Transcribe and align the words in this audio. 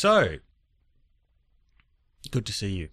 So, 0.00 0.36
good 2.30 2.46
to 2.46 2.52
see 2.52 2.68
you. 2.68 2.90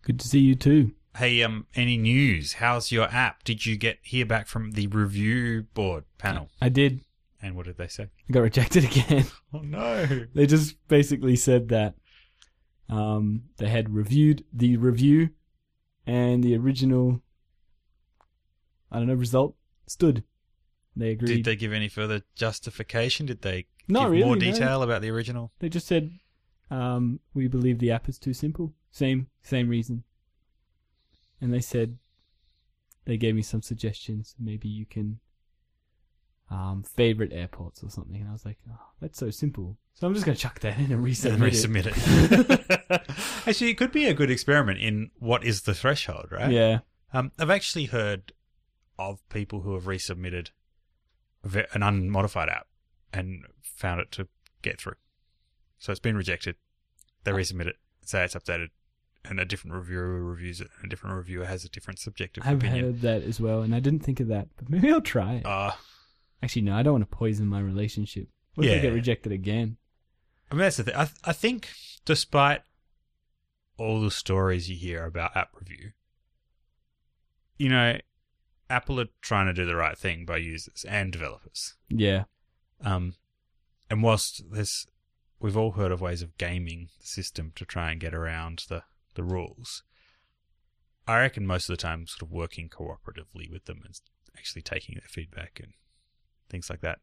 Good 0.00 0.18
to 0.20 0.26
see 0.26 0.38
you 0.38 0.54
too. 0.54 0.92
Hey, 1.18 1.42
um, 1.42 1.66
any 1.74 1.98
news? 1.98 2.54
How's 2.54 2.90
your 2.90 3.12
app? 3.12 3.44
Did 3.44 3.66
you 3.66 3.76
get 3.76 3.98
hear 4.00 4.24
back 4.24 4.46
from 4.46 4.70
the 4.70 4.86
review 4.86 5.66
board 5.74 6.04
panel? 6.16 6.48
I 6.58 6.70
did. 6.70 7.04
And 7.42 7.56
what 7.56 7.66
did 7.66 7.76
they 7.76 7.88
say? 7.88 8.04
I 8.26 8.32
got 8.32 8.40
rejected 8.40 8.84
again. 8.90 9.26
Oh 9.52 9.58
no! 9.58 10.24
they 10.34 10.46
just 10.46 10.76
basically 10.88 11.36
said 11.36 11.68
that 11.68 11.96
um, 12.88 13.42
they 13.58 13.68
had 13.68 13.94
reviewed 13.94 14.42
the 14.50 14.78
review 14.78 15.28
and 16.06 16.42
the 16.42 16.56
original, 16.56 17.20
I 18.90 18.96
don't 18.96 19.08
know, 19.08 19.12
result 19.12 19.56
stood. 19.86 20.24
They 20.96 21.10
agreed. 21.10 21.34
Did 21.34 21.44
they 21.44 21.56
give 21.56 21.74
any 21.74 21.88
further 21.88 22.22
justification? 22.34 23.26
Did 23.26 23.42
they 23.42 23.66
Not 23.88 24.04
give 24.04 24.12
really, 24.12 24.24
more 24.24 24.36
no. 24.36 24.40
detail 24.40 24.82
about 24.82 25.02
the 25.02 25.10
original? 25.10 25.52
They 25.58 25.68
just 25.68 25.86
said, 25.86 26.12
um, 26.70 27.20
we 27.34 27.48
believe 27.48 27.78
the 27.78 27.90
app 27.90 28.08
is 28.08 28.18
too 28.18 28.32
simple. 28.32 28.72
Same, 28.90 29.28
same 29.42 29.68
reason. 29.68 30.04
And 31.40 31.52
they 31.52 31.60
said, 31.60 31.98
they 33.06 33.16
gave 33.16 33.34
me 33.34 33.42
some 33.42 33.62
suggestions. 33.62 34.34
Maybe 34.38 34.68
you 34.68 34.86
can, 34.86 35.20
um, 36.50 36.82
favorite 36.82 37.32
airports 37.32 37.82
or 37.82 37.90
something. 37.90 38.20
And 38.20 38.28
I 38.28 38.32
was 38.32 38.44
like, 38.44 38.58
oh, 38.70 38.78
that's 39.00 39.18
so 39.18 39.30
simple. 39.30 39.78
So 39.94 40.06
I'm 40.06 40.14
just 40.14 40.26
going 40.26 40.36
to 40.36 40.40
chuck 40.40 40.60
that 40.60 40.78
in 40.78 40.92
and 40.92 41.04
resubmit, 41.04 41.34
And 41.34 41.44
it. 41.44 41.52
resubmit 41.52 42.90
it. 42.90 43.10
actually, 43.46 43.70
it 43.70 43.78
could 43.78 43.92
be 43.92 44.06
a 44.06 44.14
good 44.14 44.30
experiment 44.30 44.78
in 44.80 45.10
what 45.18 45.44
is 45.44 45.62
the 45.62 45.74
threshold, 45.74 46.26
right? 46.30 46.50
Yeah. 46.50 46.78
Um, 47.12 47.32
I've 47.38 47.50
actually 47.50 47.86
heard 47.86 48.32
of 48.98 49.26
people 49.28 49.62
who 49.62 49.74
have 49.74 49.84
resubmitted 49.84 50.50
an 51.72 51.82
unmodified 51.82 52.48
app 52.48 52.66
and 53.12 53.44
found 53.62 54.00
it 54.00 54.12
to 54.12 54.28
get 54.62 54.80
through. 54.80 54.94
So 55.80 55.90
it's 55.90 55.98
been 56.00 56.16
rejected. 56.16 56.54
They 57.24 57.32
resubmit 57.32 57.66
it, 57.66 57.76
say 58.04 58.22
it's 58.24 58.34
updated, 58.36 58.68
and 59.24 59.40
a 59.40 59.44
different 59.44 59.74
reviewer 59.76 60.22
reviews 60.22 60.60
it, 60.60 60.68
and 60.76 60.86
a 60.86 60.88
different 60.88 61.16
reviewer 61.16 61.44
has 61.46 61.64
a 61.64 61.68
different 61.68 61.98
subjective 61.98 62.44
I've 62.46 62.58
opinion. 62.58 62.84
heard 62.84 63.00
that 63.00 63.22
as 63.24 63.40
well, 63.40 63.62
and 63.62 63.74
I 63.74 63.80
didn't 63.80 64.04
think 64.04 64.20
of 64.20 64.28
that, 64.28 64.48
but 64.56 64.70
maybe 64.70 64.92
I'll 64.92 65.00
try 65.00 65.34
it. 65.34 65.44
Uh, 65.46 65.72
Actually, 66.42 66.62
no, 66.62 66.74
I 66.76 66.82
don't 66.82 66.94
want 66.94 67.10
to 67.10 67.16
poison 67.16 67.46
my 67.48 67.60
relationship. 67.60 68.28
What 68.54 68.66
if 68.66 68.72
I 68.72 68.76
Yeah. 68.76 68.82
get 68.82 68.92
rejected 68.94 69.32
again? 69.32 69.76
I 70.50 70.54
mean, 70.54 70.60
that's 70.60 70.76
the 70.78 70.84
thing. 70.84 70.94
I, 70.94 71.04
th- 71.04 71.18
I 71.24 71.32
think, 71.34 71.68
despite 72.04 72.62
all 73.76 74.00
the 74.00 74.10
stories 74.10 74.70
you 74.70 74.76
hear 74.76 75.04
about 75.04 75.36
app 75.36 75.50
review, 75.58 75.90
you 77.58 77.68
know, 77.68 77.98
Apple 78.68 79.00
are 79.00 79.08
trying 79.20 79.46
to 79.46 79.52
do 79.52 79.66
the 79.66 79.76
right 79.76 79.96
thing 79.98 80.24
by 80.24 80.38
users 80.38 80.84
and 80.88 81.12
developers. 81.12 81.74
Yeah. 81.88 82.24
Um, 82.82 83.14
and 83.90 84.02
whilst 84.02 84.42
there's, 84.50 84.86
we've 85.40 85.56
all 85.56 85.72
heard 85.72 85.90
of 85.90 86.00
ways 86.00 86.22
of 86.22 86.36
gaming 86.38 86.88
the 87.00 87.06
system 87.06 87.52
to 87.56 87.64
try 87.64 87.90
and 87.90 88.00
get 88.00 88.14
around 88.14 88.64
the, 88.68 88.82
the 89.14 89.24
rules. 89.24 89.82
I 91.08 91.18
reckon 91.18 91.46
most 91.46 91.68
of 91.68 91.76
the 91.76 91.82
time, 91.82 92.06
sort 92.06 92.22
of 92.22 92.30
working 92.30 92.68
cooperatively 92.68 93.50
with 93.50 93.64
them 93.64 93.80
and 93.84 93.98
actually 94.36 94.62
taking 94.62 94.94
their 94.94 95.08
feedback 95.08 95.58
and 95.60 95.72
things 96.48 96.70
like 96.70 96.82
that 96.82 96.98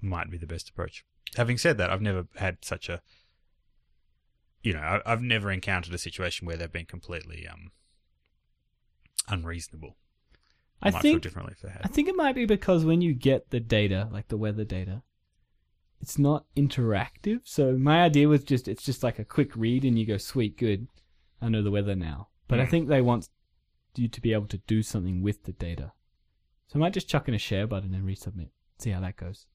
might 0.00 0.30
be 0.30 0.36
the 0.36 0.46
best 0.46 0.68
approach. 0.68 1.04
Having 1.36 1.58
said 1.58 1.78
that, 1.78 1.90
I've 1.90 2.02
never 2.02 2.26
had 2.36 2.58
such 2.62 2.88
a, 2.88 3.00
you 4.62 4.72
know, 4.72 4.80
I, 4.80 5.00
I've 5.06 5.22
never 5.22 5.50
encountered 5.50 5.94
a 5.94 5.98
situation 5.98 6.46
where 6.46 6.56
they've 6.56 6.70
been 6.70 6.86
completely 6.86 7.46
um, 7.48 7.70
unreasonable. 9.28 9.96
I 10.82 10.90
feel 10.90 11.00
think 11.00 11.22
differently 11.22 11.54
if 11.56 11.62
they 11.62 11.70
had. 11.70 11.80
I 11.84 11.88
think 11.88 12.08
it 12.08 12.16
might 12.16 12.34
be 12.34 12.44
because 12.44 12.84
when 12.84 13.00
you 13.00 13.14
get 13.14 13.50
the 13.50 13.60
data, 13.60 14.08
like 14.12 14.28
the 14.28 14.36
weather 14.36 14.64
data, 14.64 15.02
it's 16.00 16.18
not 16.18 16.44
interactive. 16.56 17.40
So 17.44 17.72
my 17.76 18.02
idea 18.02 18.28
was 18.28 18.44
just 18.44 18.68
it's 18.68 18.84
just 18.84 19.02
like 19.02 19.18
a 19.18 19.24
quick 19.24 19.54
read 19.56 19.84
and 19.84 19.98
you 19.98 20.06
go, 20.06 20.16
sweet, 20.18 20.56
good, 20.58 20.88
I 21.40 21.48
know 21.48 21.62
the 21.62 21.70
weather 21.70 21.94
now. 21.96 22.28
But 22.48 22.60
I 22.60 22.64
Hmm. 22.64 22.70
think 22.70 22.88
they 22.88 23.00
want 23.00 23.28
you 23.96 24.08
to 24.08 24.20
be 24.20 24.32
able 24.32 24.46
to 24.48 24.58
do 24.66 24.82
something 24.82 25.22
with 25.22 25.44
the 25.44 25.52
data. 25.52 25.92
So 26.68 26.78
I 26.78 26.80
might 26.80 26.92
just 26.92 27.08
chuck 27.08 27.28
in 27.28 27.34
a 27.34 27.38
share 27.38 27.66
button 27.66 27.94
and 27.94 28.04
resubmit. 28.04 28.48
See 28.78 28.90
how 28.90 29.00
that 29.00 29.16
goes. 29.16 29.46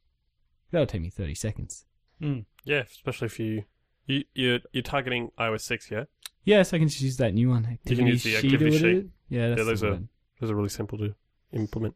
That'll 0.71 0.87
take 0.87 1.01
me 1.01 1.09
thirty 1.09 1.35
seconds. 1.35 1.85
Mm, 2.21 2.45
yeah, 2.63 2.83
especially 2.89 3.25
if 3.27 3.39
you, 3.39 3.63
you 4.07 4.23
you're 4.33 4.59
you're 4.71 4.81
targeting 4.83 5.31
iOS 5.37 5.61
six, 5.61 5.91
yeah. 5.91 6.05
Yes, 6.43 6.73
I 6.73 6.79
can 6.79 6.87
just 6.87 7.01
use 7.01 7.17
that 7.17 7.33
new 7.33 7.49
one. 7.49 7.77
You 7.85 7.95
can 7.95 8.07
use 8.07 8.23
the 8.23 8.35
activity 8.35 8.65
whatever 8.71 8.77
sheet. 9.01 9.09
Yeah, 9.29 9.49
that's 9.49 9.59
Yeah, 9.59 9.63
those 9.65 9.83
are- 9.83 9.91
one. 9.91 10.09
Those 10.39 10.49
are 10.51 10.55
really 10.55 10.69
simple 10.69 10.97
to 10.97 11.13
implement. 11.51 11.95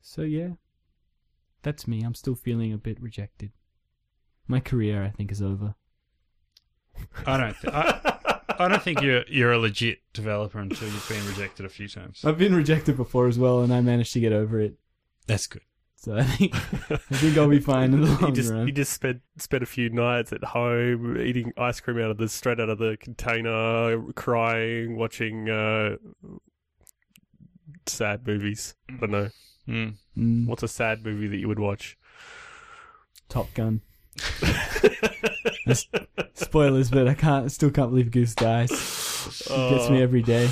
So 0.00 0.22
yeah, 0.22 0.50
that's 1.64 1.88
me. 1.88 2.02
I'm 2.02 2.14
still 2.14 2.36
feeling 2.36 2.72
a 2.72 2.78
bit 2.78 3.00
rejected. 3.02 3.50
My 4.46 4.60
career, 4.60 5.02
I 5.02 5.10
think, 5.10 5.32
is 5.32 5.42
over. 5.42 5.74
I 7.26 7.36
don't. 7.36 7.56
Th- 7.60 7.74
I, 7.74 8.40
I 8.58 8.68
don't 8.68 8.82
think 8.82 9.02
you're 9.02 9.24
you're 9.26 9.52
a 9.52 9.58
legit 9.58 9.98
developer 10.12 10.60
until 10.60 10.86
you've 10.86 11.08
been 11.08 11.26
rejected 11.26 11.66
a 11.66 11.68
few 11.68 11.88
times. 11.88 12.24
I've 12.24 12.38
been 12.38 12.54
rejected 12.54 12.96
before 12.96 13.26
as 13.26 13.38
well, 13.38 13.62
and 13.62 13.74
I 13.74 13.80
managed 13.80 14.12
to 14.12 14.20
get 14.20 14.32
over 14.32 14.60
it. 14.60 14.74
That's 15.26 15.46
good. 15.46 15.62
So 15.96 16.16
I 16.16 16.22
think 16.22 16.54
I 16.54 16.96
think 17.14 17.38
I'll 17.38 17.48
be 17.48 17.60
fine 17.60 17.94
in 17.94 18.02
the 18.02 18.06
you 18.10 18.18
long 18.18 18.34
just 18.34 18.52
run. 18.52 18.66
you 18.66 18.72
just 18.72 18.92
spent 18.92 19.22
spent 19.38 19.62
a 19.62 19.66
few 19.66 19.88
nights 19.88 20.32
at 20.32 20.44
home 20.44 21.18
eating 21.18 21.52
ice 21.56 21.80
cream 21.80 21.98
out 21.98 22.10
of 22.10 22.18
the 22.18 22.28
straight 22.28 22.60
out 22.60 22.68
of 22.68 22.78
the 22.78 22.98
container, 23.00 24.00
crying, 24.12 24.96
watching 24.98 25.48
uh, 25.48 25.96
sad 27.86 28.26
movies. 28.26 28.74
I 28.90 28.96
don't 28.98 29.10
know. 29.10 29.30
Mm. 29.68 29.94
Mm, 30.16 30.46
What's 30.46 30.62
a 30.62 30.68
sad 30.68 31.04
movie 31.04 31.26
that 31.28 31.36
you 31.38 31.48
would 31.48 31.58
watch? 31.58 31.96
Top 33.28 33.52
Gun. 33.54 33.80
Spoilers, 36.34 36.90
but 36.90 37.08
I 37.08 37.14
can't. 37.14 37.50
Still 37.50 37.70
can't 37.70 37.90
believe 37.90 38.10
Goose 38.10 38.34
dies. 38.34 38.70
It 38.70 39.70
gets 39.70 39.90
me 39.90 39.98
Oh. 40.00 40.02
every 40.02 40.22
day. 40.22 40.50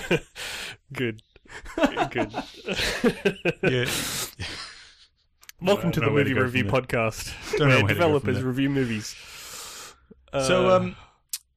Good. 0.92 1.22
Good. 2.10 2.32
Yeah. 3.62 3.86
Welcome 5.60 5.92
to 5.92 6.00
Don't 6.00 6.04
the 6.04 6.06
know 6.06 6.12
where 6.12 6.24
to 6.24 6.30
movie 6.34 6.62
review 6.62 6.64
podcast, 6.64 7.32
Don't 7.56 7.68
where 7.68 7.68
where 7.68 7.76
to 7.78 7.82
go 7.82 7.86
from 7.88 7.94
developers 7.94 8.42
review 8.42 8.68
movies. 8.70 9.14
So 10.32 10.68
Uh, 10.70 10.76
um, 10.76 10.96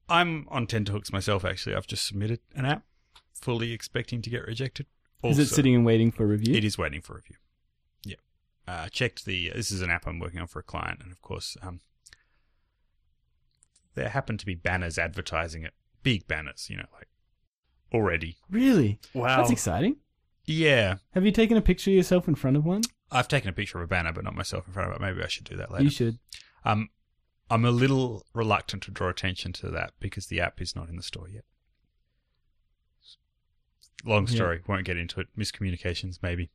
I'm 0.08 0.46
on 0.50 0.66
tenterhooks 0.66 1.12
myself. 1.12 1.44
Actually, 1.44 1.74
I've 1.76 1.86
just 1.86 2.06
submitted 2.06 2.40
an 2.54 2.64
app, 2.64 2.84
fully 3.34 3.72
expecting 3.72 4.22
to 4.22 4.30
get 4.30 4.46
rejected. 4.46 4.86
Is 5.22 5.38
it 5.38 5.46
sitting 5.46 5.74
and 5.74 5.84
waiting 5.84 6.10
for 6.10 6.26
review? 6.26 6.54
It 6.54 6.64
is 6.64 6.78
waiting 6.78 7.00
for 7.00 7.14
review. 7.16 7.36
Yeah. 8.04 8.16
Uh, 8.66 8.88
checked 8.88 9.24
the. 9.24 9.50
This 9.54 9.70
is 9.70 9.82
an 9.82 9.90
app 9.90 10.06
I'm 10.06 10.18
working 10.18 10.40
on 10.40 10.46
for 10.46 10.60
a 10.60 10.64
client, 10.64 11.00
and 11.02 11.10
of 11.12 11.20
course, 11.22 11.56
um, 11.62 11.80
there 13.94 14.08
happen 14.08 14.38
to 14.38 14.46
be 14.46 14.54
banners 14.54 14.98
advertising 14.98 15.64
it. 15.64 15.74
Big 16.02 16.28
banners, 16.28 16.68
you 16.70 16.76
know, 16.76 16.86
like 16.94 17.08
already. 17.92 18.36
Really? 18.50 19.00
wow. 19.14 19.38
That's 19.38 19.50
exciting. 19.50 19.96
Yeah, 20.44 20.96
Have 21.12 21.26
you 21.26 21.32
taken 21.32 21.58
a 21.58 21.60
picture 21.60 21.90
of 21.90 21.96
yourself 21.96 22.26
in 22.26 22.34
front 22.34 22.56
of 22.56 22.64
one? 22.64 22.80
I've 23.12 23.28
taken 23.28 23.50
a 23.50 23.52
picture 23.52 23.76
of 23.76 23.84
a 23.84 23.86
banner, 23.86 24.14
but 24.14 24.24
not 24.24 24.34
myself 24.34 24.66
in 24.66 24.72
front 24.72 24.88
of 24.88 24.96
it. 24.96 25.00
Maybe 25.02 25.22
I 25.22 25.28
should 25.28 25.44
do 25.44 25.56
that 25.56 25.70
later. 25.70 25.84
You 25.84 25.90
should. 25.90 26.18
Um, 26.64 26.88
I'm 27.50 27.66
a 27.66 27.70
little 27.70 28.24
reluctant 28.32 28.82
to 28.84 28.90
draw 28.90 29.10
attention 29.10 29.52
to 29.54 29.68
that 29.70 29.92
because 30.00 30.28
the 30.28 30.40
app 30.40 30.62
is 30.62 30.74
not 30.74 30.88
in 30.88 30.96
the 30.96 31.02
store 31.02 31.28
yet. 31.28 31.44
Long 34.04 34.26
Yeah. 34.26 34.34
story, 34.34 34.62
won't 34.66 34.84
get 34.84 34.96
into 34.96 35.20
it. 35.20 35.28
Miscommunications, 35.36 36.18
maybe. 36.22 36.50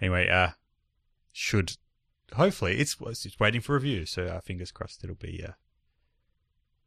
Anyway, 0.00 0.28
uh, 0.28 0.50
should 1.32 1.76
hopefully 2.34 2.78
it's 2.78 2.96
it's 3.00 3.38
waiting 3.38 3.60
for 3.60 3.74
review, 3.74 4.06
so 4.06 4.26
uh, 4.26 4.40
fingers 4.40 4.72
crossed 4.72 5.04
it'll 5.04 5.16
be 5.16 5.44
uh, 5.44 5.52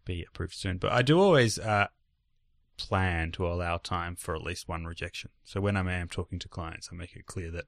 be 0.05 0.23
approved 0.23 0.53
soon. 0.53 0.77
But 0.77 0.91
I 0.91 1.01
do 1.01 1.19
always 1.19 1.57
uh, 1.59 1.87
plan 2.77 3.31
to 3.33 3.47
allow 3.47 3.77
time 3.77 4.15
for 4.15 4.35
at 4.35 4.41
least 4.43 4.67
one 4.67 4.85
rejection. 4.85 5.29
So 5.43 5.61
when 5.61 5.77
I 5.77 5.93
am 5.93 6.09
talking 6.09 6.39
to 6.39 6.49
clients, 6.49 6.89
I 6.91 6.95
make 6.95 7.15
it 7.15 7.25
clear 7.25 7.51
that 7.51 7.65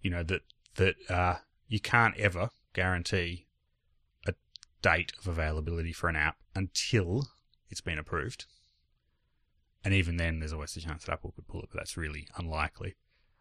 you 0.00 0.10
know 0.10 0.22
that 0.24 0.42
that 0.76 0.96
uh, 1.08 1.36
you 1.68 1.80
can't 1.80 2.16
ever 2.16 2.50
guarantee 2.72 3.46
a 4.26 4.34
date 4.82 5.12
of 5.18 5.28
availability 5.28 5.92
for 5.92 6.08
an 6.08 6.16
app 6.16 6.38
until 6.54 7.28
it's 7.68 7.80
been 7.80 7.98
approved. 7.98 8.46
And 9.86 9.94
even 9.94 10.16
then, 10.16 10.40
there's 10.40 10.52
always 10.52 10.74
the 10.74 10.80
chance 10.80 11.04
that 11.04 11.12
Apple 11.12 11.30
could 11.30 11.46
pull 11.46 11.62
it, 11.62 11.68
but 11.70 11.78
that's 11.78 11.96
really 11.96 12.26
unlikely. 12.36 12.96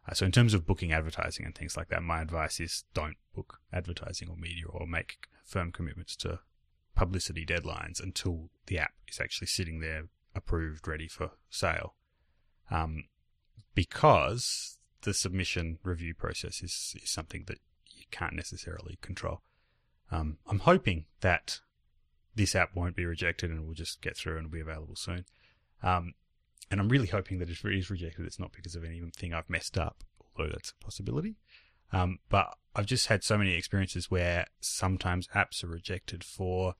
Uh, 0.07 0.13
so, 0.13 0.27
in 0.27 0.31
terms 0.31 0.53
of 0.53 0.67
booking 0.67 0.91
advertising 0.91 1.43
and 1.43 1.55
things 1.55 1.75
like 1.75 1.87
that, 1.87 2.03
my 2.03 2.21
advice 2.21 2.59
is 2.59 2.83
don't 2.93 3.17
book 3.33 3.61
advertising 3.73 4.29
or 4.29 4.37
media 4.37 4.65
or 4.69 4.85
make 4.85 5.17
firm 5.43 5.71
commitments 5.71 6.15
to 6.17 6.41
publicity 6.95 7.47
deadlines 7.47 7.99
until 7.99 8.51
the 8.67 8.77
app 8.77 8.91
is 9.07 9.19
actually 9.19 9.47
sitting 9.47 9.79
there 9.79 10.03
approved, 10.35 10.87
ready 10.87 11.07
for 11.07 11.31
sale. 11.49 11.95
Um, 12.69 13.05
because 13.73 14.77
the 15.01 15.15
submission 15.15 15.79
review 15.81 16.13
process 16.13 16.61
is, 16.61 16.95
is 17.01 17.09
something 17.09 17.45
that 17.47 17.57
you 17.89 18.03
can't 18.11 18.35
necessarily 18.35 18.99
control. 19.01 19.41
Um, 20.11 20.37
I'm 20.45 20.59
hoping 20.59 21.05
that 21.21 21.61
this 22.35 22.53
app 22.53 22.75
won't 22.75 22.95
be 22.95 23.07
rejected 23.07 23.49
and 23.49 23.65
will 23.65 23.73
just 23.73 23.99
get 23.99 24.15
through 24.15 24.37
and 24.37 24.45
will 24.45 24.53
be 24.53 24.61
available 24.61 24.95
soon. 24.95 25.25
Um, 25.81 26.13
and 26.71 26.79
I'm 26.79 26.89
really 26.89 27.07
hoping 27.07 27.39
that 27.39 27.49
if 27.49 27.63
it 27.63 27.73
is 27.73 27.89
rejected, 27.89 28.25
it's 28.25 28.39
not 28.39 28.51
because 28.51 28.75
of 28.75 28.83
anything 28.83 29.33
I've 29.33 29.49
messed 29.49 29.77
up, 29.77 30.03
although 30.19 30.51
that's 30.51 30.71
a 30.71 30.83
possibility. 30.83 31.35
Um, 31.91 32.19
but 32.29 32.57
I've 32.75 32.87
just 32.87 33.07
had 33.07 33.23
so 33.23 33.37
many 33.37 33.53
experiences 33.53 34.09
where 34.09 34.47
sometimes 34.59 35.27
apps 35.29 35.63
are 35.63 35.67
rejected 35.67 36.23
for 36.23 36.75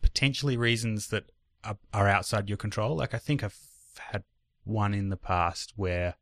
potentially 0.00 0.56
reasons 0.56 1.08
that 1.08 1.30
are, 1.64 1.78
are 1.92 2.08
outside 2.08 2.48
your 2.48 2.58
control. 2.58 2.96
Like 2.96 3.14
I 3.14 3.18
think 3.18 3.42
I've 3.42 3.58
had 3.98 4.24
one 4.64 4.94
in 4.94 5.08
the 5.08 5.16
past 5.16 5.72
where 5.76 6.14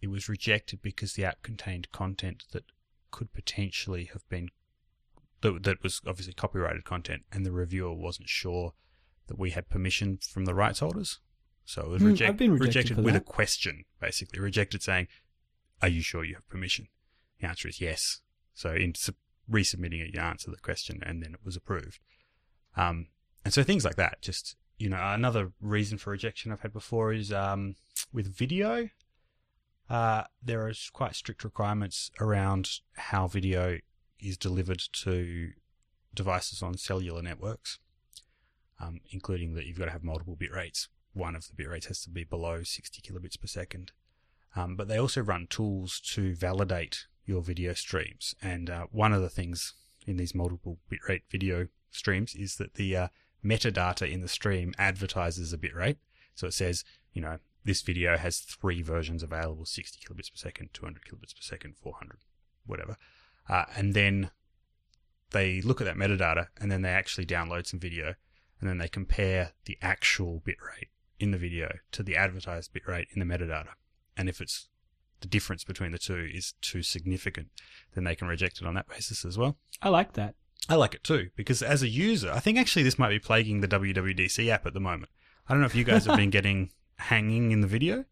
it 0.00 0.08
was 0.08 0.28
rejected 0.28 0.82
because 0.82 1.14
the 1.14 1.24
app 1.24 1.42
contained 1.42 1.90
content 1.90 2.44
that 2.52 2.64
could 3.10 3.32
potentially 3.32 4.10
have 4.12 4.28
been 4.28 4.50
that, 5.40 5.62
that 5.62 5.82
was 5.82 6.00
obviously 6.06 6.32
copyrighted 6.32 6.84
content, 6.84 7.22
and 7.30 7.44
the 7.44 7.52
reviewer 7.52 7.94
wasn't 7.94 8.28
sure 8.28 8.72
that 9.26 9.38
we 9.38 9.50
had 9.50 9.68
permission 9.68 10.18
from 10.18 10.44
the 10.44 10.54
rights 10.54 10.80
holders. 10.80 11.18
So 11.64 11.82
it 11.82 11.88
was 11.88 12.02
Hmm, 12.02 12.08
reject- 12.08 12.40
rejected 12.40 12.96
for 12.96 13.02
with 13.02 13.16
a 13.16 13.20
question, 13.20 13.84
basically 14.00 14.38
rejected 14.40 14.82
saying, 14.82 15.08
"Are 15.80 15.88
you 15.88 16.02
sure 16.02 16.24
you 16.24 16.34
have 16.34 16.48
permission?" 16.48 16.88
The 17.40 17.48
answer 17.48 17.68
is 17.68 17.80
yes. 17.80 18.20
So 18.52 18.72
in 18.74 18.94
sub- 18.94 19.16
resubmitting 19.50 20.00
it, 20.06 20.14
you 20.14 20.20
answer 20.20 20.50
the 20.50 20.56
question, 20.58 21.02
and 21.04 21.22
then 21.22 21.34
it 21.34 21.40
was 21.44 21.56
approved. 21.56 22.00
Um, 22.76 23.08
and 23.44 23.52
so 23.54 23.62
things 23.62 23.84
like 23.84 23.96
that. 23.96 24.20
Just 24.22 24.56
you 24.76 24.88
know, 24.88 25.00
another 25.00 25.52
reason 25.60 25.98
for 25.98 26.10
rejection 26.10 26.50
I've 26.52 26.60
had 26.60 26.72
before 26.72 27.12
is 27.12 27.32
um, 27.32 27.76
with 28.12 28.26
video. 28.36 28.90
Uh, 29.88 30.24
there 30.42 30.66
are 30.66 30.72
quite 30.92 31.14
strict 31.14 31.44
requirements 31.44 32.10
around 32.20 32.68
how 32.96 33.28
video 33.28 33.78
is 34.18 34.36
delivered 34.38 34.82
to 34.92 35.50
devices 36.14 36.62
on 36.62 36.76
cellular 36.78 37.20
networks, 37.22 37.78
um, 38.84 39.00
including 39.10 39.54
that 39.54 39.66
you've 39.66 39.78
got 39.78 39.86
to 39.86 39.90
have 39.90 40.04
multiple 40.04 40.36
bit 40.36 40.52
rates. 40.52 40.88
One 41.12 41.36
of 41.36 41.46
the 41.46 41.54
bit 41.54 41.68
rates 41.68 41.86
has 41.86 42.00
to 42.02 42.10
be 42.10 42.24
below 42.24 42.62
60 42.62 43.00
kilobits 43.00 43.40
per 43.40 43.46
second. 43.46 43.92
Um, 44.56 44.76
but 44.76 44.88
they 44.88 44.98
also 44.98 45.20
run 45.20 45.46
tools 45.48 46.00
to 46.14 46.34
validate 46.34 47.06
your 47.24 47.42
video 47.42 47.72
streams. 47.74 48.34
And 48.42 48.70
uh, 48.70 48.86
one 48.90 49.12
of 49.12 49.22
the 49.22 49.28
things 49.28 49.74
in 50.06 50.16
these 50.16 50.34
multiple 50.34 50.78
bitrate 50.90 51.22
video 51.30 51.68
streams 51.90 52.34
is 52.34 52.56
that 52.56 52.74
the 52.74 52.96
uh, 52.96 53.08
metadata 53.44 54.10
in 54.10 54.20
the 54.20 54.28
stream 54.28 54.74
advertises 54.78 55.52
a 55.52 55.58
bitrate. 55.58 55.96
So 56.34 56.48
it 56.48 56.54
says, 56.54 56.84
you 57.12 57.22
know, 57.22 57.38
this 57.64 57.82
video 57.82 58.16
has 58.16 58.40
three 58.40 58.82
versions 58.82 59.22
available 59.22 59.64
60 59.64 59.98
kilobits 60.04 60.30
per 60.30 60.36
second, 60.36 60.70
200 60.72 61.02
kilobits 61.04 61.34
per 61.34 61.40
second, 61.40 61.76
400, 61.76 62.18
whatever. 62.66 62.96
Uh, 63.48 63.64
and 63.76 63.94
then 63.94 64.30
they 65.30 65.60
look 65.60 65.80
at 65.80 65.84
that 65.86 65.96
metadata 65.96 66.48
and 66.60 66.70
then 66.70 66.82
they 66.82 66.90
actually 66.90 67.26
download 67.26 67.66
some 67.66 67.80
video 67.80 68.14
and 68.60 68.68
then 68.68 68.78
they 68.78 68.88
compare 68.88 69.52
the 69.64 69.78
actual 69.82 70.42
bitrate 70.46 70.88
in 71.18 71.30
the 71.30 71.38
video 71.38 71.78
to 71.92 72.02
the 72.02 72.16
advertised 72.16 72.72
bitrate 72.72 73.06
in 73.14 73.20
the 73.20 73.26
metadata. 73.26 73.70
And 74.16 74.28
if 74.28 74.40
it's 74.40 74.68
the 75.20 75.28
difference 75.28 75.64
between 75.64 75.92
the 75.92 75.98
two 75.98 76.28
is 76.32 76.54
too 76.60 76.82
significant, 76.82 77.48
then 77.94 78.04
they 78.04 78.14
can 78.14 78.28
reject 78.28 78.60
it 78.60 78.66
on 78.66 78.74
that 78.74 78.88
basis 78.88 79.24
as 79.24 79.38
well. 79.38 79.56
I 79.80 79.88
like 79.88 80.12
that. 80.14 80.34
I 80.68 80.76
like 80.76 80.94
it 80.94 81.04
too 81.04 81.30
because 81.36 81.62
as 81.62 81.82
a 81.82 81.88
user, 81.88 82.30
I 82.32 82.40
think 82.40 82.58
actually 82.58 82.84
this 82.84 82.98
might 82.98 83.10
be 83.10 83.18
plaguing 83.18 83.60
the 83.60 83.68
WWDC 83.68 84.48
app 84.48 84.66
at 84.66 84.74
the 84.74 84.80
moment. 84.80 85.10
I 85.46 85.52
don't 85.52 85.60
know 85.60 85.66
if 85.66 85.74
you 85.74 85.84
guys 85.84 86.06
have 86.06 86.16
been 86.16 86.30
getting 86.38 86.70
hanging 86.96 87.52
in 87.52 87.60
the 87.60 87.66
video. 87.66 88.04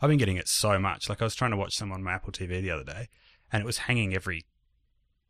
I've 0.00 0.08
been 0.08 0.18
getting 0.18 0.36
it 0.36 0.48
so 0.48 0.78
much. 0.78 1.08
Like 1.08 1.20
I 1.20 1.24
was 1.24 1.34
trying 1.34 1.50
to 1.50 1.58
watch 1.58 1.76
some 1.76 1.92
on 1.92 2.02
my 2.02 2.12
Apple 2.12 2.32
TV 2.32 2.62
the 2.62 2.70
other 2.70 2.84
day 2.84 3.08
and 3.52 3.60
it 3.62 3.66
was 3.66 3.78
hanging 3.78 4.14
every 4.14 4.46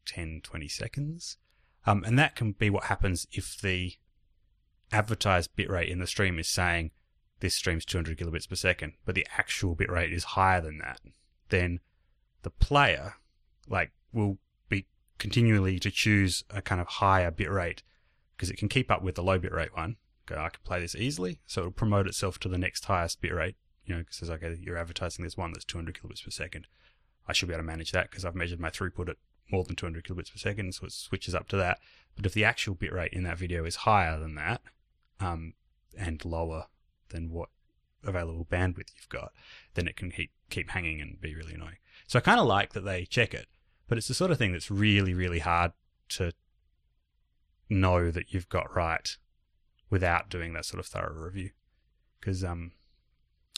10, 0.06 0.42
20 0.44 0.68
seconds. 0.68 1.38
Um, 1.86 2.04
and 2.04 2.18
that 2.18 2.36
can 2.36 2.52
be 2.52 2.70
what 2.70 2.84
happens 2.84 3.26
if 3.32 3.60
the 3.60 3.94
advertised 4.92 5.50
bitrate 5.56 5.90
in 5.90 5.98
the 5.98 6.06
stream 6.06 6.38
is 6.38 6.48
saying 6.48 6.90
this 7.40 7.54
stream's 7.54 7.84
200 7.84 8.18
kilobits 8.18 8.48
per 8.48 8.54
second, 8.54 8.94
but 9.04 9.14
the 9.14 9.26
actual 9.36 9.74
bitrate 9.74 10.12
is 10.12 10.24
higher 10.24 10.60
than 10.60 10.78
that. 10.78 11.00
Then 11.48 11.80
the 12.42 12.50
player, 12.50 13.14
like, 13.68 13.92
will 14.12 14.38
be 14.68 14.86
continually 15.18 15.78
to 15.80 15.90
choose 15.90 16.44
a 16.50 16.62
kind 16.62 16.80
of 16.80 16.86
higher 16.86 17.30
bitrate 17.30 17.82
because 18.36 18.50
it 18.50 18.56
can 18.56 18.68
keep 18.68 18.90
up 18.90 19.02
with 19.02 19.14
the 19.14 19.22
low 19.22 19.38
bitrate 19.38 19.74
one. 19.74 19.96
Go, 20.26 20.36
I 20.36 20.50
can 20.50 20.60
play 20.64 20.80
this 20.80 20.94
easily, 20.94 21.40
so 21.46 21.62
it'll 21.62 21.72
promote 21.72 22.06
itself 22.06 22.38
to 22.40 22.48
the 22.48 22.58
next 22.58 22.84
highest 22.84 23.20
bitrate. 23.20 23.54
You 23.84 23.96
know, 23.96 24.02
because 24.02 24.30
okay, 24.30 24.56
you're 24.60 24.76
advertising 24.76 25.24
this 25.24 25.36
one 25.36 25.52
that's 25.52 25.64
200 25.64 25.94
kilobits 25.94 26.24
per 26.24 26.30
second. 26.30 26.66
I 27.26 27.32
should 27.32 27.48
be 27.48 27.54
able 27.54 27.64
to 27.64 27.66
manage 27.66 27.92
that 27.92 28.10
because 28.10 28.24
I've 28.24 28.34
measured 28.34 28.60
my 28.60 28.70
throughput 28.70 29.08
at 29.08 29.16
more 29.50 29.64
than 29.64 29.76
200 29.76 30.04
kilobits 30.04 30.30
per 30.30 30.38
second, 30.38 30.74
so 30.74 30.86
it 30.86 30.92
switches 30.92 31.34
up 31.34 31.48
to 31.48 31.56
that. 31.56 31.78
But 32.16 32.26
if 32.26 32.34
the 32.34 32.44
actual 32.44 32.76
bitrate 32.76 33.12
in 33.12 33.24
that 33.24 33.38
video 33.38 33.64
is 33.64 33.76
higher 33.76 34.18
than 34.18 34.34
that, 34.36 34.60
um, 35.20 35.54
and 35.96 36.24
lower 36.24 36.66
than 37.10 37.30
what 37.30 37.50
available 38.04 38.46
bandwidth 38.50 38.92
you've 38.96 39.08
got, 39.08 39.32
then 39.74 39.86
it 39.86 39.96
can 39.96 40.10
keep 40.10 40.30
keep 40.48 40.70
hanging 40.70 41.00
and 41.00 41.20
be 41.20 41.34
really 41.34 41.54
annoying. 41.54 41.76
So 42.06 42.18
I 42.18 42.22
kind 42.22 42.40
of 42.40 42.46
like 42.46 42.72
that 42.72 42.84
they 42.84 43.04
check 43.04 43.34
it, 43.34 43.46
but 43.86 43.98
it's 43.98 44.08
the 44.08 44.14
sort 44.14 44.30
of 44.30 44.38
thing 44.38 44.52
that's 44.52 44.70
really 44.70 45.14
really 45.14 45.40
hard 45.40 45.72
to 46.10 46.32
know 47.68 48.10
that 48.10 48.32
you've 48.32 48.48
got 48.48 48.74
right 48.74 49.16
without 49.90 50.28
doing 50.28 50.52
that 50.52 50.64
sort 50.64 50.80
of 50.80 50.86
thorough 50.86 51.24
review. 51.24 51.50
Because 52.18 52.44
um, 52.44 52.72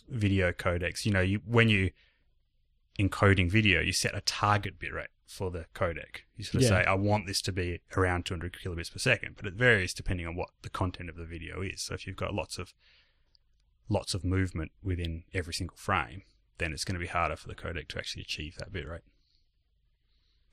video 0.08 0.52
codecs, 0.52 1.04
you 1.04 1.12
know, 1.12 1.20
you 1.20 1.40
when 1.46 1.68
you 1.68 1.90
encoding 2.98 3.50
video, 3.50 3.80
you 3.80 3.92
set 3.92 4.16
a 4.16 4.20
target 4.20 4.78
bitrate 4.78 5.06
for 5.32 5.50
the 5.50 5.66
codec. 5.74 6.22
You 6.36 6.44
sort 6.44 6.56
of 6.56 6.62
Yeah. 6.62 6.68
say, 6.68 6.84
I 6.84 6.94
want 6.94 7.26
this 7.26 7.42
to 7.42 7.52
be 7.52 7.80
around 7.96 8.26
200 8.26 8.52
kilobits 8.52 8.92
per 8.92 8.98
second, 8.98 9.36
but 9.36 9.46
it 9.46 9.54
varies 9.54 9.94
depending 9.94 10.26
on 10.26 10.36
what 10.36 10.50
the 10.62 10.70
content 10.70 11.08
of 11.10 11.16
the 11.16 11.24
video 11.26 11.60
is. 11.62 11.82
So 11.82 11.94
if 11.94 12.06
you've 12.06 12.16
got 12.16 12.34
lots 12.34 12.58
of 12.58 12.74
lots 13.88 14.14
of 14.14 14.24
movement 14.24 14.72
within 14.82 15.24
every 15.34 15.52
single 15.52 15.76
frame, 15.76 16.22
then 16.58 16.72
it's 16.72 16.84
going 16.84 16.94
to 16.94 17.00
be 17.00 17.08
harder 17.08 17.36
for 17.36 17.48
the 17.48 17.54
codec 17.54 17.88
to 17.88 17.98
actually 17.98 18.22
achieve 18.22 18.54
that 18.56 18.72
bitrate. 18.72 19.00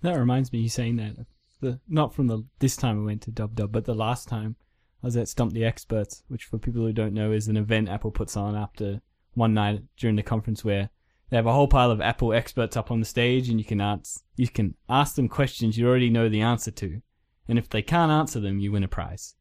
That 0.02 0.18
reminds 0.18 0.52
me, 0.52 0.60
you 0.60 0.70
saying 0.70 0.96
that 0.98 1.26
the 1.62 1.80
not 1.88 2.14
from 2.14 2.28
the 2.28 2.44
this 2.60 2.76
time 2.76 3.02
I 3.02 3.06
went 3.06 3.22
to 3.24 3.32
Dub 3.32 3.56
Dub, 3.56 3.72
but 3.72 3.86
the 3.86 3.96
last 3.96 4.28
time 4.28 4.56
I 5.04 5.08
was 5.08 5.18
at 5.18 5.28
Stump 5.28 5.54
the 5.54 5.66
Experts, 5.66 6.24
which 6.28 6.46
for 6.46 6.58
people 6.58 6.82
who 6.82 6.94
don't 6.94 7.14
know 7.14 7.32
is 7.32 7.48
an 7.48 7.58
event 7.58 7.90
Apple 7.90 8.12
puts 8.12 8.36
on 8.38 8.56
after 8.56 9.02
one 9.34 9.54
night 9.54 9.84
during 9.98 10.16
the 10.16 10.24
conference 10.24 10.64
where 10.64 10.90
they 11.30 11.38
have 11.38 11.46
a 11.46 11.54
whole 11.54 11.68
pile 11.68 11.92
of 11.92 12.02
Apple 12.02 12.34
experts 12.34 12.76
up 12.76 12.92
on 12.92 13.00
the 13.00 13.06
stage, 13.06 13.50
and 13.50 13.60
you 13.60 13.66
can 13.66 13.82
ask 13.82 14.24
you 14.36 14.48
can 14.48 14.76
ask 14.88 15.16
them 15.16 15.30
questions 15.30 15.78
you 15.78 15.88
already 15.88 16.10
know 16.10 16.30
the 16.30 16.42
answer 16.42 16.72
to, 16.72 17.02
and 17.48 17.60
if 17.60 17.70
they 17.70 17.82
can't 17.82 18.12
answer 18.12 18.40
them, 18.40 18.60
you 18.60 18.72
win 18.72 18.84
a 18.84 18.88
prize. 18.88 19.36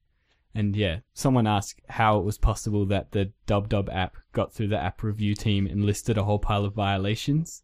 And 0.55 0.75
yeah, 0.75 1.01
someone 1.15 1.47
asked 1.47 1.81
how 1.89 2.19
it 2.19 2.25
was 2.25 2.39
possible 2.39 2.85
that 2.87 3.13
the 3.13 3.33
Dub 3.47 3.69
Dub 3.69 3.89
app 3.91 4.17
got 4.33 4.53
through 4.53 4.69
the 4.69 4.79
app 4.79 5.03
review 5.03 5.35
team 5.35 5.67
and 5.67 5.85
listed 5.85 6.19
a 6.19 6.25
whole 6.25 6.39
pile 6.39 6.65
of 6.65 6.75
violations, 6.75 7.63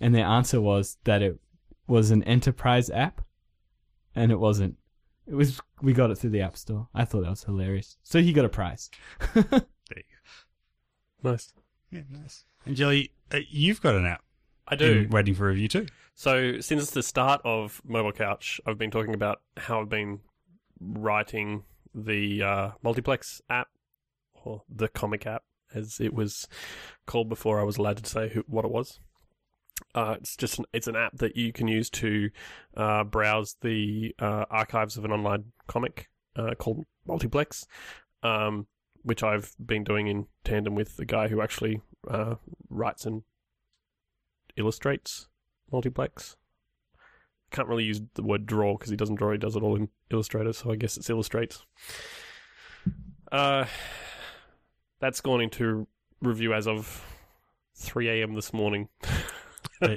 and 0.00 0.14
their 0.14 0.26
answer 0.26 0.60
was 0.60 0.98
that 1.04 1.22
it 1.22 1.38
was 1.86 2.10
an 2.10 2.22
enterprise 2.24 2.90
app, 2.90 3.22
and 4.14 4.32
it 4.32 4.40
wasn't. 4.40 4.76
It 5.26 5.34
was 5.34 5.60
we 5.82 5.92
got 5.92 6.10
it 6.10 6.16
through 6.18 6.30
the 6.30 6.42
app 6.42 6.56
store. 6.56 6.88
I 6.94 7.04
thought 7.04 7.22
that 7.22 7.30
was 7.30 7.44
hilarious. 7.44 7.96
So 8.02 8.20
he 8.20 8.32
got 8.32 8.44
a 8.44 8.50
prize. 8.50 8.90
There 9.88 9.98
you 9.98 10.04
go. 11.22 11.30
Nice. 11.30 11.52
Yeah, 11.92 12.00
nice. 12.10 12.44
And 12.66 12.74
Jelly, 12.74 13.12
uh, 13.32 13.38
you've 13.48 13.80
got 13.80 13.94
an 13.94 14.04
app 14.04 14.22
I 14.66 14.74
do. 14.74 15.04
in 15.04 15.10
waiting 15.10 15.34
for 15.34 15.46
review 15.46 15.68
too. 15.68 15.86
So 16.14 16.60
since 16.60 16.90
the 16.90 17.02
start 17.02 17.40
of 17.44 17.80
Mobile 17.84 18.12
Couch, 18.12 18.60
I've 18.66 18.78
been 18.78 18.90
talking 18.90 19.14
about 19.14 19.40
how 19.56 19.80
I've 19.80 19.88
been 19.88 20.20
writing 20.80 21.64
the 21.94 22.42
uh, 22.42 22.70
multiplex 22.82 23.40
app 23.48 23.68
or 24.34 24.62
the 24.68 24.88
comic 24.88 25.26
app, 25.26 25.44
as 25.74 26.00
it 26.00 26.12
was 26.12 26.48
called 27.06 27.28
before 27.28 27.60
I 27.60 27.64
was 27.64 27.76
allowed 27.76 27.98
to 27.98 28.10
say 28.10 28.30
who, 28.30 28.42
what 28.48 28.64
it 28.64 28.70
was. 28.70 28.98
Uh, 29.94 30.16
it's 30.18 30.36
just 30.36 30.58
an, 30.58 30.64
it's 30.72 30.88
an 30.88 30.96
app 30.96 31.16
that 31.18 31.36
you 31.36 31.52
can 31.52 31.68
use 31.68 31.88
to 31.90 32.30
uh, 32.76 33.04
browse 33.04 33.56
the 33.60 34.14
uh, 34.18 34.46
archives 34.50 34.96
of 34.96 35.04
an 35.04 35.12
online 35.12 35.52
comic 35.68 36.08
uh, 36.34 36.54
called 36.58 36.84
Multiplex, 37.06 37.66
um, 38.22 38.66
which 39.02 39.22
I've 39.22 39.52
been 39.64 39.84
doing 39.84 40.06
in 40.08 40.26
tandem 40.44 40.74
with 40.74 40.96
the 40.96 41.04
guy 41.04 41.28
who 41.28 41.40
actually 41.42 41.80
uh, 42.08 42.34
writes 42.68 43.04
and 43.06 43.22
illustrates 44.56 45.28
Multiplex. 45.70 46.36
Can't 47.50 47.68
really 47.68 47.84
use 47.84 48.00
the 48.14 48.22
word 48.22 48.46
draw 48.46 48.76
because 48.76 48.90
he 48.90 48.96
doesn't 48.96 49.16
draw; 49.16 49.32
he 49.32 49.38
does 49.38 49.56
it 49.56 49.62
all 49.62 49.76
in 49.76 49.88
Illustrator. 50.10 50.52
So 50.52 50.72
I 50.72 50.76
guess 50.76 50.96
it's 50.96 51.08
illustrates. 51.10 51.64
Uh, 53.30 53.64
that's 55.00 55.20
gone 55.20 55.40
into 55.40 55.86
review 56.22 56.54
as 56.54 56.66
of 56.66 57.04
3 57.76 58.08
a.m. 58.08 58.34
this 58.34 58.52
morning. 58.52 58.88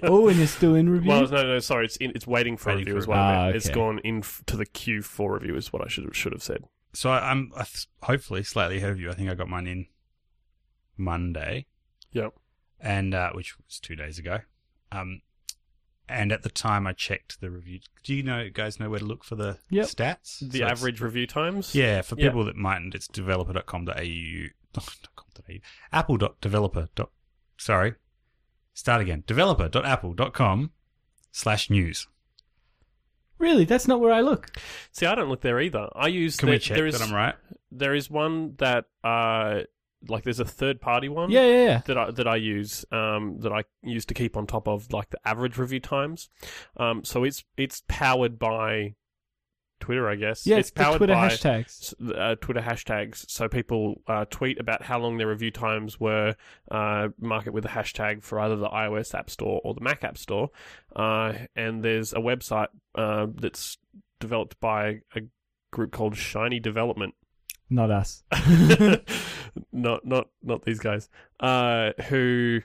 oh, 0.03 0.27
and 0.27 0.39
it's 0.39 0.51
still 0.51 0.75
in 0.75 0.89
review. 0.91 1.09
Well, 1.09 1.27
no, 1.27 1.43
no, 1.43 1.59
sorry. 1.59 1.85
It's 1.85 1.95
in, 1.97 2.11
it's 2.15 2.27
waiting 2.27 2.57
for 2.57 2.69
Waiting 2.69 2.79
review 2.85 2.93
for 2.95 2.99
as 2.99 3.07
well. 3.07 3.19
Ah, 3.19 3.47
It's 3.49 3.65
okay. 3.67 3.73
gone 3.75 3.99
in 4.03 4.19
f- 4.19 4.43
to 4.47 4.57
the 4.57 4.65
queue 4.65 5.01
for 5.01 5.33
review. 5.33 5.55
Is 5.55 5.71
what 5.73 5.83
I 5.83 5.87
should 5.87 6.13
should 6.15 6.33
have 6.33 6.43
said. 6.43 6.65
So 6.93 7.09
I, 7.11 7.31
I'm 7.31 7.51
I 7.55 7.63
th- 7.63 7.87
hopefully 8.03 8.43
slightly 8.43 8.77
ahead 8.77 8.91
of 8.91 8.99
you. 8.99 9.09
I 9.09 9.13
think 9.13 9.29
I 9.29 9.35
got 9.35 9.47
mine 9.47 9.67
in 9.67 9.87
Monday. 10.97 11.65
Yep. 12.11 12.33
and 12.79 13.13
uh, 13.13 13.31
which 13.33 13.57
was 13.57 13.79
two 13.79 13.95
days 13.95 14.17
ago. 14.19 14.39
Um, 14.91 15.21
and 16.07 16.31
at 16.31 16.41
the 16.43 16.49
time 16.49 16.87
I 16.87 16.93
checked 16.93 17.39
the 17.39 17.51
review. 17.51 17.79
Do 18.03 18.15
you 18.15 18.23
know 18.23 18.49
guys 18.49 18.79
know 18.79 18.89
where 18.89 18.99
to 18.99 19.05
look 19.05 19.23
for 19.23 19.35
the 19.35 19.59
Yep. 19.69 19.85
stats? 19.87 20.39
The 20.39 20.59
So 20.59 20.65
average 20.65 21.01
review 21.01 21.27
times. 21.27 21.75
Yeah, 21.75 22.01
for 22.01 22.15
Yeah. 22.17 22.27
people 22.29 22.43
that 22.45 22.55
mightn't, 22.55 22.95
it's 22.95 23.07
developer.com.au. 23.07 24.47
.com.au 24.73 25.53
apple.developer. 25.91 26.89
dot- 26.95 27.11
Sorry, 27.57 27.93
start 28.73 29.01
again. 29.01 29.23
Developer.apple.com 29.27 30.71
slash 31.31 31.69
news. 31.69 32.07
Really, 33.37 33.65
that's 33.65 33.87
not 33.87 33.99
where 34.01 34.11
I 34.11 34.21
look. 34.21 34.57
See, 34.91 35.05
I 35.05 35.15
don't 35.15 35.29
look 35.29 35.41
there 35.41 35.59
either. 35.61 35.89
I 35.95 36.07
use 36.07 36.37
Can 36.37 36.47
the- 36.47 36.53
we 36.53 36.59
check 36.59 36.75
there 36.75 36.87
is 36.87 36.99
that 36.99 37.07
I'm 37.07 37.13
right? 37.13 37.35
there 37.71 37.93
is 37.95 38.09
one 38.09 38.55
that 38.57 38.85
uh 39.03 39.61
like 40.07 40.23
there's 40.23 40.39
a 40.39 40.45
third 40.45 40.79
party 40.79 41.09
one 41.09 41.29
Yeah, 41.29 41.45
yeah, 41.45 41.63
yeah. 41.65 41.81
that 41.87 41.97
I 41.97 42.11
that 42.11 42.27
I 42.27 42.35
use 42.37 42.85
um 42.91 43.39
that 43.41 43.51
I 43.51 43.63
use 43.83 44.05
to 44.05 44.13
keep 44.13 44.37
on 44.37 44.47
top 44.47 44.67
of 44.67 44.91
like 44.93 45.09
the 45.09 45.19
average 45.25 45.57
review 45.57 45.79
times. 45.79 46.29
Um 46.77 47.03
so 47.03 47.23
it's 47.23 47.43
it's 47.57 47.83
powered 47.87 48.39
by 48.39 48.95
Twitter, 49.79 50.09
I 50.09 50.15
guess. 50.15 50.45
Yeah, 50.45 50.57
it's 50.57 50.69
it's 50.69 50.77
powered 50.77 50.97
Twitter 50.97 51.13
by 51.13 51.29
hashtags. 51.29 51.93
uh, 52.17 52.35
Twitter 52.41 52.59
hashtags. 52.61 53.29
So 53.29 53.47
people 53.47 54.01
uh, 54.07 54.25
tweet 54.29 54.59
about 54.59 54.83
how 54.83 54.99
long 54.99 55.17
their 55.17 55.27
review 55.29 55.51
times 55.51 55.97
were, 55.97 56.35
uh, 56.69 57.07
mark 57.17 57.47
it 57.47 57.53
with 57.53 57.63
a 57.63 57.69
hashtag 57.69 58.21
for 58.21 58.41
either 58.41 58.57
the 58.57 58.67
iOS 58.67 59.17
App 59.17 59.29
Store 59.29 59.61
or 59.63 59.73
the 59.73 59.79
Mac 59.79 60.03
App 60.03 60.17
Store. 60.17 60.49
Uh, 60.93 61.31
and 61.55 61.81
there's 61.81 62.11
a 62.11 62.17
website 62.17 62.67
uh, 62.95 63.27
that's 63.33 63.77
developed 64.19 64.59
by 64.59 64.99
a 65.15 65.21
group 65.71 65.93
called 65.93 66.17
Shiny 66.17 66.59
Development. 66.59 67.15
Not 67.69 67.89
us. 67.89 68.23
not 69.71 70.05
not 70.05 70.27
not 70.41 70.63
these 70.63 70.79
guys. 70.79 71.09
Uh, 71.39 71.91
who 72.07 72.61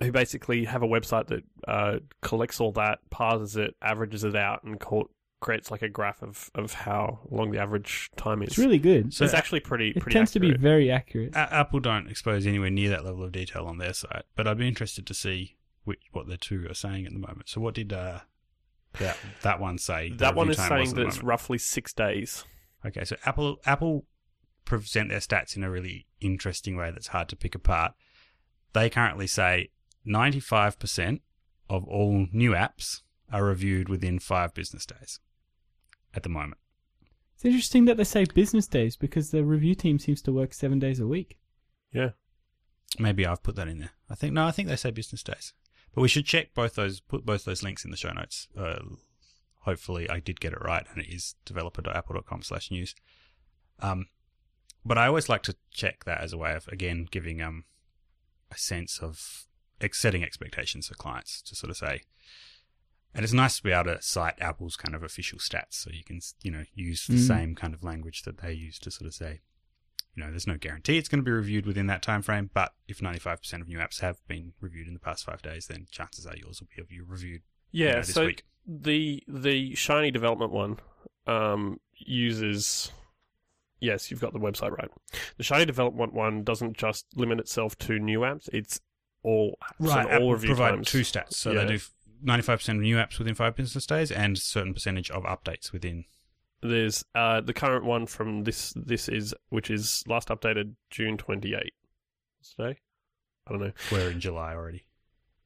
who 0.00 0.12
basically 0.12 0.64
have 0.64 0.82
a 0.82 0.86
website 0.86 1.28
that 1.28 1.42
uh, 1.66 1.98
collects 2.20 2.60
all 2.60 2.72
that, 2.72 2.98
parses 3.10 3.56
it, 3.56 3.74
averages 3.80 4.24
it 4.24 4.36
out, 4.36 4.62
and 4.62 4.78
call, 4.78 5.08
creates 5.40 5.70
like 5.70 5.82
a 5.82 5.88
graph 5.88 6.22
of, 6.22 6.50
of 6.54 6.72
how 6.72 7.20
long 7.30 7.50
the 7.50 7.58
average 7.58 8.10
time 8.16 8.42
is. 8.42 8.48
It's 8.48 8.58
really 8.58 8.78
good. 8.78 9.14
So 9.14 9.24
it's 9.24 9.34
actually 9.34 9.60
pretty 9.60 9.90
it 9.90 10.00
pretty 10.00 10.14
tends 10.14 10.32
to 10.32 10.40
be 10.40 10.54
very 10.54 10.90
accurate. 10.90 11.34
A- 11.34 11.54
Apple 11.54 11.80
don't 11.80 12.08
expose 12.08 12.46
anywhere 12.46 12.70
near 12.70 12.90
that 12.90 13.04
level 13.04 13.24
of 13.24 13.32
detail 13.32 13.66
on 13.66 13.78
their 13.78 13.92
site, 13.92 14.24
but 14.34 14.46
I'd 14.46 14.58
be 14.58 14.68
interested 14.68 15.06
to 15.06 15.14
see 15.14 15.56
which, 15.84 16.00
what 16.12 16.28
the 16.28 16.36
two 16.36 16.66
are 16.68 16.74
saying 16.74 17.06
at 17.06 17.12
the 17.12 17.18
moment. 17.18 17.48
So, 17.48 17.60
what 17.60 17.74
did 17.74 17.92
uh, 17.92 18.20
that 18.98 19.16
that 19.42 19.60
one 19.60 19.78
say? 19.78 20.12
that 20.16 20.34
one 20.34 20.50
is 20.50 20.58
saying 20.58 20.94
that 20.94 21.06
it's 21.06 21.22
roughly 21.22 21.58
six 21.58 21.92
days. 21.92 22.44
Okay, 22.84 23.04
so 23.04 23.16
Apple 23.24 23.58
Apple 23.64 24.04
present 24.66 25.08
their 25.08 25.20
stats 25.20 25.56
in 25.56 25.64
a 25.64 25.70
really 25.70 26.06
interesting 26.20 26.76
way 26.76 26.90
that's 26.90 27.08
hard 27.08 27.28
to 27.30 27.36
pick 27.36 27.54
apart. 27.54 27.92
They 28.74 28.90
currently 28.90 29.26
say 29.26 29.70
95% 30.06 31.20
of 31.70 31.84
all 31.84 32.26
new 32.32 32.50
apps 32.50 33.00
are 33.32 33.44
reviewed 33.44 33.88
within 33.88 34.18
5 34.18 34.52
business 34.52 34.84
days 34.84 35.20
at 36.14 36.22
the 36.22 36.28
moment. 36.28 36.60
It's 37.34 37.44
interesting 37.44 37.84
that 37.86 37.96
they 37.96 38.04
say 38.04 38.24
business 38.24 38.66
days 38.66 38.96
because 38.96 39.30
the 39.30 39.44
review 39.44 39.74
team 39.74 39.98
seems 39.98 40.22
to 40.22 40.32
work 40.32 40.54
seven 40.54 40.78
days 40.78 41.00
a 41.00 41.06
week. 41.06 41.38
Yeah. 41.92 42.10
Maybe 42.98 43.26
I've 43.26 43.42
put 43.42 43.56
that 43.56 43.68
in 43.68 43.78
there. 43.78 43.90
I 44.08 44.14
think 44.14 44.32
no, 44.32 44.46
I 44.46 44.52
think 44.52 44.68
they 44.68 44.76
say 44.76 44.90
business 44.90 45.22
days. 45.22 45.52
But 45.94 46.00
we 46.00 46.08
should 46.08 46.24
check 46.24 46.54
both 46.54 46.74
those 46.76 47.00
put 47.00 47.26
both 47.26 47.44
those 47.44 47.62
links 47.62 47.84
in 47.84 47.90
the 47.90 47.96
show 47.96 48.12
notes. 48.12 48.48
Uh, 48.56 48.78
hopefully 49.60 50.08
I 50.08 50.20
did 50.20 50.40
get 50.40 50.52
it 50.52 50.62
right 50.62 50.86
and 50.92 51.02
it 51.02 51.12
is 51.12 51.34
developer.apple.com 51.44 52.42
slash 52.42 52.70
news. 52.70 52.94
Um, 53.80 54.06
but 54.86 54.98
I 54.98 55.06
always 55.06 55.28
like 55.28 55.42
to 55.44 55.56
check 55.70 56.04
that 56.04 56.20
as 56.20 56.32
a 56.32 56.38
way 56.38 56.54
of 56.54 56.68
again 56.68 57.06
giving 57.10 57.40
um 57.42 57.64
a 58.50 58.56
sense 58.56 58.98
of 59.00 59.46
ex- 59.80 60.00
setting 60.00 60.22
expectations 60.22 60.86
for 60.88 60.94
clients 60.94 61.42
to 61.42 61.54
sort 61.56 61.70
of 61.70 61.76
say 61.76 62.02
and 63.14 63.24
it's 63.24 63.32
nice 63.32 63.56
to 63.56 63.62
be 63.62 63.72
able 63.72 63.94
to 63.94 64.02
cite 64.02 64.40
Apple's 64.40 64.76
kind 64.76 64.94
of 64.94 65.02
official 65.02 65.38
stats 65.38 65.72
so 65.74 65.90
you 65.92 66.04
can 66.04 66.20
you 66.42 66.50
know 66.50 66.64
use 66.74 67.06
the 67.06 67.14
Mm. 67.14 67.26
same 67.26 67.54
kind 67.54 67.74
of 67.74 67.82
language 67.82 68.22
that 68.22 68.38
they 68.38 68.52
use 68.52 68.78
to 68.80 68.90
sort 68.90 69.06
of 69.08 69.14
say 69.14 69.40
you 70.14 70.22
know 70.22 70.30
there's 70.30 70.46
no 70.46 70.56
guarantee 70.56 70.96
it's 70.98 71.08
going 71.08 71.18
to 71.22 71.24
be 71.24 71.30
reviewed 71.32 71.66
within 71.66 71.86
that 71.88 72.02
time 72.02 72.22
frame 72.22 72.50
but 72.54 72.72
if 72.88 73.00
95% 73.00 73.60
of 73.60 73.68
new 73.68 73.78
apps 73.78 74.00
have 74.00 74.18
been 74.28 74.52
reviewed 74.60 74.86
in 74.88 74.94
the 74.94 75.00
past 75.00 75.24
5 75.24 75.42
days 75.42 75.66
then 75.66 75.86
chances 75.90 76.26
are 76.26 76.36
yours 76.36 76.60
will 76.60 76.84
be 76.88 77.00
reviewed 77.00 77.42
you 77.72 77.86
Yeah. 77.86 77.92
know, 77.94 78.00
this 78.00 78.12
so 78.14 78.26
week 78.26 78.44
the 78.66 79.22
the 79.28 79.74
shiny 79.74 80.10
development 80.10 80.52
one 80.52 80.78
um, 81.26 81.80
uses 81.94 82.92
yes 83.80 84.10
you've 84.10 84.20
got 84.20 84.32
the 84.32 84.38
website 84.38 84.70
right. 84.70 84.90
The 85.36 85.44
shiny 85.44 85.64
development 85.64 86.14
one 86.14 86.42
doesn't 86.44 86.76
just 86.76 87.06
limit 87.14 87.38
itself 87.40 87.76
to 87.80 87.98
new 87.98 88.20
apps 88.20 88.48
it's 88.52 88.80
all 89.22 89.58
apps. 89.80 90.10
And 90.12 90.22
all 90.22 90.32
review 90.32 90.48
provide 90.50 90.70
times 90.70 90.88
two 90.88 91.00
stats. 91.00 91.34
So 91.34 91.52
Yeah. 91.52 91.64
they 91.64 91.76
do 91.76 91.80
95% 92.24 92.68
of 92.70 92.76
new 92.82 92.96
apps 92.96 93.18
within 93.18 93.34
5 93.34 93.54
business 93.56 93.84
days 93.86 94.10
and 94.10 94.36
a 94.36 94.40
certain 94.40 94.72
percentage 94.72 95.10
of 95.10 95.24
updates 95.24 95.72
within. 95.72 96.04
There's 96.62 97.04
uh, 97.14 97.40
the 97.42 97.52
current 97.52 97.84
one 97.84 98.06
from 98.06 98.44
this 98.44 98.72
this 98.76 99.08
is 99.08 99.34
which 99.50 99.70
is 99.70 100.02
last 100.08 100.28
updated 100.28 100.74
June 100.90 101.16
28 101.18 101.72
today? 102.56 102.78
I 103.46 103.50
don't 103.52 103.60
know. 103.60 103.72
We're 103.92 104.10
in 104.10 104.20
July 104.20 104.54
already. 104.54 104.86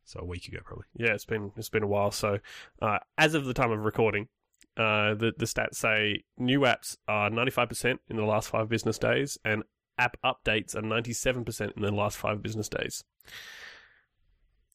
So 0.04 0.20
a 0.20 0.24
week 0.24 0.46
ago 0.48 0.58
probably. 0.64 0.86
Yeah 0.96 1.12
it's 1.14 1.24
been 1.24 1.50
it's 1.56 1.68
been 1.68 1.82
a 1.82 1.88
while. 1.88 2.10
So 2.12 2.38
uh, 2.80 2.98
as 3.18 3.34
of 3.34 3.44
the 3.44 3.54
time 3.54 3.72
of 3.72 3.84
recording 3.84 4.28
uh, 4.76 5.14
the 5.14 5.32
the 5.36 5.44
stats 5.46 5.74
say 5.76 6.22
new 6.38 6.60
apps 6.60 6.96
are 7.08 7.28
95% 7.30 7.98
in 8.08 8.16
the 8.16 8.24
last 8.24 8.48
5 8.50 8.68
business 8.68 8.98
days 8.98 9.36
and 9.44 9.62
app 9.98 10.16
updates 10.24 10.74
are 10.74 10.80
97% 10.82 11.76
in 11.76 11.82
the 11.82 11.90
last 11.90 12.16
5 12.16 12.42
business 12.42 12.68
days 12.68 13.04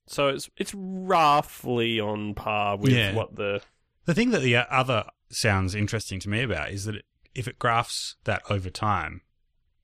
so 0.07 0.27
it's 0.27 0.49
it's 0.57 0.73
roughly 0.75 1.99
on 1.99 2.33
par 2.35 2.77
with 2.77 2.91
Yeah. 2.91 3.13
what 3.15 3.35
the 3.35 3.61
The 4.05 4.13
thing 4.13 4.31
that 4.31 4.41
the 4.41 4.57
other 4.57 5.05
sounds 5.31 5.73
interesting 5.73 6.19
to 6.19 6.29
me 6.29 6.43
about 6.43 6.69
is 6.71 6.85
that 6.85 6.95
it, 6.95 7.05
if 7.33 7.47
it 7.47 7.57
graphs 7.57 8.15
that 8.25 8.43
over 8.49 8.69
time, 8.69 9.21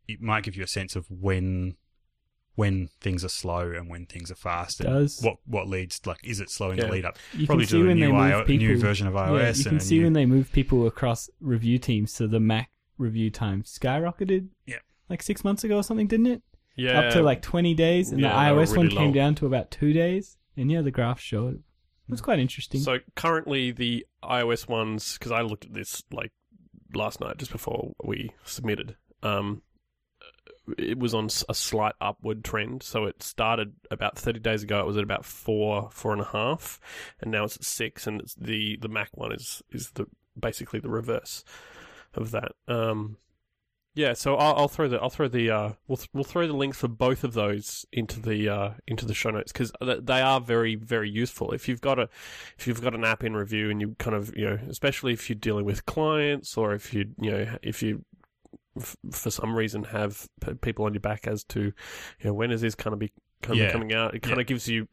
it 0.08 0.22
might 0.22 0.44
give 0.44 0.56
you 0.56 0.64
a 0.64 0.68
sense 0.68 0.96
of 0.96 1.08
when 1.10 1.76
when 2.56 2.90
things 3.00 3.24
are 3.24 3.30
slow 3.30 3.72
and 3.72 3.90
when 3.90 4.06
things 4.06 4.30
are 4.32 4.36
fast. 4.36 4.82
And 4.82 4.90
Does. 4.90 5.22
what 5.22 5.38
what 5.46 5.68
leads 5.68 6.00
like 6.06 6.20
is 6.24 6.40
it 6.40 6.50
slow 6.50 6.72
in 6.72 6.78
Yeah. 6.78 6.86
the 6.86 6.92
lead 6.92 7.06
up? 7.06 7.18
You 7.34 7.46
Probably 7.46 7.66
can 7.66 7.72
see 7.72 7.78
do 7.78 7.84
a 7.84 7.88
when 7.88 7.98
new, 8.00 8.06
they 8.08 8.12
move 8.12 8.22
I- 8.22 8.44
people. 8.44 8.68
new 8.68 8.78
version 8.78 9.08
of 9.08 9.14
yeah, 9.14 9.20
iOS. 9.28 9.32
you 9.58 9.62
and 9.62 9.66
can 9.66 9.78
a 9.78 9.80
see 9.80 9.98
new- 9.98 10.04
when 10.06 10.14
they 10.14 10.26
move 10.26 10.52
people 10.52 10.86
across 10.88 11.30
review 11.40 11.78
teams. 11.78 12.12
So 12.14 12.28
the 12.28 12.40
Mac 12.40 12.70
review 12.98 13.30
time 13.30 13.64
skyrocketed. 13.64 14.48
Yeah. 14.66 14.78
Like 15.10 15.24
six 15.24 15.44
months 15.44 15.64
ago 15.64 15.78
or 15.78 15.84
something, 15.84 16.08
didn't 16.08 16.28
it? 16.28 16.42
yeah 16.76 17.00
Up 17.00 17.14
to 17.14 17.22
like 17.22 17.42
20 17.42 17.74
days, 17.74 18.12
and 18.12 18.20
Yeah, 18.22 18.30
the 18.30 18.50
they 18.50 18.56
were 18.56 18.62
iOS 18.64 18.78
one 18.78 18.86
really 18.88 18.98
came 18.98 19.08
low. 19.10 19.14
down 19.14 19.36
to 19.36 19.46
about 19.46 19.72
two 19.72 19.92
days. 19.94 20.38
And 20.58 20.72
yeah, 20.72 20.82
the 20.82 20.92
graph 20.92 21.20
showed. 21.20 21.56
It 21.56 22.12
was 22.12 22.22
quite 22.22 22.40
interesting. 22.40 22.82
So 22.82 23.00
currently, 23.16 23.72
the 23.72 24.06
iOS 24.24 24.68
ones, 24.68 25.18
because 25.18 25.32
I 25.32 25.42
looked 25.42 25.66
at 25.66 25.74
this 25.74 26.04
like 26.12 26.32
last 26.94 27.22
night 27.22 27.38
just 27.38 27.52
before 27.52 27.94
we 28.04 28.32
submitted, 28.44 28.96
um, 29.24 29.62
it 30.78 30.98
was 30.98 31.14
on 31.14 31.30
a 31.50 31.54
slight 31.54 31.96
upward 32.02 32.44
trend. 32.44 32.84
So 32.84 33.06
it 33.06 33.22
started 33.24 33.74
about 33.90 34.18
30 34.18 34.40
days 34.40 34.64
ago. 34.64 34.80
It 34.80 34.86
was 34.86 34.98
at 34.98 35.04
about 35.04 35.26
four, 35.26 35.90
four 35.92 36.14
and 36.14 36.22
a 36.22 36.26
half, 36.26 36.80
and 37.20 37.32
now 37.32 37.46
it's 37.46 37.58
at 37.58 37.64
six. 37.64 38.08
And 38.08 38.22
it's 38.22 38.36
the 38.36 38.78
the 38.82 38.90
Mac 38.90 39.10
one 39.16 39.32
is 39.32 39.62
is 39.72 39.92
the 39.92 40.06
basically 40.40 40.80
the 40.80 40.90
reverse 40.90 41.44
of 42.14 42.32
that. 42.32 42.54
Um, 42.68 43.18
yeah, 43.94 44.14
so 44.14 44.36
I'll, 44.36 44.56
I'll 44.56 44.68
throw 44.70 44.88
the 44.88 45.02
I'll 45.02 45.10
throw 45.10 45.28
the 45.28 45.50
uh, 45.50 45.72
we'll 45.88 45.98
th- 45.98 46.10
we'll 46.14 46.24
throw 46.24 46.48
the 46.48 46.54
links 46.54 46.78
for 46.78 46.88
both 46.88 47.26
of 47.26 47.34
those 47.34 47.86
into 47.92 48.22
the 48.22 48.48
uh, 48.48 48.70
into 48.88 49.06
the 49.06 49.14
show 49.14 49.32
notes 49.32 49.52
because 49.52 49.74
they 49.82 50.22
are 50.22 50.40
very 50.40 50.76
very 50.76 51.10
useful. 51.10 51.52
If 51.52 51.68
you've 51.68 51.82
got 51.82 52.00
a 52.00 52.08
if 52.58 52.68
you've 52.68 52.82
got 52.82 52.96
an 52.96 53.04
app 53.04 53.22
in 53.26 53.36
review 53.36 53.70
and 53.70 53.82
you 53.82 53.96
kind 54.00 54.16
of 54.16 54.36
you 54.36 54.46
know 54.46 54.60
especially 54.70 55.12
if 55.12 55.30
you're 55.30 55.36
dealing 55.36 55.66
with 55.66 55.86
clients 55.86 56.56
or 56.56 56.74
if 56.74 56.94
you 56.94 57.10
you 57.20 57.32
know 57.32 57.58
if 57.62 57.84
you 57.84 58.06
f- 58.78 58.96
for 59.12 59.30
some 59.32 59.56
reason 59.56 59.84
have 59.86 60.28
p- 60.40 60.54
people 60.56 60.86
on 60.86 60.94
your 60.94 61.02
back 61.02 61.28
as 61.28 61.44
to 61.46 61.62
you 61.62 61.74
know 62.24 62.34
when 62.34 62.52
is 62.52 62.62
this 62.62 62.76
kind 62.76 62.94
of 62.94 63.00
be 63.00 63.12
kind 63.42 63.58
Yeah. 63.60 63.66
of 63.66 63.72
coming 63.74 63.94
out 63.94 64.14
it 64.14 64.22
kind 64.22 64.36
Yeah. 64.38 64.42
of 64.42 64.48
gives 64.48 64.68
you 64.68 64.88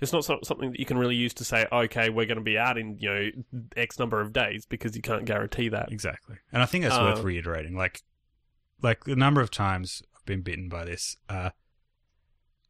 it's 0.00 0.12
not 0.12 0.24
so- 0.24 0.40
something 0.42 0.70
that 0.72 0.78
you 0.80 0.84
can 0.86 0.98
really 0.98 1.16
use 1.16 1.32
to 1.34 1.44
say 1.44 1.66
okay 1.72 2.10
we're 2.10 2.26
going 2.26 2.36
to 2.38 2.44
be 2.44 2.58
out 2.58 2.76
in 2.78 2.98
you 2.98 3.08
know 3.08 3.30
x 3.76 3.98
number 3.98 4.20
of 4.20 4.32
days 4.32 4.66
because 4.66 4.94
you 4.94 5.02
can't 5.02 5.24
guarantee 5.24 5.68
that 5.70 5.90
Exactly. 5.90 6.36
And 6.52 6.62
I 6.62 6.66
think 6.66 6.84
that's 6.84 6.98
worth 6.98 7.22
reiterating. 7.24 7.74
Like, 7.76 8.02
like 8.82 9.04
the 9.04 9.16
number 9.16 9.40
of 9.40 9.50
times 9.50 10.02
I've 10.14 10.24
been 10.26 10.42
bitten 10.42 10.68
by 10.68 10.84
this. 10.84 11.16
Uh, 11.28 11.50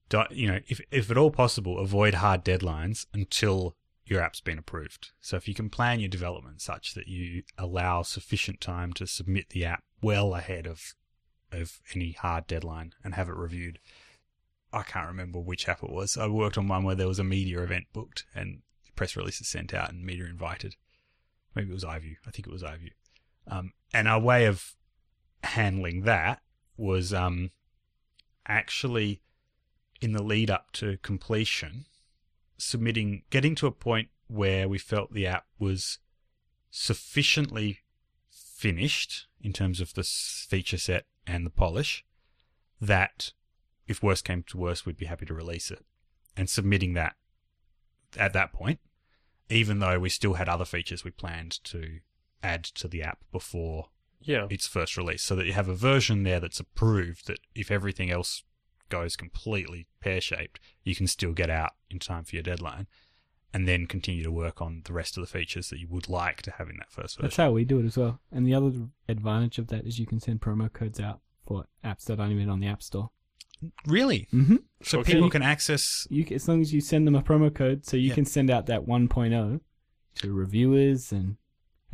do, 0.09 0.23
you 0.31 0.47
know, 0.47 0.61
if 0.69 0.81
if 0.91 1.11
at 1.11 1.17
all 1.19 1.31
possible, 1.31 1.79
avoid 1.79 2.15
hard 2.15 2.45
deadlines 2.45 3.07
until 3.13 3.75
your 4.07 4.21
app's 4.21 4.41
been 4.41 4.59
approved. 4.59 5.13
So 5.21 5.37
if 5.37 5.49
you 5.49 5.55
can 5.55 5.71
plan 5.71 6.01
your 6.01 6.09
development 6.09 6.61
such 6.61 6.95
that 6.95 7.09
you 7.09 7.43
allow 7.57 8.03
sufficient 8.03 8.61
time 8.61 8.93
to 8.95 9.07
submit 9.07 9.51
the 9.51 9.65
app 9.65 9.83
well 10.03 10.35
ahead 10.35 10.67
of 10.67 10.95
of 11.53 11.81
any 11.95 12.13
hard 12.13 12.47
deadline 12.47 12.95
and 13.03 13.15
have 13.15 13.29
it 13.29 13.37
reviewed. 13.37 13.79
I 14.73 14.83
can't 14.83 15.07
remember 15.07 15.39
which 15.39 15.69
app 15.69 15.83
it 15.83 15.91
was. 15.91 16.17
I 16.17 16.27
worked 16.27 16.59
on 16.59 16.69
one 16.69 16.83
where 16.83 16.97
there 16.97 17.09
was 17.09 17.21
a 17.21 17.25
media 17.25 17.63
event 17.63 17.87
booked 17.93 18.25
and 18.35 18.63
press 18.97 19.17
releases 19.17 19.49
sent 19.49 19.73
out 19.73 19.91
and 19.91 20.05
media 20.05 20.27
invited. 20.27 20.75
Maybe 21.55 21.71
it 21.71 21.75
was 21.75 21.85
iView. 21.85 22.17
I 22.27 22.31
think 22.31 22.47
it 22.49 22.53
was 22.53 22.65
iView. 22.65 22.91
Um, 23.47 23.73
and 23.93 24.09
our 24.09 24.21
way 24.21 24.47
of 24.47 24.75
handling 25.45 26.03
that 26.03 26.41
was 26.77 27.13
um, 27.13 27.51
actually 28.47 29.21
in 30.01 30.13
the 30.13 30.23
lead 30.23 30.51
up 30.51 30.73
to 30.73 30.99
completion, 30.99 31.87
submitting, 32.57 33.23
getting 33.31 33.55
to 33.57 33.67
a 33.67 33.73
point 33.73 34.09
where 34.27 34.69
we 34.69 34.79
felt 34.79 35.13
the 35.13 35.27
app 35.27 35.47
was 35.59 35.99
sufficiently 36.71 37.81
finished 38.31 39.27
in 39.41 39.53
terms 39.53 39.81
of 39.81 39.95
the 39.95 40.03
feature 40.03 40.79
set 40.79 41.05
and 41.27 41.45
the 41.45 41.51
polish 41.51 42.05
that 42.81 43.33
if 43.87 44.03
worse 44.03 44.23
came 44.23 44.43
to 44.45 44.57
worse, 44.57 44.85
we'd 44.87 44.97
be 44.97 45.07
happy 45.07 45.27
to 45.27 45.35
release 45.35 45.71
it 45.71 45.85
and 46.37 46.49
submitting 46.49 46.95
that 46.95 47.15
at 48.17 48.33
that 48.33 48.53
point 48.53 48.81
even 49.51 49.79
though 49.79 49.99
we 49.99 50.09
still 50.09 50.35
had 50.35 50.49
other 50.49 50.65
features 50.65 51.05
we 51.05 51.11
planned 51.11 51.63
to 51.65 52.01
add 52.43 52.65
to 52.65 52.89
the 52.89 53.03
app 53.03 53.19
before 53.31 53.89
Yeah. 54.21 54.47
its 54.51 54.67
first 54.67 54.97
release, 54.97 55.23
so 55.23 55.37
that 55.37 55.47
you 55.47 55.53
have 55.53 55.69
a 55.69 55.75
version 55.75 56.23
there 56.23 56.41
that's 56.41 56.61
approved 56.61 57.27
that 57.27 57.41
if 57.55 57.71
everything 57.71 58.11
else 58.11 58.43
goes 58.89 59.17
completely 59.17 59.87
pear 60.01 60.21
shaped, 60.21 60.61
you 60.83 60.95
can 60.95 61.07
still 61.07 61.33
get 61.33 61.51
out 61.51 61.73
in 61.91 61.99
time 61.99 62.25
for 62.25 62.37
your 62.37 62.43
deadline, 62.43 62.87
and 63.53 63.69
then 63.69 63.87
continue 63.87 64.23
to 64.25 64.33
work 64.33 64.61
on 64.61 64.83
the 64.85 64.93
rest 64.93 65.17
of 65.17 65.21
the 65.23 65.27
features 65.27 65.71
that 65.71 65.79
you 65.79 65.87
would 65.89 66.09
like 66.09 66.43
to 66.43 66.51
have 66.53 66.69
in 66.69 66.77
that 66.79 66.91
first 66.91 67.17
version. 67.17 67.23
That's 67.27 67.37
how 67.37 67.53
we 67.53 67.65
do 67.65 67.79
it 67.81 67.87
as 67.87 67.97
well. 67.97 68.21
And 68.33 68.47
the 68.47 68.55
other 68.55 68.73
advantage 69.09 69.59
of 69.59 69.69
that 69.69 69.87
is 69.87 69.99
you 69.99 70.07
can 70.07 70.21
send 70.21 70.41
promo 70.41 70.73
codes 70.73 70.99
out 71.01 71.21
for 71.47 71.67
apps 71.85 72.05
that 72.07 72.19
aren't 72.19 72.33
even 72.33 72.49
on 72.49 72.61
the 72.61 72.67
App 72.67 72.83
Store. 72.83 73.11
Really? 73.87 74.29
Mm-hmm. 74.33 74.57
So 74.83 74.99
Okay. 75.01 75.13
people 75.15 75.31
can 75.31 75.43
access. 75.43 76.07
You, 76.11 76.27
as 76.33 76.49
long 76.49 76.61
as 76.61 76.75
you 76.75 76.81
send 76.81 77.07
them 77.07 77.15
a 77.15 77.23
promo 77.23 77.55
code, 77.55 77.87
so 77.87 77.97
you 77.97 78.09
Yeah. 78.09 78.15
can 78.15 78.25
send 78.25 78.51
out 78.51 78.67
that 78.67 78.87
1.0 78.87 79.61
to 80.17 80.33
reviewers, 80.33 81.13
and 81.13 81.37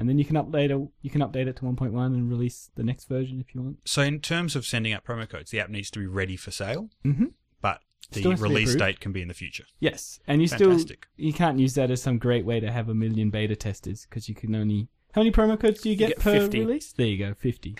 and 0.00 0.08
then 0.08 0.18
you 0.18 0.24
can 0.24 0.34
update 0.36 0.70
a, 0.70 0.88
you 1.02 1.10
can 1.10 1.20
update 1.20 1.46
it 1.46 1.56
to 1.56 1.62
1.1 1.62 2.06
and 2.06 2.28
release 2.28 2.70
the 2.74 2.82
next 2.82 3.04
version 3.08 3.40
if 3.40 3.54
you 3.54 3.62
want. 3.62 3.78
So 3.84 4.02
in 4.02 4.18
terms 4.20 4.56
of 4.56 4.66
sending 4.66 4.92
out 4.92 5.04
promo 5.04 5.28
codes, 5.28 5.50
the 5.52 5.60
app 5.60 5.68
needs 5.70 5.90
to 5.92 5.98
be 6.00 6.06
ready 6.06 6.36
for 6.36 6.50
sale, 6.50 6.90
Mm-hmm. 7.04 7.26
but 7.60 7.80
the 8.10 8.20
Still 8.20 8.30
has 8.32 8.40
to 8.40 8.48
be 8.48 8.54
release 8.54 8.74
date 8.74 8.98
can 8.98 9.12
be 9.12 9.22
in 9.22 9.28
the 9.28 9.34
future. 9.34 9.64
Yes, 9.78 10.18
and 10.26 10.40
you 10.40 10.48
still 10.48 10.76
you 11.16 11.32
can't 11.32 11.58
use 11.60 11.74
that 11.74 11.90
as 11.92 12.02
some 12.02 12.18
great 12.18 12.44
way 12.44 12.58
to 12.58 12.72
have 12.72 12.88
a 12.88 12.94
million 12.94 13.30
beta 13.30 13.54
testers 13.54 14.06
because 14.08 14.28
you 14.28 14.34
can 14.34 14.54
only 14.56 14.88
how 15.12 15.20
many 15.20 15.30
promo 15.30 15.58
codes 15.60 15.80
do 15.82 15.90
you 15.90 15.96
get, 15.96 16.08
get 16.08 16.18
per 16.20 16.32
50. 16.40 16.60
release? 16.60 16.92
There 16.92 17.06
you 17.06 17.18
go, 17.18 17.34
fifty. 17.34 17.76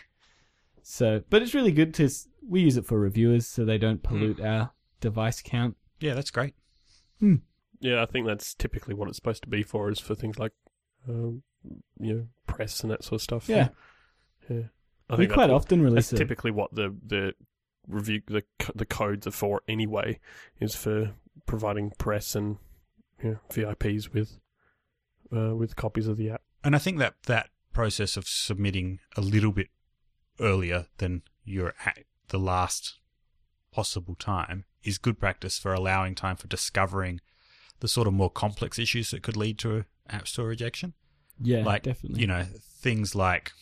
So, 0.82 1.22
but 1.30 1.42
it's 1.42 1.54
really 1.54 1.72
good 1.72 1.94
to 1.94 2.08
we 2.46 2.60
use 2.60 2.76
it 2.76 2.86
for 2.86 2.98
reviewers 2.98 3.46
so 3.46 3.64
they 3.64 3.78
don't 3.78 4.02
pollute 4.02 4.40
our 4.40 4.72
device 5.00 5.40
count. 5.42 5.76
Yeah, 6.00 6.14
that's 6.14 6.30
great. 6.30 6.54
Yeah, 7.80 8.02
I 8.02 8.06
think 8.06 8.26
that's 8.26 8.54
typically 8.54 8.94
what 8.94 9.08
it's 9.08 9.16
supposed 9.16 9.42
to 9.42 9.48
be 9.48 9.62
for, 9.62 9.90
is 9.90 9.98
for 10.00 10.14
things 10.14 10.38
like, 10.38 10.52
um, 11.08 11.42
you 11.98 12.14
know, 12.14 12.26
press 12.46 12.80
and 12.80 12.90
that 12.90 13.04
sort 13.04 13.20
of 13.20 13.22
stuff. 13.22 13.48
Yeah, 13.48 13.68
yeah. 14.48 14.62
I 15.08 15.16
we 15.16 15.24
think 15.24 15.32
quite 15.32 15.50
often 15.50 15.82
release 15.82 16.10
That's 16.10 16.20
it. 16.20 16.24
typically 16.24 16.50
what 16.50 16.74
the 16.74 16.94
the 17.06 17.34
review 17.86 18.22
the 18.26 18.44
the 18.74 18.86
codes 18.86 19.26
are 19.26 19.32
for 19.32 19.62
anyway, 19.68 20.20
is 20.60 20.74
for 20.74 21.12
providing 21.46 21.90
press 21.98 22.34
and 22.34 22.58
you 23.22 23.30
know, 23.32 23.38
VIPs 23.50 24.12
with 24.12 24.38
uh, 25.34 25.54
with 25.54 25.76
copies 25.76 26.06
of 26.06 26.16
the 26.16 26.30
app. 26.30 26.42
And 26.62 26.74
I 26.74 26.78
think 26.78 26.98
that 26.98 27.14
that 27.26 27.50
process 27.72 28.16
of 28.16 28.26
submitting 28.26 28.98
a 29.16 29.20
little 29.20 29.52
bit 29.52 29.68
earlier 30.38 30.86
than 30.98 31.22
you're 31.44 31.74
at 31.84 32.04
the 32.28 32.38
last 32.38 32.98
possible 33.72 34.14
time 34.14 34.64
is 34.82 34.98
good 34.98 35.18
practice 35.18 35.58
for 35.58 35.72
allowing 35.72 36.14
time 36.14 36.36
for 36.36 36.48
discovering 36.48 37.20
the 37.80 37.88
sort 37.88 38.06
of 38.06 38.12
more 38.12 38.30
complex 38.30 38.78
issues 38.78 39.10
that 39.10 39.22
could 39.22 39.36
lead 39.36 39.58
to 39.58 39.84
app 40.08 40.26
store 40.26 40.48
rejection. 40.48 40.94
Yeah, 41.40 41.64
like 41.64 41.82
definitely. 41.82 42.20
you 42.20 42.26
know 42.26 42.44
things 42.80 43.14
like 43.14 43.52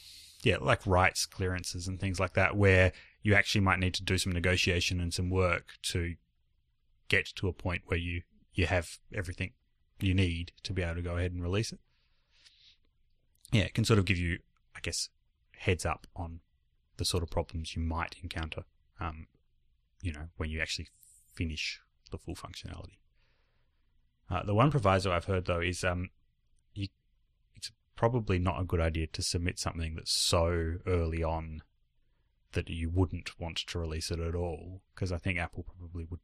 yeah 0.43 0.57
like 0.61 0.87
rights 0.87 1.27
clearances 1.27 1.87
and 1.87 2.01
things 2.01 2.21
like 2.21 2.35
that 2.35 2.57
where 2.57 2.93
you 3.23 3.35
actually 3.35 3.61
might 3.61 3.79
need 3.79 3.95
to 3.95 4.03
do 4.03 4.19
some 4.19 4.33
negotiation 4.33 5.01
and 5.01 5.13
some 5.13 5.31
work 5.31 5.73
to 5.83 6.15
get 7.09 7.27
to 7.27 7.49
a 7.49 7.53
point 7.53 7.83
where 7.87 7.99
you 7.99 8.23
you 8.53 8.67
have 8.67 8.99
everything 9.15 9.53
you 10.01 10.15
need 10.15 10.53
to 10.63 10.73
be 10.73 10.83
able 10.83 10.95
to 10.95 11.03
go 11.03 11.17
ahead 11.17 11.33
and 11.33 11.43
release 11.43 11.73
it 11.73 11.81
yeah 13.53 13.63
it 13.63 13.75
can 13.75 13.85
sort 13.85 13.99
of 13.99 14.05
give 14.05 14.19
you 14.19 14.39
i 14.77 14.81
guess 14.81 15.09
heads 15.57 15.85
up 15.85 16.07
on 16.15 16.41
the 16.97 17.05
sort 17.05 17.23
of 17.23 17.31
problems 17.31 17.75
you 17.75 17.83
might 17.83 18.17
encounter 18.23 18.63
um 19.01 19.27
you 20.03 20.13
know 20.13 20.29
when 20.37 20.51
you 20.51 20.61
actually 20.61 20.89
finish 21.35 21.81
the 22.11 22.19
full 22.19 22.35
functionality 22.35 22.99
uh, 24.31 24.43
the 24.45 24.55
one 24.55 24.71
proviso 24.71 25.11
i've 25.13 25.25
heard 25.25 25.47
though 25.47 25.61
is 25.61 25.83
um 25.85 26.11
probably 27.99 28.39
not 28.39 28.61
a 28.61 28.65
good 28.65 28.81
idea 28.81 29.09
to 29.09 29.21
submit 29.23 29.59
something 29.59 29.97
that's 29.97 30.13
so 30.13 30.75
early 30.87 31.21
on 31.21 31.61
that 32.53 32.71
you 32.71 32.89
wouldn't 32.89 33.39
want 33.41 33.57
to 33.57 33.77
release 33.79 34.09
it 34.13 34.21
at 34.21 34.37
all 34.37 34.83
because 34.95 35.11
I 35.11 35.19
think 35.19 35.37
Apple 35.37 35.65
probably 35.65 36.05
would 36.05 36.21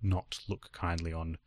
not 0.00 0.38
look 0.48 0.70
kindly 0.72 1.12
on 1.12 1.38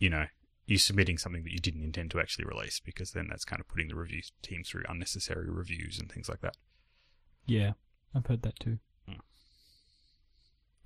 you 0.00 0.10
know 0.10 0.24
you 0.66 0.76
submitting 0.76 1.18
something 1.18 1.44
that 1.44 1.52
you 1.52 1.60
didn't 1.60 1.84
intend 1.84 2.10
to 2.10 2.18
actually 2.18 2.46
release 2.46 2.80
because 2.80 3.12
then 3.12 3.28
that's 3.30 3.44
kind 3.44 3.60
of 3.60 3.68
putting 3.68 3.86
the 3.86 3.94
review 3.94 4.22
team 4.42 4.64
through 4.64 4.82
unnecessary 4.88 5.48
reviews 5.48 6.00
and 6.00 6.10
things 6.10 6.28
like 6.28 6.40
that. 6.40 6.56
yeah, 7.46 7.74
I've 8.12 8.26
heard 8.26 8.42
that 8.42 8.58
too. 8.58 8.78
Hmm. 9.06 9.20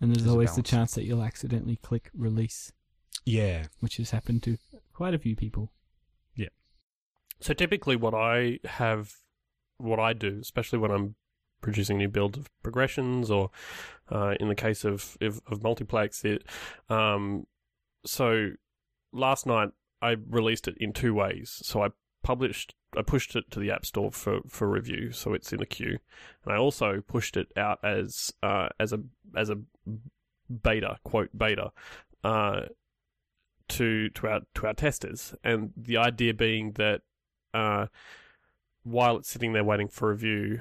And 0.00 0.10
there's 0.10 0.24
There's 0.24 0.32
always 0.32 0.54
the 0.56 0.62
chance 0.62 0.94
that 0.94 1.04
you'll 1.04 1.22
accidentally 1.22 1.76
click 1.76 2.10
release, 2.12 2.70
Yeah. 3.24 3.66
which 3.80 3.96
has 3.96 4.10
happened 4.10 4.42
to 4.42 4.58
quite 4.92 5.14
a 5.14 5.18
few 5.18 5.34
people. 5.36 5.72
So 7.40 7.54
typically, 7.54 7.96
what 7.96 8.14
I 8.14 8.60
have, 8.64 9.12
what 9.78 10.00
I 10.00 10.12
do, 10.12 10.38
especially 10.40 10.78
when 10.78 10.90
I'm 10.90 11.14
producing 11.60 11.98
new 11.98 12.08
builds 12.08 12.38
of 12.38 12.50
progressions, 12.62 13.30
or 13.30 13.50
uh, 14.10 14.34
in 14.40 14.48
the 14.48 14.54
case 14.54 14.84
of 14.84 15.16
of, 15.20 15.40
of 15.46 15.62
multiplex, 15.62 16.24
it. 16.24 16.44
Um, 16.88 17.46
so 18.04 18.50
last 19.12 19.46
night 19.46 19.70
I 20.00 20.16
released 20.28 20.68
it 20.68 20.76
in 20.78 20.92
two 20.92 21.14
ways. 21.14 21.60
So 21.62 21.82
I 21.82 21.88
published, 22.22 22.74
I 22.96 23.02
pushed 23.02 23.34
it 23.36 23.50
to 23.50 23.60
the 23.60 23.70
App 23.70 23.86
Store 23.86 24.10
for 24.10 24.40
for 24.48 24.68
review, 24.68 25.12
so 25.12 25.32
it's 25.32 25.52
in 25.52 25.58
the 25.58 25.66
queue, 25.66 25.98
and 26.44 26.52
I 26.52 26.56
also 26.56 27.00
pushed 27.06 27.36
it 27.36 27.48
out 27.56 27.78
as 27.84 28.32
uh, 28.42 28.68
as 28.78 28.92
a 28.92 29.00
as 29.36 29.50
a 29.50 29.58
beta 30.62 30.98
quote 31.04 31.30
beta. 31.36 31.72
Uh, 32.24 32.62
to 33.68 34.08
to 34.10 34.26
our 34.26 34.40
to 34.54 34.66
our 34.66 34.72
testers, 34.72 35.34
and 35.44 35.72
the 35.76 35.96
idea 35.96 36.32
being 36.32 36.72
that 36.72 37.02
uh, 37.54 37.86
while 38.84 39.16
it's 39.16 39.30
sitting 39.30 39.52
there 39.52 39.64
waiting 39.64 39.88
for 39.88 40.10
review, 40.10 40.60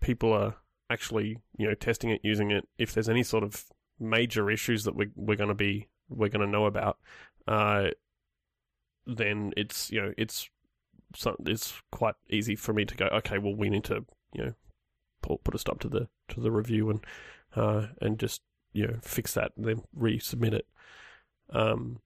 people 0.00 0.32
are 0.32 0.56
actually 0.90 1.38
you 1.56 1.68
know 1.68 1.74
testing 1.74 2.10
it, 2.10 2.20
using 2.22 2.50
it. 2.50 2.68
If 2.78 2.92
there's 2.92 3.08
any 3.08 3.22
sort 3.22 3.44
of 3.44 3.64
major 4.00 4.50
issues 4.50 4.84
that 4.84 4.94
we 4.94 5.08
we're 5.14 5.36
going 5.36 5.48
to 5.48 5.54
be 5.54 5.88
we're 6.08 6.28
going 6.28 6.44
to 6.44 6.50
know 6.50 6.66
about, 6.66 6.98
uh, 7.46 7.88
then 9.06 9.52
it's 9.56 9.90
you 9.90 10.00
know 10.00 10.12
it's 10.16 10.48
so 11.14 11.36
it's 11.46 11.80
quite 11.90 12.14
easy 12.28 12.56
for 12.56 12.72
me 12.72 12.84
to 12.84 12.94
go. 12.94 13.06
Okay, 13.06 13.38
well 13.38 13.54
we 13.54 13.70
need 13.70 13.84
to 13.84 14.04
you 14.32 14.44
know 14.44 14.54
put 15.22 15.42
put 15.44 15.54
a 15.54 15.58
stop 15.58 15.80
to 15.80 15.88
the 15.88 16.08
to 16.28 16.40
the 16.40 16.50
review 16.50 16.90
and 16.90 17.00
uh, 17.56 17.86
and 18.00 18.18
just 18.18 18.42
you 18.72 18.86
know 18.86 18.98
fix 19.02 19.34
that 19.34 19.52
and 19.56 19.66
then 19.66 19.82
resubmit 19.98 20.52
it. 20.52 20.66
Um, 21.50 22.00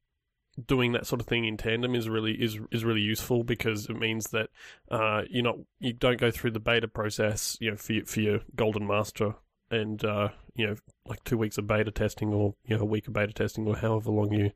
doing 0.66 0.92
that 0.92 1.06
sort 1.06 1.20
of 1.20 1.26
thing 1.26 1.44
in 1.44 1.56
tandem 1.56 1.94
is 1.94 2.08
really 2.08 2.32
is 2.32 2.58
is 2.70 2.84
really 2.84 3.00
useful 3.00 3.42
because 3.42 3.88
it 3.88 3.98
means 3.98 4.26
that 4.30 4.50
uh, 4.90 5.22
you're 5.30 5.42
not 5.42 5.56
you 5.80 5.92
don't 5.92 6.20
go 6.20 6.30
through 6.30 6.50
the 6.50 6.60
beta 6.60 6.88
process 6.88 7.56
you 7.60 7.70
know 7.70 7.76
for 7.76 7.92
your, 7.94 8.04
for 8.04 8.20
your 8.20 8.40
golden 8.54 8.86
master 8.86 9.34
and 9.70 10.04
uh, 10.04 10.28
you 10.54 10.66
know 10.66 10.76
like 11.06 11.24
two 11.24 11.38
weeks 11.38 11.56
of 11.56 11.66
beta 11.66 11.90
testing 11.90 12.32
or 12.32 12.54
you 12.66 12.76
know 12.76 12.82
a 12.82 12.86
week 12.86 13.08
of 13.08 13.14
beta 13.14 13.32
testing 13.32 13.66
or 13.66 13.76
however 13.76 14.10
long 14.10 14.32
you 14.32 14.50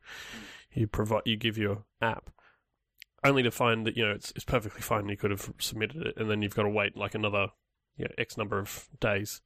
you 0.72 0.86
provide 0.86 1.22
you 1.24 1.36
give 1.36 1.56
your 1.56 1.84
app 2.02 2.30
only 3.24 3.42
to 3.42 3.50
find 3.50 3.86
that 3.86 3.96
you 3.96 4.04
know 4.04 4.12
it's 4.12 4.30
it's 4.32 4.44
perfectly 4.44 4.80
fine. 4.80 5.08
You 5.08 5.16
could 5.16 5.30
have 5.30 5.52
submitted 5.58 6.06
it 6.06 6.16
and 6.16 6.30
then 6.30 6.42
you've 6.42 6.54
got 6.54 6.62
to 6.62 6.68
wait 6.68 6.96
like 6.96 7.14
another 7.14 7.48
you 7.96 8.04
know, 8.04 8.10
x 8.18 8.36
number 8.36 8.58
of 8.58 8.88
days 9.00 9.40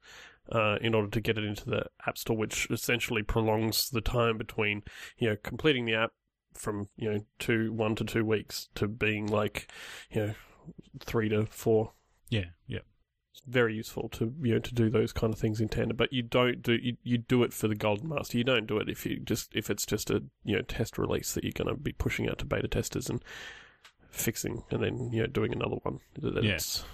uh, 0.52 0.76
in 0.80 0.94
order 0.94 1.08
to 1.08 1.20
get 1.20 1.38
it 1.38 1.44
into 1.44 1.64
the 1.64 1.84
app 2.06 2.18
store 2.18 2.36
which 2.36 2.68
essentially 2.70 3.22
prolongs 3.22 3.90
the 3.90 4.00
time 4.00 4.36
between 4.36 4.82
you 5.18 5.28
know 5.28 5.36
completing 5.42 5.84
the 5.84 5.94
app 5.94 6.12
from 6.54 6.88
you 6.96 7.12
know 7.12 7.20
two 7.38 7.72
one 7.72 7.94
to 7.96 8.04
two 8.04 8.24
weeks 8.24 8.68
to 8.74 8.88
being 8.88 9.26
like 9.26 9.70
you 10.10 10.26
know 10.26 10.34
three 11.00 11.28
to 11.28 11.46
four. 11.46 11.92
Yeah. 12.28 12.46
Yeah. 12.66 12.80
It's 13.32 13.42
very 13.46 13.74
useful 13.74 14.08
to 14.10 14.34
you 14.42 14.54
know 14.54 14.58
to 14.60 14.74
do 14.74 14.90
those 14.90 15.12
kind 15.12 15.32
of 15.32 15.38
things 15.38 15.60
in 15.60 15.68
tandem. 15.68 15.96
But 15.96 16.12
you 16.12 16.22
don't 16.22 16.62
do 16.62 16.74
you, 16.74 16.96
you 17.02 17.18
do 17.18 17.42
it 17.42 17.52
for 17.52 17.68
the 17.68 17.74
golden 17.74 18.08
master. 18.08 18.38
You 18.38 18.44
don't 18.44 18.66
do 18.66 18.78
it 18.78 18.88
if 18.88 19.06
you 19.06 19.18
just 19.20 19.54
if 19.54 19.70
it's 19.70 19.86
just 19.86 20.10
a 20.10 20.22
you 20.44 20.56
know 20.56 20.62
test 20.62 20.98
release 20.98 21.34
that 21.34 21.44
you're 21.44 21.52
going 21.52 21.74
to 21.74 21.80
be 21.80 21.92
pushing 21.92 22.28
out 22.28 22.38
to 22.38 22.44
beta 22.44 22.68
testers 22.68 23.08
and 23.08 23.22
fixing 24.10 24.64
and 24.70 24.82
then 24.82 25.10
you 25.12 25.20
know 25.20 25.26
doing 25.26 25.52
another 25.52 25.76
one. 25.82 26.00
Then 26.18 26.42
Yeah. 26.44 26.52
it's 26.54 26.84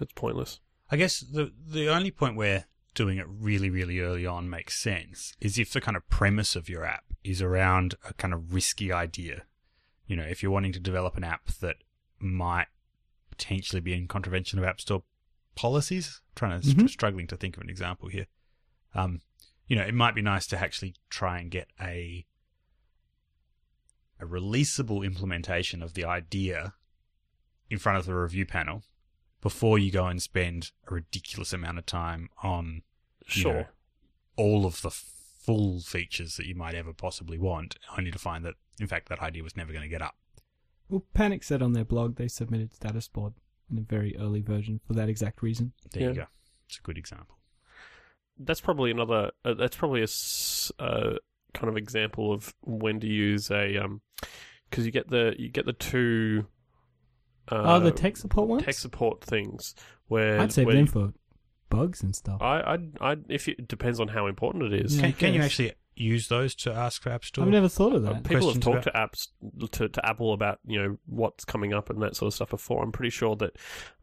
it's 0.00 0.12
pointless. 0.14 0.60
I 0.90 0.96
guess 0.96 1.20
the 1.20 1.52
the 1.66 1.88
only 1.88 2.10
point 2.10 2.36
where 2.36 2.66
doing 2.94 3.16
it 3.18 3.26
really, 3.28 3.70
really 3.70 4.00
early 4.00 4.26
on 4.26 4.50
makes 4.50 4.76
sense 4.78 5.34
is 5.40 5.58
if 5.58 5.72
the 5.72 5.80
kind 5.80 5.96
of 5.96 6.06
premise 6.10 6.54
of 6.56 6.68
your 6.68 6.84
app 6.84 7.04
is 7.24 7.40
around 7.42 7.94
a 8.08 8.14
kind 8.14 8.34
of 8.34 8.52
risky 8.52 8.92
idea. 8.92 9.44
You 10.06 10.16
know, 10.16 10.24
if 10.24 10.42
you're 10.42 10.52
wanting 10.52 10.72
to 10.72 10.80
develop 10.80 11.16
an 11.16 11.24
app 11.24 11.46
that 11.60 11.76
might 12.18 12.66
potentially 13.30 13.80
be 13.80 13.94
in 13.94 14.08
contravention 14.08 14.58
of 14.58 14.64
App 14.64 14.80
Store 14.80 15.02
policies, 15.54 16.20
trying 16.34 16.60
to 16.60 16.66
Mhm. 16.68 16.88
struggling 16.88 17.26
to 17.28 17.36
think 17.36 17.56
of 17.56 17.62
an 17.62 17.70
example 17.70 18.08
here. 18.08 18.26
Um, 18.94 19.22
you 19.66 19.76
know, 19.76 19.82
it 19.84 19.94
might 19.94 20.14
be 20.14 20.22
nice 20.22 20.46
to 20.48 20.58
actually 20.58 20.94
try 21.08 21.38
and 21.38 21.50
get 21.50 21.68
a 21.80 22.26
a 24.20 24.24
releasable 24.24 25.04
implementation 25.04 25.82
of 25.82 25.94
the 25.94 26.04
idea 26.04 26.74
in 27.68 27.76
front 27.78 27.98
of 27.98 28.06
the 28.06 28.14
review 28.14 28.46
panel 28.46 28.84
before 29.40 29.78
you 29.80 29.90
go 29.90 30.06
and 30.06 30.22
spend 30.22 30.70
a 30.88 30.94
ridiculous 30.94 31.52
amount 31.52 31.76
of 31.78 31.86
time 31.86 32.28
on 32.42 32.82
Sure. 33.26 33.52
know, 33.52 33.68
all 34.36 34.64
of 34.64 34.80
the 34.82 34.90
full 35.44 35.80
features 35.80 36.36
that 36.36 36.46
you 36.46 36.54
might 36.54 36.74
ever 36.74 36.92
possibly 36.92 37.38
want, 37.38 37.76
only 37.98 38.10
to 38.10 38.18
find 38.18 38.44
that, 38.44 38.54
in 38.80 38.86
fact, 38.86 39.08
that 39.08 39.20
idea 39.20 39.42
was 39.42 39.56
never 39.56 39.72
going 39.72 39.82
to 39.82 39.88
get 39.88 40.02
up. 40.02 40.16
Well, 40.88 41.04
Panic 41.14 41.42
said 41.42 41.62
on 41.62 41.72
their 41.72 41.84
blog 41.84 42.16
they 42.16 42.28
submitted 42.28 42.74
status 42.74 43.08
board 43.08 43.32
in 43.70 43.78
a 43.78 43.80
very 43.80 44.16
early 44.18 44.40
version 44.40 44.80
for 44.86 44.92
that 44.94 45.08
exact 45.08 45.42
reason. 45.42 45.72
There 45.92 46.08
you 46.10 46.14
go. 46.14 46.26
It's 46.66 46.78
a 46.78 46.82
good 46.82 46.98
example. 46.98 47.38
that's 48.38 48.60
probably 48.60 48.90
another. 48.90 49.30
Uh, 49.44 49.54
that's 49.54 49.76
probably 49.76 50.02
a 50.02 50.82
uh, 50.82 51.16
kind 51.54 51.68
of 51.68 51.76
example 51.76 52.32
of 52.32 52.54
when 52.62 53.00
to 53.00 53.06
use 53.06 53.50
a 53.50 53.76
um 53.76 54.00
because 54.70 54.86
you 54.86 54.92
get 54.92 55.08
the 55.10 55.34
you 55.38 55.48
get 55.48 55.66
the 55.66 55.72
two. 55.72 56.46
Uh, 57.50 57.62
oh, 57.64 57.80
the 57.80 57.90
tech 57.90 58.16
support 58.16 58.48
ones. 58.48 58.64
tech 58.64 58.74
support 58.74 59.22
things 59.22 59.74
where 60.06 60.40
I'd 60.40 60.52
save 60.52 60.66
where 60.66 60.76
them 60.76 60.86
for 60.86 61.12
bugs 61.76 62.02
and 62.02 62.14
stuff. 62.14 62.40
I 62.40 62.60
I 62.60 62.78
I 63.12 63.16
if 63.28 63.48
it 63.48 63.66
depends 63.68 63.98
on 64.00 64.08
how 64.08 64.26
important 64.26 64.72
it 64.72 64.84
is. 64.84 64.96
Yeah, 64.96 65.02
Can, 65.02 65.12
can 65.12 65.34
you 65.34 65.42
actually 65.42 65.72
use 65.94 66.28
those 66.28 66.54
to 66.54 66.72
ask 66.72 67.02
for 67.02 67.10
App 67.10 67.24
Store? 67.24 67.44
I've 67.44 67.50
never 67.50 67.68
thought 67.68 67.94
of 67.94 68.04
Uh, 68.06 68.12
that. 68.14 68.24
People 68.24 68.52
have 68.52 68.62
Questions 68.62 68.64
talked 68.64 68.84
to 68.84 68.90
apps 68.92 69.28
to, 69.72 69.88
to 69.88 70.06
Apple 70.06 70.32
about 70.32 70.58
you 70.64 70.80
know 70.82 70.96
what's 71.06 71.44
coming 71.44 71.72
up 71.74 71.90
and 71.90 72.00
that 72.02 72.16
sort 72.16 72.28
of 72.28 72.34
stuff 72.34 72.50
before. 72.50 72.82
I'm 72.82 72.92
pretty 72.92 73.10
sure 73.10 73.36
that 73.36 73.56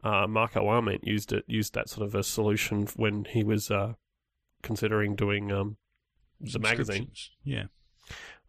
uh, 0.04 0.26
Marco 0.26 0.66
Arment 0.66 1.06
used 1.06 1.32
it 1.32 1.44
used 1.46 1.74
that 1.74 1.88
sort 1.88 2.06
of 2.06 2.14
a 2.14 2.22
solution 2.22 2.86
when 2.96 3.24
he 3.24 3.42
was 3.42 3.70
uh, 3.70 3.94
considering 4.62 5.16
doing 5.16 5.50
um, 5.52 5.76
the 6.40 6.58
magazine. 6.58 7.10
Yeah. 7.44 7.64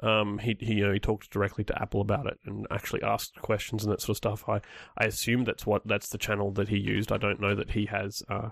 Um, 0.02 0.40
he 0.40 0.58
he 0.60 0.74
you 0.76 0.88
know 0.88 0.94
he 0.94 1.00
talked 1.00 1.30
directly 1.30 1.64
to 1.66 1.80
Apple 1.82 2.02
about 2.02 2.26
it 2.26 2.40
and 2.46 2.66
actually 2.72 3.04
asked 3.04 3.40
questions 3.42 3.84
and 3.84 3.92
that 3.94 4.02
sort 4.02 4.10
of 4.12 4.18
stuff. 4.18 4.50
I 4.50 4.62
I 4.98 5.06
assume 5.06 5.44
that's 5.44 5.66
what 5.66 5.86
that's 5.86 6.10
the 6.10 6.18
channel 6.18 6.52
that 6.54 6.70
he 6.70 6.78
used. 6.78 7.12
I 7.12 7.18
don't 7.18 7.40
know 7.40 7.54
that 7.56 7.72
he 7.72 7.86
has 7.86 8.24
uh, 8.28 8.50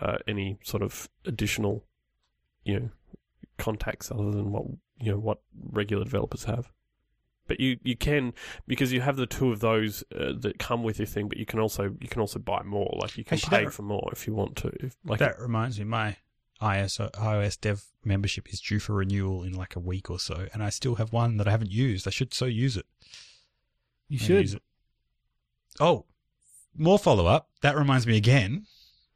uh, 0.00 0.18
any 0.26 0.58
sort 0.62 0.82
of 0.82 1.08
additional 1.24 1.84
you 2.64 2.80
know 2.80 2.90
contacts 3.58 4.10
other 4.10 4.30
than 4.30 4.50
what 4.52 4.64
you 4.98 5.12
know 5.12 5.18
what 5.18 5.40
regular 5.70 6.04
developers 6.04 6.44
have. 6.44 6.70
But 7.46 7.60
you, 7.60 7.78
you 7.84 7.94
can 7.94 8.32
because 8.66 8.90
you 8.90 9.02
have 9.02 9.16
the 9.16 9.26
two 9.26 9.52
of 9.52 9.60
those 9.60 10.02
uh, 10.18 10.32
that 10.40 10.58
come 10.58 10.82
with 10.82 10.98
your 10.98 11.04
thing. 11.06 11.28
But 11.28 11.36
you 11.36 11.44
can 11.44 11.60
also 11.60 11.94
you 12.00 12.08
can 12.08 12.20
also 12.22 12.38
buy 12.38 12.62
more. 12.62 12.96
Like 13.00 13.18
you 13.18 13.24
can 13.24 13.36
Actually, 13.36 13.58
pay 13.58 13.64
that- 13.64 13.72
for 13.74 13.82
more 13.82 14.08
if 14.12 14.26
you 14.26 14.32
want 14.34 14.56
to. 14.56 14.68
If, 14.80 14.96
like 15.04 15.18
that 15.18 15.38
reminds 15.38 15.78
me, 15.78 15.84
my 15.84 16.16
iOS 16.62 17.10
iOS 17.12 17.60
Dev 17.60 17.84
membership 18.02 18.50
is 18.50 18.60
due 18.60 18.78
for 18.78 18.94
renewal 18.94 19.42
in 19.42 19.52
like 19.52 19.76
a 19.76 19.80
week 19.80 20.08
or 20.10 20.18
so, 20.18 20.46
and 20.54 20.62
I 20.62 20.70
still 20.70 20.94
have 20.94 21.12
one 21.12 21.36
that 21.36 21.46
I 21.46 21.50
haven't 21.50 21.70
used. 21.70 22.06
I 22.08 22.10
should 22.10 22.32
so 22.32 22.46
use 22.46 22.78
it. 22.78 22.86
You 24.08 24.16
Maybe 24.16 24.24
should. 24.24 24.40
use 24.40 24.54
it. 24.54 24.62
Oh, 25.80 26.06
more 26.76 26.98
follow 26.98 27.26
up. 27.26 27.50
That 27.60 27.76
reminds 27.76 28.06
me 28.06 28.16
again. 28.16 28.64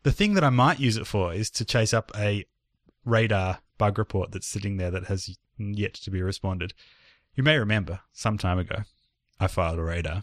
The 0.09 0.15
thing 0.15 0.33
that 0.35 0.43
I 0.45 0.49
might 0.49 0.81
use 0.81 0.97
it 0.97 1.07
for 1.07 1.35
is 1.35 1.51
to 1.51 1.67
chase 1.67 1.93
up 1.93 2.11
a 2.17 2.47
radar 3.05 3.59
bug 3.77 3.99
report 3.99 4.33
that's 4.33 4.47
sitting 4.47 4.79
there 4.79 4.91
that 4.91 5.05
has 5.09 5.37
yet 5.59 5.93
to 5.93 6.11
be 6.11 6.23
responded. 6.23 6.73
You 7.35 7.43
may 7.43 7.59
remember 7.59 8.01
some 8.15 8.39
time 8.39 8.59
ago, 8.59 8.85
I 9.39 9.49
filed 9.49 9.79
a 9.79 9.83
radar. 9.83 10.23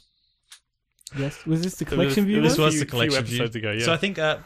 Yes. 1.16 1.46
Was 1.46 1.62
this 1.62 1.76
the 1.76 1.86
It 1.86 1.90
was- 1.92 1.96
collection 1.98 2.26
view? 2.26 2.42
This 2.42 2.58
was 2.58 2.74
few- 2.74 2.80
the 2.80 2.86
few 2.86 2.90
collection 2.90 3.26
view. 3.26 3.38
episodes 3.38 3.56
ago, 3.58 3.72
yeah. 3.74 3.86
So 3.86 3.94
I 3.94 3.98
think, 3.98 4.18
uh, 4.18 4.40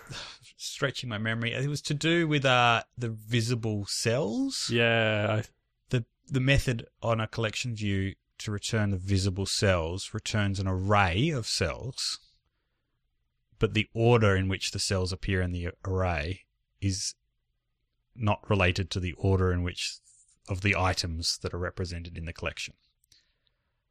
stretching 0.58 1.08
my 1.08 1.18
memory, 1.18 1.54
it 1.54 1.70
was 1.70 1.82
to 1.84 1.94
do 1.94 2.28
with 2.28 2.44
uh, 2.44 2.84
the 2.98 3.08
visible 3.08 3.86
cells. 3.86 4.70
yeah, 4.70 5.38
I, 5.40 5.44
The 5.88 6.04
the 6.28 6.42
method 6.42 6.86
on 7.02 7.22
a 7.22 7.28
collection 7.28 7.76
view 7.78 8.16
to 8.40 8.52
return 8.52 8.90
the 8.92 8.98
visible 8.98 9.46
cells 9.46 10.14
returns 10.14 10.60
an 10.60 10.68
array 10.68 11.30
of 11.30 11.48
cells, 11.48 12.20
but 13.60 13.74
the 13.74 13.90
order 13.94 14.36
in 14.36 14.48
which 14.48 14.72
the 14.72 14.80
cells 14.80 15.14
appear 15.14 15.42
in 15.42 15.52
the 15.52 15.70
array 15.86 16.46
is 16.82 17.16
not 18.16 18.50
related 18.50 18.90
to 18.90 19.00
the 19.00 19.14
order 19.14 19.52
in 19.52 19.64
which 19.64 19.98
of 20.48 20.62
the 20.62 20.76
items 20.76 21.38
that 21.40 21.54
are 21.54 21.60
represented 21.60 22.18
in 22.18 22.26
the 22.26 22.34
collection. 22.34 22.74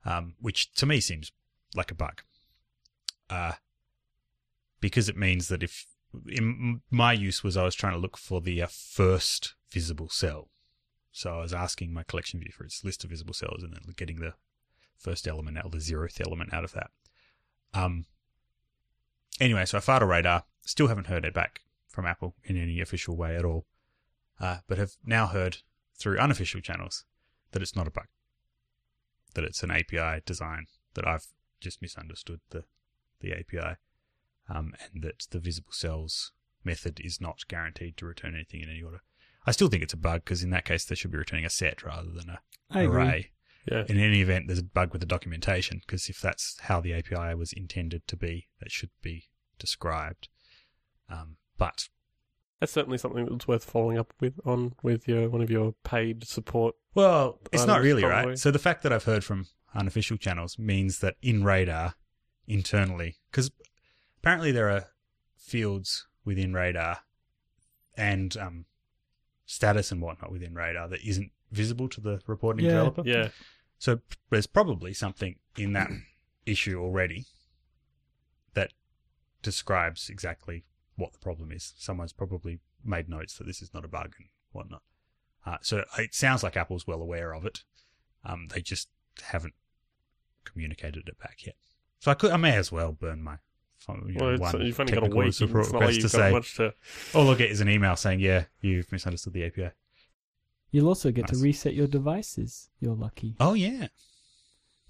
Um, 0.04 0.34
which 0.40 0.72
to 0.74 0.86
me 0.86 1.00
seems 1.00 1.32
like 1.74 1.90
a 1.90 1.94
bug. 1.94 2.22
Uh, 3.28 3.52
because 4.80 5.08
it 5.08 5.16
means 5.16 5.48
that 5.48 5.62
if 5.62 5.86
in 6.26 6.80
my 6.90 7.12
use 7.12 7.44
was 7.44 7.56
I 7.56 7.64
was 7.64 7.74
trying 7.74 7.92
to 7.92 7.98
look 7.98 8.16
for 8.16 8.40
the 8.40 8.62
uh, 8.62 8.68
first 8.70 9.54
visible 9.70 10.08
cell. 10.08 10.48
So 11.12 11.34
I 11.34 11.42
was 11.42 11.52
asking 11.52 11.92
my 11.92 12.04
collection 12.04 12.40
view 12.40 12.52
for 12.52 12.64
its 12.64 12.84
list 12.84 13.04
of 13.04 13.10
visible 13.10 13.34
cells 13.34 13.62
and 13.62 13.74
then 13.74 13.82
getting 13.96 14.20
the 14.20 14.34
first 14.96 15.28
element 15.28 15.58
out, 15.58 15.70
the 15.72 15.78
zeroth 15.78 16.24
element 16.24 16.52
out 16.52 16.64
of 16.64 16.72
that. 16.72 16.90
Um. 17.74 18.06
Anyway, 19.40 19.64
so 19.64 19.78
I 19.78 19.80
filed 19.80 20.02
a 20.02 20.06
radar. 20.06 20.44
Still 20.64 20.88
haven't 20.88 21.06
heard 21.06 21.24
it 21.24 21.34
back 21.34 21.62
from 21.86 22.06
Apple 22.06 22.34
in 22.44 22.56
any 22.56 22.80
official 22.80 23.16
way 23.16 23.36
at 23.36 23.44
all, 23.44 23.66
uh, 24.40 24.58
but 24.66 24.78
have 24.78 24.92
now 25.04 25.26
heard 25.26 25.58
through 25.96 26.18
unofficial 26.18 26.60
channels 26.60 27.04
that 27.52 27.62
it's 27.62 27.76
not 27.76 27.86
a 27.86 27.90
bug. 27.90 28.06
That 29.34 29.44
it's 29.44 29.62
an 29.62 29.70
API 29.70 30.22
design 30.24 30.66
that 30.94 31.06
I've 31.06 31.26
just 31.60 31.82
misunderstood 31.82 32.40
the 32.50 32.64
the 33.20 33.32
API, 33.32 33.76
um, 34.48 34.74
and 34.92 35.02
that 35.02 35.26
the 35.30 35.40
visible 35.40 35.72
cells 35.72 36.32
method 36.64 37.00
is 37.02 37.20
not 37.20 37.48
guaranteed 37.48 37.96
to 37.96 38.06
return 38.06 38.34
anything 38.34 38.60
in 38.60 38.70
any 38.70 38.82
order. 38.82 39.02
I 39.46 39.52
still 39.52 39.68
think 39.68 39.82
it's 39.82 39.94
a 39.94 39.98
bug 39.98 40.24
because 40.24 40.42
in 40.42 40.50
that 40.50 40.64
case 40.64 40.84
they 40.84 40.94
should 40.94 41.10
be 41.10 41.18
returning 41.18 41.44
a 41.44 41.50
set 41.50 41.82
rather 41.82 42.10
than 42.10 42.28
a 42.28 42.40
I 42.70 42.82
agree. 42.82 43.30
Array. 43.70 43.84
yeah. 43.88 43.94
In 43.94 44.00
any 44.00 44.20
event, 44.20 44.46
there's 44.46 44.58
a 44.58 44.64
bug 44.64 44.92
with 44.92 45.00
the 45.00 45.06
documentation 45.06 45.80
because 45.86 46.08
if 46.08 46.20
that's 46.20 46.56
how 46.62 46.80
the 46.80 46.94
API 46.94 47.34
was 47.34 47.52
intended 47.52 48.06
to 48.08 48.16
be, 48.16 48.48
that 48.60 48.70
should 48.70 48.90
be 49.02 49.24
described. 49.58 50.28
Um, 51.10 51.36
but 51.56 51.88
That's 52.60 52.72
certainly 52.72 52.98
something 52.98 53.26
that's 53.26 53.48
worth 53.48 53.64
following 53.64 53.98
up 53.98 54.12
with 54.20 54.34
on 54.44 54.74
with 54.82 55.08
your 55.08 55.28
one 55.28 55.40
of 55.42 55.50
your 55.50 55.74
paid 55.84 56.24
support. 56.26 56.74
well, 56.94 57.40
it's 57.52 57.66
not 57.66 57.80
really 57.80 58.02
probably. 58.02 58.26
right. 58.30 58.38
So 58.38 58.50
the 58.50 58.58
fact 58.58 58.82
that 58.82 58.92
I've 58.92 59.04
heard 59.04 59.24
from 59.24 59.46
unofficial 59.74 60.16
channels 60.16 60.58
means 60.58 60.98
that 61.00 61.16
in 61.22 61.44
Radar 61.44 61.94
internally, 62.46 63.16
because 63.30 63.50
apparently 64.20 64.52
there 64.52 64.70
are 64.70 64.86
fields 65.36 66.06
within 66.24 66.52
Radar 66.52 66.98
and 67.96 68.36
um, 68.36 68.64
status 69.46 69.90
and 69.90 70.00
whatnot 70.02 70.30
within 70.30 70.54
Radar 70.54 70.88
that 70.88 71.00
isn't 71.06 71.30
visible 71.50 71.88
to 71.88 72.00
the 72.00 72.20
reporting 72.26 72.64
Yeah. 72.64 72.70
developer. 72.72 73.02
Yeah, 73.04 73.28
So 73.78 74.00
there's 74.30 74.46
probably 74.46 74.92
something 74.92 75.36
in 75.56 75.72
that 75.72 75.90
issue 76.46 76.80
already 76.80 77.26
that 78.54 78.72
describes 79.42 80.08
exactly 80.08 80.64
what 80.96 81.12
the 81.12 81.18
problem 81.18 81.52
is. 81.52 81.74
Someone's 81.78 82.12
probably 82.12 82.60
made 82.84 83.08
notes 83.08 83.38
that 83.38 83.46
this 83.46 83.62
is 83.62 83.72
not 83.72 83.84
a 83.84 83.88
bug 83.88 84.14
and 84.18 84.28
whatnot. 84.52 84.82
Uh, 85.46 85.58
so 85.62 85.84
it 85.98 86.14
sounds 86.14 86.42
like 86.42 86.56
Apple's 86.56 86.86
well 86.86 87.00
aware 87.00 87.34
of 87.34 87.46
it. 87.46 87.62
Um, 88.24 88.48
they 88.52 88.60
just 88.60 88.88
haven't 89.22 89.54
communicated 90.44 91.08
it 91.08 91.18
back 91.18 91.46
yet. 91.46 91.54
So 92.00 92.10
I 92.10 92.14
could, 92.14 92.30
I 92.30 92.36
may 92.36 92.56
as 92.56 92.70
well 92.72 92.92
burn 92.92 93.22
my. 93.22 93.38
You 93.88 94.12
know, 94.14 94.36
well, 94.40 94.52
one 94.52 94.66
you've 94.66 94.80
only 94.80 94.92
got 94.92 95.04
a 95.04 95.16
week. 95.16 95.28
It's 95.28 95.40
not 95.40 95.72
like 95.72 95.94
you've 95.94 96.10
to 96.10 96.16
got 96.16 96.24
say, 96.24 96.32
much 96.32 96.56
to. 96.56 96.74
all 97.14 97.30
I'll 97.30 97.36
get 97.36 97.48
is 97.50 97.60
an 97.60 97.68
email 97.68 97.94
saying, 97.94 98.18
"Yeah, 98.18 98.44
you've 98.60 98.90
misunderstood 98.90 99.32
the 99.32 99.44
API." 99.44 99.70
You'll 100.70 100.88
also 100.88 101.10
get 101.10 101.22
Nice. 101.30 101.38
to 101.38 101.44
reset 101.44 101.74
your 101.74 101.86
devices. 101.86 102.68
You're 102.80 102.94
lucky. 102.94 103.36
Oh 103.40 103.54
yeah, 103.54 103.88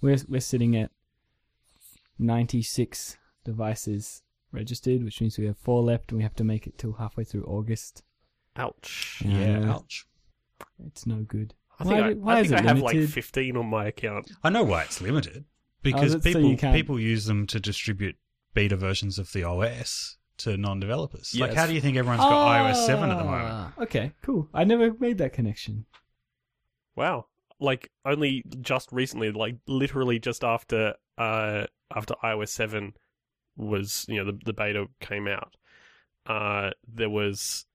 We're 0.01 0.19
we're 0.29 0.41
sitting 0.41 0.77
at 0.77 0.91
96 2.19 3.17
devices 3.45 4.23
registered, 4.51 5.05
which 5.05 5.21
means 5.21 5.39
we 5.39 5.47
have 5.47 5.59
four 5.59 5.83
left, 5.83 6.11
and 6.11 6.19
we 6.19 6.23
have 6.23 6.35
to 6.37 6.45
make 6.45 6.67
it 6.67 6.79
till 6.79 6.95
halfway 6.95 7.25
through 7.25 7.45
August. 7.45 8.03
Ouch. 8.57 9.23
yeah. 9.25 9.73
Ouch. 9.73 10.07
It's 10.85 11.07
no 11.07 11.19
good. 11.23 11.55
I 11.79 11.85
Why 11.85 11.91
think, 11.91 12.03
I, 12.05 12.13
why 12.15 12.35
I, 12.37 12.41
is 12.41 12.49
think 12.49 12.61
it 12.61 12.65
I 12.65 12.69
have 12.69 12.81
like 12.81 13.09
15 13.09 13.57
on 13.57 13.67
my 13.67 13.87
account. 13.87 14.33
I 14.43 14.51
know 14.51 14.65
why 14.65 14.83
it's 14.83 15.01
limited 15.01 15.45
because 15.83 16.13
oh, 16.15 16.19
that's 16.19 16.33
so 16.33 16.41
people 16.41 16.51
you 16.51 16.57
people 16.57 16.99
use 17.01 17.27
them 17.27 17.47
to 17.47 17.61
distribute 17.61 18.17
beta 18.53 18.77
versions 18.77 19.19
of 19.19 19.33
the 19.33 19.45
OS 19.45 20.17
to 20.39 20.57
non-developers. 20.57 21.35
like, 21.39 21.55
how 21.55 21.67
do 21.67 21.75
you 21.75 21.81
think 21.81 21.97
everyone's 21.97 22.21
got 22.21 22.49
iOS 22.49 22.87
seven 22.87 23.11
at 23.11 23.19
the 23.19 23.25
moment? 23.25 23.45
Ah, 23.45 23.73
Okay, 23.83 24.13
cool. 24.23 24.49
I 24.55 24.65
never 24.65 24.95
made 24.99 25.19
that 25.19 25.33
connection. 25.33 25.87
Wow. 26.97 27.27
Like 27.61 27.91
only 28.05 28.45
just 28.61 28.91
recently, 28.93 29.31
like 29.33 29.57
literally 29.67 30.19
just 30.19 30.45
after 30.45 30.95
uh 31.17 31.67
after 31.95 32.15
iOS 32.23 32.49
seven 32.51 32.95
was 33.57 34.05
you 34.09 34.17
know 34.23 34.31
the 34.31 34.39
the 34.45 34.53
beta 34.53 34.87
came 35.01 35.27
out, 35.27 35.57
uh 36.27 36.71
there 36.87 37.11
was 37.11 37.67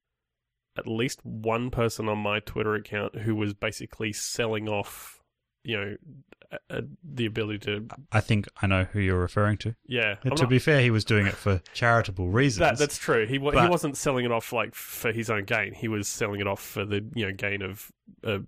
at 0.77 0.87
least 0.87 1.19
one 1.25 1.69
person 1.69 2.07
on 2.07 2.17
my 2.17 2.39
Twitter 2.39 2.75
account 2.75 3.19
who 3.19 3.35
was 3.35 3.53
basically 3.53 4.13
selling 4.13 4.69
off 4.69 5.19
you 5.65 5.77
know 5.77 5.95
uh, 6.53 6.57
uh, 6.77 6.81
the 7.03 7.25
ability 7.25 7.59
to 7.59 7.87
I 8.11 8.19
think 8.21 8.47
I 8.61 8.67
know 8.67 8.83
who 8.85 8.99
you're 8.99 9.19
referring 9.19 9.57
to. 9.59 9.75
yeah 9.87 10.15
to 10.15 10.29
not- 10.29 10.49
be 10.49 10.59
fair, 10.59 10.81
he 10.81 10.91
was 10.91 11.03
doing 11.03 11.25
it 11.27 11.33
for 11.33 11.61
charitable 11.73 12.29
reasons. 12.29 12.59
that, 12.59 12.77
that's 12.77 12.97
true. 12.97 13.25
He 13.25 13.37
wa- 13.37 13.51
he 13.51 13.67
wasn't 13.69 13.97
selling 13.97 14.25
it 14.25 14.31
off 14.31 14.53
like 14.53 14.75
for 14.75 15.11
his 15.11 15.29
own 15.29 15.45
gain. 15.45 15.73
He 15.73 15.87
was 15.87 16.07
selling 16.07 16.39
it 16.39 16.47
off 16.47 16.61
for 16.61 16.85
the 16.85 17.03
you 17.15 17.25
know 17.25 17.31
gain 17.33 17.61
of 17.61 17.91
uh, 18.23 18.39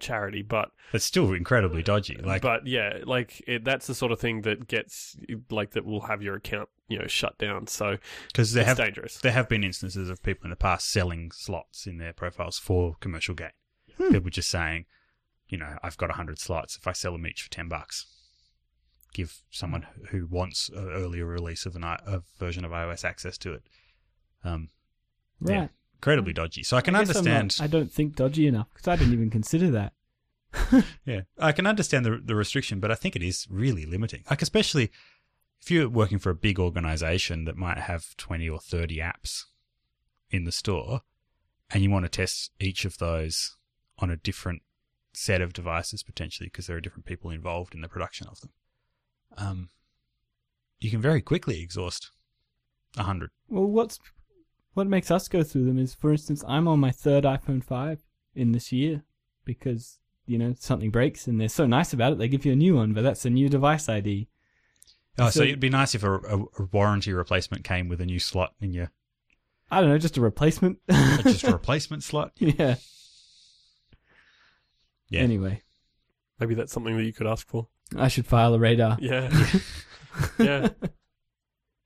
charity. 0.00 0.42
But 0.42 0.70
It's 0.92 1.04
still 1.04 1.32
incredibly 1.32 1.82
dodgy. 1.82 2.16
Like, 2.16 2.42
but 2.42 2.66
yeah, 2.66 2.98
like 3.04 3.42
it, 3.46 3.64
that's 3.64 3.86
the 3.86 3.94
sort 3.94 4.12
of 4.12 4.20
thing 4.20 4.42
that 4.42 4.66
gets 4.68 5.16
like 5.50 5.70
that 5.72 5.84
will 5.84 6.02
have 6.02 6.22
your 6.22 6.36
account 6.36 6.68
you 6.88 6.98
know 6.98 7.06
shut 7.06 7.38
down. 7.38 7.66
So 7.66 7.96
because 8.28 8.52
there 8.52 8.62
it's 8.62 8.68
have 8.68 8.76
dangerous. 8.78 9.18
there 9.18 9.32
have 9.32 9.48
been 9.48 9.64
instances 9.64 10.08
of 10.10 10.22
people 10.22 10.44
in 10.44 10.50
the 10.50 10.56
past 10.56 10.90
selling 10.90 11.30
slots 11.32 11.86
in 11.86 11.98
their 11.98 12.12
profiles 12.12 12.58
for 12.58 12.96
commercial 13.00 13.34
gain. 13.34 13.50
Hmm. 13.98 14.10
People 14.12 14.30
just 14.30 14.50
saying, 14.50 14.86
you 15.52 15.58
know, 15.58 15.76
I've 15.82 15.96
got 15.98 16.10
hundred 16.12 16.38
slots. 16.38 16.76
If 16.76 16.86
I 16.86 16.92
sell 16.92 17.12
them 17.12 17.26
each 17.26 17.42
for 17.42 17.50
ten 17.50 17.68
bucks, 17.68 18.06
give 19.12 19.42
someone 19.50 19.86
who 20.10 20.26
wants 20.26 20.70
an 20.70 20.88
earlier 20.90 21.26
release 21.26 21.66
of 21.66 21.76
an 21.76 21.84
I- 21.84 22.00
a 22.06 22.20
version 22.38 22.64
of 22.64 22.70
iOS 22.72 23.04
access 23.04 23.36
to 23.38 23.52
it. 23.52 23.62
Um, 24.42 24.70
Right. 25.40 25.54
Yeah. 25.54 25.68
incredibly 25.96 26.32
dodgy. 26.32 26.62
So 26.62 26.76
I 26.76 26.80
can 26.80 26.94
I 26.94 27.00
I'm 27.00 27.06
not- 27.06 27.16
understand. 27.16 27.56
I 27.60 27.66
don't 27.66 27.92
think 27.92 28.16
dodgy 28.16 28.46
enough 28.46 28.68
because 28.72 28.88
I 28.88 28.96
didn't 28.96 29.12
even 29.12 29.28
consider 29.30 29.70
that. 29.72 29.92
Yeah, 31.04 31.22
I 31.38 31.52
can 31.52 31.66
understand 31.66 32.04
the 32.06 32.18
the 32.24 32.34
restriction, 32.34 32.80
but 32.80 32.90
I 32.90 32.94
think 32.94 33.14
it 33.16 33.22
is 33.22 33.46
really 33.50 33.84
limiting. 33.84 34.22
Like 34.30 34.40
especially 34.42 34.90
if 35.60 35.70
you're 35.70 35.88
working 35.88 36.18
for 36.18 36.30
a 36.30 36.34
big 36.34 36.58
organization 36.58 37.44
that 37.44 37.56
might 37.56 37.78
have 37.78 38.16
twenty 38.16 38.48
or 38.48 38.58
thirty 38.60 38.96
apps 38.98 39.44
in 40.30 40.44
the 40.44 40.52
store, 40.52 41.02
and 41.70 41.82
you 41.82 41.90
want 41.90 42.04
to 42.06 42.08
test 42.08 42.52
each 42.58 42.84
of 42.86 42.96
those 42.98 43.56
on 43.98 44.10
a 44.10 44.16
different 44.16 44.62
set 45.12 45.40
of 45.40 45.52
devices 45.52 46.02
potentially 46.02 46.46
because 46.48 46.66
there 46.66 46.76
are 46.76 46.80
different 46.80 47.04
people 47.06 47.30
involved 47.30 47.74
in 47.74 47.80
the 47.80 47.88
production 47.88 48.26
of 48.28 48.40
them. 48.40 48.50
Um, 49.36 49.68
you 50.78 50.90
can 50.90 51.00
very 51.00 51.20
quickly 51.22 51.60
exhaust 51.62 52.10
a 52.96 53.02
hundred. 53.04 53.30
Well, 53.48 53.66
what's 53.66 53.98
what 54.74 54.86
makes 54.86 55.10
us 55.10 55.28
go 55.28 55.42
through 55.42 55.66
them 55.66 55.78
is, 55.78 55.94
for 55.94 56.10
instance, 56.12 56.42
I'm 56.48 56.66
on 56.66 56.80
my 56.80 56.90
third 56.90 57.24
iPhone 57.24 57.62
5 57.62 58.00
in 58.34 58.52
this 58.52 58.72
year 58.72 59.02
because 59.44 59.98
you 60.26 60.38
know 60.38 60.54
something 60.58 60.90
breaks 60.90 61.26
and 61.26 61.40
they're 61.40 61.48
so 61.48 61.66
nice 61.66 61.92
about 61.92 62.12
it. 62.12 62.18
They 62.18 62.28
give 62.28 62.46
you 62.46 62.52
a 62.52 62.56
new 62.56 62.76
one, 62.76 62.92
but 62.94 63.02
that's 63.02 63.24
a 63.26 63.30
new 63.30 63.48
device 63.48 63.88
ID. 63.88 64.28
Oh, 65.18 65.26
so, 65.26 65.40
So- 65.40 65.42
it'd 65.44 65.60
be 65.60 65.68
nice 65.68 65.94
if 65.94 66.02
a, 66.04 66.14
a, 66.14 66.38
a 66.58 66.64
warranty 66.72 67.12
replacement 67.12 67.64
came 67.64 67.88
with 67.88 68.00
a 68.00 68.06
new 68.06 68.18
slot 68.18 68.54
in 68.60 68.72
your 68.72 68.90
I 69.70 69.80
don't 69.80 69.88
know, 69.88 69.98
just 69.98 70.18
a 70.18 70.20
replacement. 70.20 70.78
just 71.22 71.44
a 71.44 71.52
replacement 71.52 72.02
slot. 72.02 72.32
yeah. 72.36 72.74
Yeah. 75.12 75.20
Anyway, 75.20 75.62
Maybe 76.40 76.54
that's 76.54 76.72
something 76.72 76.96
that 76.96 77.04
you 77.04 77.12
could 77.12 77.26
ask 77.26 77.46
for. 77.46 77.68
I 77.96 78.08
should 78.08 78.26
file 78.26 78.54
a 78.54 78.58
radar. 78.58 78.96
Yeah, 79.00 79.30
yeah. 80.38 80.70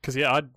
Because 0.01 0.17
yeah, 0.17 0.33
I'd, 0.33 0.49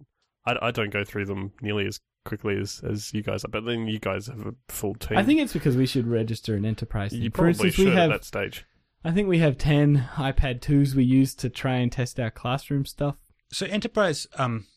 I 0.45 0.67
I 0.67 0.71
don't 0.71 0.91
go 0.91 1.03
through 1.03 1.25
them 1.25 1.51
nearly 1.61 1.87
as 1.87 1.99
quickly 2.23 2.57
as 2.59 2.81
as 2.87 3.13
you 3.13 3.23
guys 3.23 3.43
are. 3.43 3.49
But 3.49 3.65
then 3.65 3.87
you 3.87 3.99
guys 3.99 4.27
have 4.27 4.45
a 4.45 4.53
full 4.69 4.93
team. 4.93 5.17
I 5.17 5.23
think 5.23 5.41
it's 5.41 5.51
because 5.53 5.75
we 5.75 5.85
should 5.85 6.07
register 6.07 6.55
an 6.55 6.65
enterprise. 6.65 7.11
you 7.11 7.23
thing. 7.23 7.31
probably 7.31 7.53
For 7.53 7.65
instance, 7.65 7.75
should 7.75 7.85
we 7.87 7.95
have 7.95 8.11
at 8.11 8.21
that 8.21 8.25
stage. 8.25 8.65
I 9.03 9.11
think 9.11 9.29
we 9.29 9.39
have 9.39 9.57
10 9.57 10.09
iPad 10.15 10.59
2s 10.59 10.93
we 10.93 11.05
use 11.05 11.33
to 11.35 11.49
try 11.49 11.75
and 11.75 11.89
test 11.89 12.19
our 12.19 12.29
classroom 12.29 12.85
stuff. 12.85 13.15
So 13.49 13.65
enterprise 13.65 14.27
um, 14.37 14.67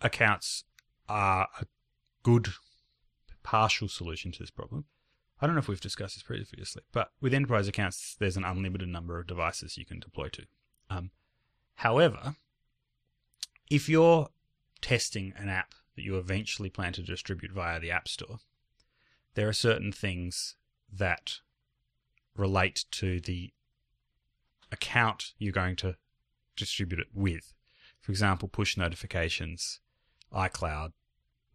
accounts 0.00 0.64
are 1.08 1.48
a 1.60 1.64
good 2.22 2.50
partial 3.42 3.88
solution 3.88 4.30
to 4.32 4.38
this 4.38 4.50
problem. 4.50 4.84
I 5.44 5.46
don't 5.46 5.56
know 5.56 5.60
if 5.60 5.68
we've 5.68 5.78
discussed 5.78 6.16
this 6.16 6.22
previously, 6.22 6.80
but 6.90 7.10
with 7.20 7.34
enterprise 7.34 7.68
accounts, 7.68 8.16
there's 8.18 8.38
an 8.38 8.44
unlimited 8.44 8.88
number 8.88 9.18
of 9.18 9.26
devices 9.26 9.76
you 9.76 9.84
can 9.84 10.00
deploy 10.00 10.28
to. 10.28 10.46
Um, 10.88 11.10
however, 11.74 12.36
if 13.68 13.86
you're 13.86 14.30
testing 14.80 15.34
an 15.36 15.50
app 15.50 15.74
that 15.96 16.02
you 16.02 16.16
eventually 16.16 16.70
plan 16.70 16.94
to 16.94 17.02
distribute 17.02 17.52
via 17.52 17.78
the 17.78 17.90
App 17.90 18.08
Store, 18.08 18.38
there 19.34 19.46
are 19.46 19.52
certain 19.52 19.92
things 19.92 20.56
that 20.90 21.40
relate 22.34 22.86
to 22.92 23.20
the 23.20 23.52
account 24.72 25.34
you're 25.36 25.52
going 25.52 25.76
to 25.76 25.96
distribute 26.56 27.00
it 27.00 27.08
with. 27.12 27.52
For 28.00 28.12
example, 28.12 28.48
push 28.48 28.78
notifications, 28.78 29.80
iCloud, 30.32 30.92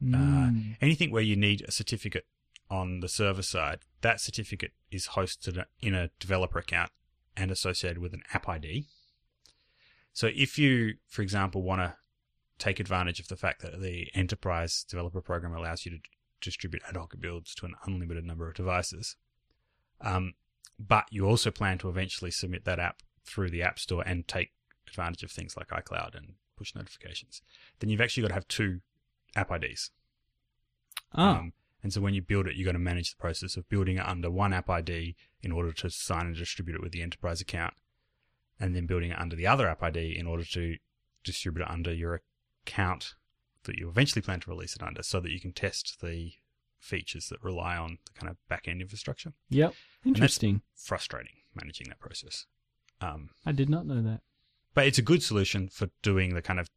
Mm. 0.01 0.77
anything 0.79 1.09
where 1.09 1.23
you 1.23 1.35
need 1.35 1.61
a 1.67 1.71
certificate 1.71 2.27
on 2.69 2.99
the 2.99 3.09
server 3.09 3.41
side, 3.41 3.79
that 4.01 4.21
certificate 4.21 4.71
is 4.91 5.09
hosted 5.09 5.63
in 5.81 5.93
a 5.93 6.09
developer 6.19 6.59
account 6.59 6.91
and 7.35 7.51
associated 7.51 7.97
with 7.99 8.13
an 8.13 8.23
app 8.33 8.47
ID. 8.47 8.87
So 10.13 10.29
if 10.35 10.57
you, 10.57 10.95
for 11.07 11.21
example, 11.21 11.63
want 11.63 11.81
to 11.81 11.95
take 12.57 12.79
advantage 12.79 13.19
of 13.19 13.27
the 13.27 13.37
fact 13.37 13.61
that 13.61 13.81
the 13.81 14.07
enterprise 14.13 14.85
developer 14.87 15.21
program 15.21 15.53
allows 15.53 15.85
you 15.85 15.91
to 15.91 15.99
distribute 16.41 16.83
ad 16.87 16.97
hoc 16.97 17.13
builds 17.19 17.55
to 17.55 17.65
an 17.65 17.75
unlimited 17.85 18.25
number 18.25 18.47
of 18.47 18.55
devices, 18.55 19.15
um, 20.01 20.33
but 20.79 21.05
you 21.11 21.25
also 21.25 21.51
plan 21.51 21.77
to 21.77 21.89
eventually 21.89 22.31
submit 22.31 22.65
that 22.65 22.79
app 22.79 23.01
through 23.25 23.49
the 23.49 23.61
App 23.61 23.79
Store 23.79 24.03
and 24.05 24.27
take 24.27 24.51
advantage 24.87 25.23
of 25.23 25.31
things 25.31 25.55
like 25.55 25.69
iCloud 25.69 26.15
and 26.15 26.33
push 26.57 26.75
notifications, 26.75 27.41
then 27.79 27.89
you've 27.89 28.01
actually 28.01 28.21
got 28.21 28.29
to 28.29 28.33
have 28.33 28.47
two 28.47 28.81
app 29.35 29.51
IDs. 29.51 29.91
Ah, 31.13 31.39
Um, 31.39 31.53
and 31.83 31.93
so 31.93 32.01
when 32.01 32.13
you 32.13 32.21
build 32.21 32.47
it, 32.47 32.55
you've 32.55 32.65
got 32.65 32.73
to 32.73 32.79
manage 32.79 33.11
the 33.11 33.21
process 33.21 33.55
of 33.55 33.69
building 33.69 33.97
it 33.97 34.07
under 34.07 34.29
one 34.29 34.53
app 34.53 34.69
ID 34.69 35.15
in 35.41 35.51
order 35.51 35.71
to 35.71 35.89
sign 35.89 36.27
and 36.27 36.35
distribute 36.35 36.75
it 36.75 36.81
with 36.81 36.91
the 36.91 37.01
enterprise 37.01 37.41
account, 37.41 37.73
and 38.59 38.75
then 38.75 38.85
building 38.85 39.11
it 39.11 39.19
under 39.19 39.35
the 39.35 39.47
other 39.47 39.67
app 39.67 39.81
ID 39.81 40.17
in 40.17 40.27
order 40.27 40.43
to 40.43 40.75
distribute 41.23 41.63
it 41.63 41.71
under 41.71 41.93
your 41.93 42.21
account 42.65 43.15
that 43.63 43.77
you 43.77 43.89
eventually 43.89 44.21
plan 44.21 44.39
to 44.39 44.49
release 44.49 44.75
it 44.75 44.83
under, 44.83 45.03
so 45.03 45.19
that 45.19 45.31
you 45.31 45.39
can 45.39 45.51
test 45.53 45.99
the 46.01 46.31
features 46.79 47.27
that 47.27 47.43
rely 47.43 47.75
on 47.75 47.97
the 48.05 48.19
kind 48.19 48.29
of 48.29 48.37
back 48.47 48.67
end 48.67 48.81
infrastructure. 48.81 49.33
yep. 49.49 49.73
Interesting. 50.05 50.61
Frustrating 50.75 51.33
managing 51.53 51.87
that 51.89 51.99
process. 51.99 52.45
Um, 53.01 53.31
I 53.45 53.51
did 53.51 53.69
not 53.69 53.85
know 53.85 54.01
that. 54.01 54.21
but 54.73 54.85
it's 54.87 54.97
a 54.97 55.01
good 55.03 55.23
solution 55.23 55.67
for 55.69 55.89
doing 56.01 56.35
the 56.35 56.41
kind 56.41 56.59
of 56.59 56.69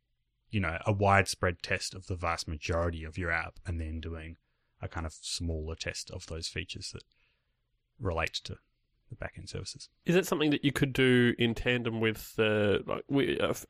you 0.50 0.60
know 0.60 0.78
a 0.86 0.92
widespread 0.92 1.62
test 1.62 1.94
of 1.94 2.06
the 2.06 2.16
vast 2.16 2.46
majority 2.48 3.04
of 3.04 3.16
your 3.16 3.30
app 3.30 3.54
and 3.66 3.80
then 3.80 4.00
doing 4.00 4.36
a 4.82 4.88
kind 4.88 5.06
of 5.06 5.14
smaller 5.20 5.74
test 5.74 6.10
of 6.10 6.26
those 6.26 6.48
features 6.48 6.90
that 6.92 7.02
relate 8.00 8.34
to 8.44 8.56
the 9.08 9.16
backend 9.16 9.48
services 9.48 9.88
Is 10.06 10.16
it 10.16 10.26
something 10.26 10.50
that 10.50 10.64
you 10.64 10.72
could 10.72 10.92
do 10.92 11.34
in 11.38 11.54
tandem 11.54 12.00
with 12.00 12.34
the 12.36 12.82
like 12.86 13.04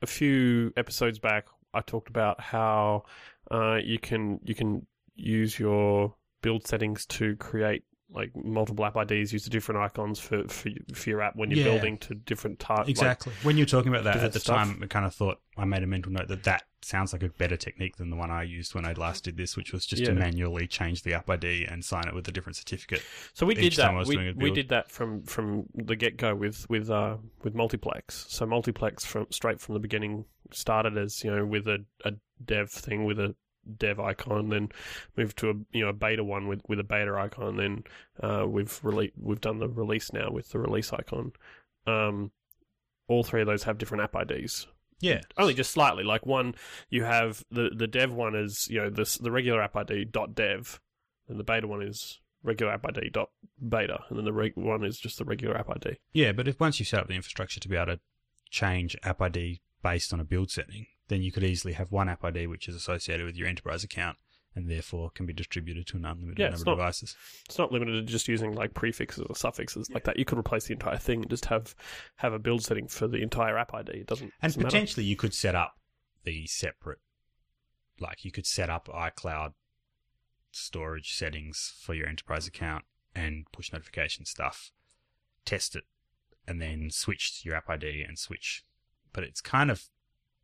a 0.01 0.07
few 0.07 0.73
episodes 0.75 1.19
back? 1.19 1.45
I 1.73 1.81
talked 1.81 2.09
about 2.09 2.39
how 2.39 3.03
uh, 3.51 3.79
you 3.83 3.99
can 3.99 4.39
you 4.43 4.55
can 4.55 4.85
use 5.15 5.59
your 5.59 6.15
build 6.41 6.67
settings 6.67 7.05
to 7.05 7.35
create 7.37 7.83
like 8.13 8.31
multiple 8.35 8.85
app 8.85 8.95
IDs, 8.95 9.33
use 9.33 9.43
the 9.43 9.49
different 9.49 9.81
icons 9.81 10.19
for 10.19 10.47
for, 10.47 10.69
for 10.93 11.09
your 11.09 11.21
app 11.21 11.35
when 11.35 11.49
you're 11.49 11.59
Yeah. 11.59 11.65
building 11.73 11.97
to 11.99 12.15
different 12.15 12.59
types. 12.59 12.87
exactly 12.89 13.33
when 13.43 13.57
you're 13.57 13.65
talking 13.65 13.91
about 13.91 14.03
that 14.03 14.17
at 14.17 14.33
the 14.33 14.39
stuff. 14.39 14.55
time 14.67 14.79
i 14.83 14.85
kind 14.87 15.05
of 15.05 15.13
thought 15.15 15.39
i 15.57 15.65
made 15.65 15.81
a 15.83 15.87
mental 15.87 16.11
note 16.11 16.27
that 16.27 16.43
that 16.43 16.63
sounds 16.81 17.13
like 17.13 17.23
a 17.23 17.29
better 17.29 17.55
technique 17.57 17.95
than 17.97 18.09
the 18.09 18.15
one 18.15 18.29
i 18.29 18.43
used 18.43 18.75
when 18.75 18.85
i 18.85 18.91
last 18.93 19.23
did 19.23 19.37
this 19.37 19.55
which 19.55 19.71
was 19.71 19.85
just 19.85 20.03
to 20.05 20.13
manually 20.13 20.67
change 20.67 21.01
the 21.03 21.13
app 21.13 21.29
id 21.29 21.65
and 21.65 21.83
sign 21.85 22.07
it 22.07 22.13
with 22.13 22.27
a 22.27 22.31
different 22.31 22.55
certificate 22.55 23.01
So 23.33 23.45
we 23.45 23.55
did 23.55 23.63
each 23.63 23.77
time 23.77 23.97
I 23.97 24.03
that. 24.03 24.07
We, 24.07 24.31
we 24.35 24.51
did 24.51 24.69
that 24.69 24.91
from 24.91 25.23
from 25.23 25.65
the 25.73 25.95
get 25.95 26.17
go 26.17 26.35
with 26.35 26.69
with 26.69 26.89
uh, 26.89 27.17
with 27.43 27.55
multiplex. 27.55 28.25
So 28.29 28.45
multiplex 28.45 29.05
from 29.05 29.27
straight 29.31 29.59
from 29.59 29.73
the 29.73 29.79
beginning 29.79 30.25
started 30.51 30.97
as 30.97 31.23
you 31.23 31.33
know 31.35 31.45
with 31.45 31.67
a, 31.67 31.83
a 32.05 32.11
dev 32.45 32.69
thing 32.69 33.05
with 33.05 33.19
a 33.19 33.35
dev 33.77 33.99
icon, 33.99 34.49
then 34.49 34.69
moved 35.15 35.37
to 35.39 35.49
a 35.49 35.53
you 35.71 35.83
know 35.83 35.89
a 35.89 35.93
beta 35.93 36.23
one 36.23 36.47
with, 36.47 36.61
with 36.67 36.79
a 36.79 36.83
beta 36.83 37.13
icon. 37.15 37.57
Then 37.57 37.83
uh, 38.21 38.45
we've 38.47 38.79
rele- 38.81 39.11
we've 39.19 39.41
done 39.41 39.59
the 39.59 39.69
release 39.69 40.11
now 40.13 40.31
with 40.31 40.49
the 40.49 40.59
release 40.59 40.91
icon. 40.93 41.31
Um, 41.85 42.31
all 43.07 43.23
three 43.23 43.41
of 43.41 43.47
those 43.47 43.63
have 43.63 43.77
different 43.77 44.03
app 44.03 44.15
IDs. 44.29 44.67
yeah 45.01 45.21
Only 45.37 45.53
just 45.53 45.71
slightly. 45.71 46.03
Like 46.03 46.25
one, 46.25 46.55
you 46.89 47.03
have 47.03 47.43
the 47.51 47.69
the 47.75 47.87
dev 47.87 48.13
one 48.13 48.35
is 48.35 48.67
you 48.69 48.79
know 48.81 48.89
this 48.89 49.17
the 49.17 49.31
regular 49.31 49.61
app 49.61 49.75
ID 49.75 50.05
dot 50.05 50.33
dev, 50.35 50.79
and 51.27 51.39
the 51.39 51.43
beta 51.43 51.67
one 51.67 51.81
is 51.81 52.19
regular 52.43 52.73
app 52.73 52.85
ID 52.85 53.09
dot 53.09 53.29
beta, 53.69 53.99
and 54.09 54.17
then 54.17 54.25
the 54.25 54.33
reg- 54.33 54.55
one 54.55 54.83
is 54.83 54.97
just 54.99 55.17
the 55.17 55.25
regular 55.25 55.57
app 55.57 55.69
ID. 55.69 55.97
Yeah, 56.11 56.31
but 56.31 56.47
if 56.47 56.59
once 56.59 56.79
you 56.79 56.85
set 56.85 56.99
up 56.99 57.07
the 57.07 57.15
infrastructure 57.15 57.59
to 57.59 57.69
be 57.69 57.75
able 57.75 57.93
to 57.93 57.99
change 58.49 58.95
app 59.03 59.21
ID 59.21 59.61
based 59.81 60.13
on 60.13 60.19
a 60.19 60.23
build 60.25 60.51
setting, 60.51 60.85
then 61.13 61.21
you 61.23 61.31
could 61.31 61.43
easily 61.43 61.73
have 61.73 61.91
one 61.91 62.09
app 62.09 62.23
ID 62.23 62.47
which 62.47 62.67
is 62.67 62.75
associated 62.75 63.25
with 63.25 63.35
your 63.37 63.47
enterprise 63.47 63.83
account 63.83 64.17
and 64.55 64.69
therefore 64.69 65.09
can 65.09 65.25
be 65.25 65.33
distributed 65.33 65.87
to 65.87 65.97
an 65.97 66.05
unlimited 66.05 66.37
Yeah, 66.39 66.45
number 66.45 66.53
it's 66.55 66.61
of 66.61 66.67
not- 66.67 66.75
devices. 66.75 67.15
It's 67.47 67.57
not 67.57 67.71
limited 67.71 68.05
to 68.05 68.11
just 68.11 68.27
using 68.27 68.53
like 68.53 68.73
prefixes 68.73 69.23
or 69.27 69.35
suffixes 69.35 69.89
like 69.91 70.03
that. 70.03 70.17
You 70.19 70.25
could 70.25 70.37
replace 70.37 70.65
the 70.65 70.73
entire 70.73 70.97
thing 70.97 71.21
and 71.21 71.29
just 71.29 71.45
have 71.45 71.73
have 72.17 72.33
a 72.33 72.39
build 72.39 72.63
setting 72.63 72.87
for 72.87 73.07
the 73.07 73.21
entire 73.21 73.57
app 73.57 73.73
ID. 73.73 73.91
It 73.91 74.07
doesn't 74.07 74.31
And 74.41 74.49
doesn't 74.51 74.61
matter. 74.61 74.71
potentially 74.75 75.05
you 75.05 75.15
could 75.15 75.33
set 75.33 75.55
up 75.55 75.75
the 76.23 76.45
separate, 76.47 76.99
like 77.99 78.23
you 78.23 78.31
could 78.31 78.45
set 78.45 78.69
up 78.69 78.87
iCloud 78.87 79.53
storage 80.51 81.13
settings 81.13 81.73
for 81.79 81.93
your 81.93 82.07
enterprise 82.07 82.47
account 82.47 82.85
and 83.15 83.45
push 83.51 83.71
notification 83.71 84.25
stuff, 84.25 84.71
test 85.45 85.75
it, 85.75 85.83
and 86.47 86.61
then 86.61 86.89
switch 86.91 87.41
to 87.41 87.49
your 87.49 87.57
app 87.57 87.69
ID 87.69 88.03
and 88.07 88.19
switch. 88.19 88.63
But 89.13 89.23
it's 89.23 89.41
kind 89.41 89.71
of 89.71 89.85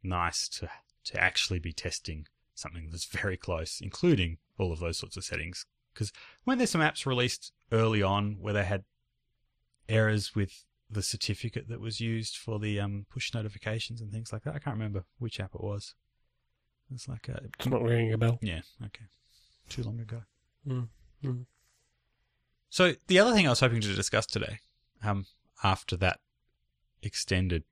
nice 0.04 0.48
to 0.50 0.70
to 1.06 1.20
actually 1.20 1.60
be 1.60 1.74
testing 1.74 2.28
something 2.54 2.90
that's 2.92 3.06
very 3.06 3.38
close, 3.38 3.80
including 3.82 4.38
all 4.58 4.72
of 4.72 4.80
those 4.80 4.98
sorts 4.98 5.18
of 5.18 5.24
settings. 5.24 5.66
Because 5.94 6.12
when 6.44 6.58
there's 6.58 6.70
some 6.70 6.82
apps 6.82 7.06
released 7.06 7.52
early 7.72 8.04
on 8.04 8.38
where 8.40 8.54
they 8.54 8.66
had 8.66 8.84
errors 9.88 10.36
with 10.36 10.66
the 10.90 11.04
certificate 11.04 11.68
that 11.68 11.80
was 11.80 12.00
used 12.00 12.36
for 12.38 12.60
the 12.60 12.80
um, 12.80 13.06
push 13.12 13.34
notifications 13.34 14.02
and 14.02 14.12
things 14.12 14.34
like 14.34 14.44
that. 14.44 14.56
I 14.56 14.60
can't 14.60 14.76
remember 14.76 15.06
which 15.20 15.40
app 15.40 15.54
it 15.54 15.62
was. 15.62 15.94
It's 16.92 17.08
like 17.08 17.28
a 17.28 17.42
It's 17.58 17.68
not 17.68 17.84
ringing 17.84 18.14
a 18.14 18.18
bell. 18.18 18.40
yeah, 18.42 18.62
okay, 18.84 19.06
too 19.70 19.84
long 19.84 20.00
ago. 20.00 20.22
Mm, 20.68 20.88
mm. 21.24 21.46
So 22.70 22.94
the 23.08 23.20
other 23.20 23.34
thing 23.34 23.46
I 23.46 23.52
was 23.52 23.60
hoping 23.60 23.82
to 23.82 23.94
discuss 23.96 24.26
today, 24.26 24.60
um, 25.04 25.26
after 25.64 25.96
that 25.98 26.20
extended 27.04 27.64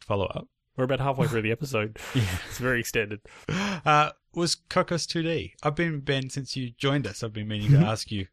follow 0.00 0.26
up. 0.26 0.48
We're 0.76 0.84
about 0.84 1.00
halfway 1.00 1.26
through 1.26 1.42
the 1.42 1.52
episode. 1.52 1.98
Yeah. 2.14 2.38
It's 2.48 2.58
very 2.58 2.80
extended. 2.80 3.20
Uh, 3.48 4.10
was 4.34 4.54
Cocos 4.54 5.06
2D. 5.06 5.52
I've 5.62 5.74
been, 5.74 6.00
Ben, 6.00 6.30
since 6.30 6.56
you 6.56 6.70
joined 6.70 7.06
us, 7.06 7.22
I've 7.22 7.32
been 7.32 7.48
meaning 7.48 7.72
to 7.72 7.78
ask 7.78 8.10
you 8.10 8.26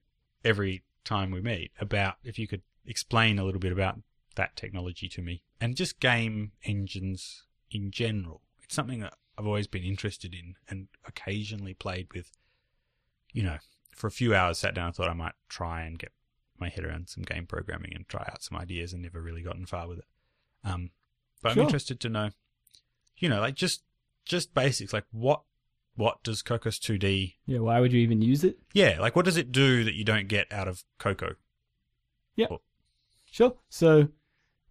every 0.44 0.84
time 1.04 1.32
we 1.32 1.42
meet 1.42 1.72
about 1.80 2.16
if 2.24 2.38
you 2.40 2.48
could 2.48 2.62
explain 2.86 3.40
a 3.40 3.44
little 3.44 3.60
bit 3.60 3.72
about 3.72 4.00
that 4.36 4.56
technology 4.56 5.10
to 5.10 5.22
me 5.22 5.44
and 5.60 5.76
just 5.76 6.00
game 6.00 6.52
engines 6.64 7.44
in 7.72 7.92
general. 7.92 8.42
It's 8.64 8.76
something 8.76 9.00
that 9.02 9.14
I've 9.38 9.48
always 9.48 9.68
been 9.68 9.84
interested 9.84 10.34
in 10.34 10.56
and 10.70 10.88
occasionally 11.08 11.74
played 11.74 12.08
with. 12.14 12.32
You 13.32 13.44
know, 13.44 13.58
for 13.96 14.08
a 14.08 14.12
few 14.12 14.34
hours, 14.34 14.58
sat 14.58 14.74
down 14.74 14.88
and 14.88 14.96
thought 14.96 15.10
I 15.10 15.14
might 15.14 15.36
try 15.50 15.82
and 15.82 16.00
get 16.00 16.12
my 16.60 16.70
head 16.70 16.84
around 16.84 17.10
some 17.10 17.24
game 17.24 17.46
programming 17.46 17.94
and 17.96 18.08
try 18.08 18.28
out 18.32 18.44
some 18.44 18.58
ideas 18.58 18.92
and 18.94 19.02
never 19.02 19.22
really 19.22 19.42
gotten 19.42 19.66
far 19.66 19.88
with 19.88 20.00
it. 20.00 20.06
Um, 20.64 20.92
but 21.42 21.54
Sure. 21.54 21.62
I'm 21.64 21.68
interested 21.68 22.00
to 22.02 22.10
know, 22.10 22.30
you 23.18 23.30
know, 23.30 23.40
like 23.40 23.56
just 23.56 23.84
just 24.26 24.54
basics, 24.54 24.94
like 24.94 25.06
what 25.12 25.42
what 25.96 26.24
does 26.24 26.42
Cocos 26.42 26.80
2D? 26.80 27.36
Yeah, 27.46 27.60
why 27.60 27.80
would 27.80 27.92
you 27.92 28.00
even 28.00 28.22
use 28.22 28.44
it? 28.44 28.58
Yeah, 28.74 28.98
like 29.00 29.16
what 29.16 29.26
does 29.26 29.36
it 29.38 29.52
do 29.52 29.84
that 29.84 29.96
you 29.96 30.06
don't 30.06 30.28
get 30.28 30.52
out 30.52 30.68
of 30.68 30.84
Cocoa? 30.98 31.36
Yeah. 32.36 32.48
Sure. 33.30 33.56
So, 33.70 34.08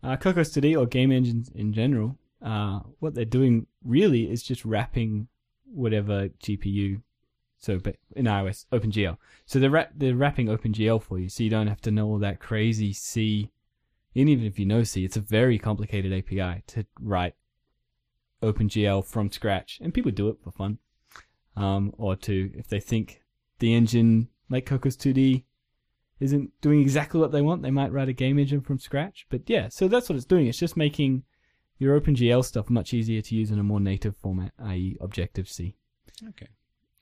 uh, 0.02 0.16
Cocos 0.16 0.50
2D 0.50 0.78
or 0.78 0.86
game 0.86 1.12
engines 1.12 1.50
in 1.54 1.72
general, 1.72 2.16
uh, 2.42 2.80
what 2.98 3.14
they're 3.14 3.24
doing 3.24 3.66
really 3.84 4.30
is 4.30 4.42
just 4.42 4.64
wrapping 4.64 5.28
whatever 5.64 6.28
GPU. 6.42 7.02
So 7.58 7.80
in 8.14 8.24
iOS, 8.26 8.66
OpenGL. 8.72 9.18
So 9.44 9.58
they're 9.58 9.68
wrap- 9.70 9.92
they're 9.96 10.14
wrapping 10.14 10.46
OpenGL 10.46 11.02
for 11.02 11.18
you, 11.18 11.28
so 11.28 11.42
you 11.42 11.50
don't 11.50 11.66
have 11.66 11.80
to 11.82 11.90
know 11.90 12.06
all 12.06 12.18
that 12.20 12.38
crazy 12.40 12.92
C. 12.92 13.50
And 14.14 14.28
even 14.28 14.46
if 14.46 14.58
you 14.58 14.66
know 14.66 14.82
C, 14.84 15.04
it's 15.04 15.16
a 15.16 15.20
very 15.20 15.58
complicated 15.58 16.12
API 16.12 16.62
to 16.68 16.86
write 17.00 17.34
OpenGL 18.42 19.04
from 19.04 19.30
scratch, 19.30 19.78
and 19.82 19.94
people 19.94 20.12
do 20.12 20.28
it 20.28 20.38
for 20.42 20.50
fun, 20.50 20.78
um, 21.56 21.92
or 21.98 22.16
to 22.16 22.50
if 22.54 22.68
they 22.68 22.80
think 22.80 23.22
the 23.58 23.74
engine 23.74 24.28
like 24.48 24.66
Cocos 24.66 24.96
2D 24.96 25.44
isn't 26.20 26.50
doing 26.60 26.80
exactly 26.80 27.20
what 27.20 27.32
they 27.32 27.42
want, 27.42 27.62
they 27.62 27.70
might 27.70 27.92
write 27.92 28.08
a 28.08 28.12
game 28.12 28.38
engine 28.38 28.60
from 28.60 28.78
scratch. 28.78 29.26
But 29.30 29.42
yeah, 29.46 29.68
so 29.68 29.88
that's 29.88 30.08
what 30.08 30.16
it's 30.16 30.24
doing. 30.24 30.46
It's 30.46 30.58
just 30.58 30.76
making 30.76 31.24
your 31.78 32.00
OpenGL 32.00 32.44
stuff 32.44 32.68
much 32.68 32.92
easier 32.92 33.22
to 33.22 33.34
use 33.34 33.50
in 33.50 33.58
a 33.58 33.64
more 33.64 33.80
native 33.80 34.16
format, 34.16 34.52
i.e., 34.58 34.96
Objective 35.00 35.48
C. 35.48 35.76
Okay. 36.30 36.48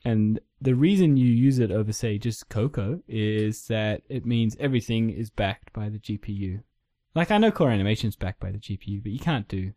And 0.04 0.38
the 0.60 0.74
reason 0.74 1.16
you 1.16 1.26
use 1.26 1.58
it 1.58 1.70
over, 1.70 1.92
say, 1.92 2.18
just 2.18 2.48
Cocoa 2.48 3.00
is 3.08 3.66
that 3.68 4.02
it 4.08 4.26
means 4.26 4.56
everything 4.60 5.10
is 5.10 5.30
backed 5.30 5.72
by 5.72 5.88
the 5.88 5.98
GPU. 5.98 6.62
Like, 7.16 7.30
I 7.30 7.38
know 7.38 7.50
Core 7.50 7.70
Animation 7.70 8.10
is 8.10 8.14
backed 8.14 8.40
by 8.40 8.50
the 8.50 8.58
GPU, 8.58 9.02
but 9.02 9.10
you 9.10 9.18
can't 9.18 9.48
do, 9.48 9.72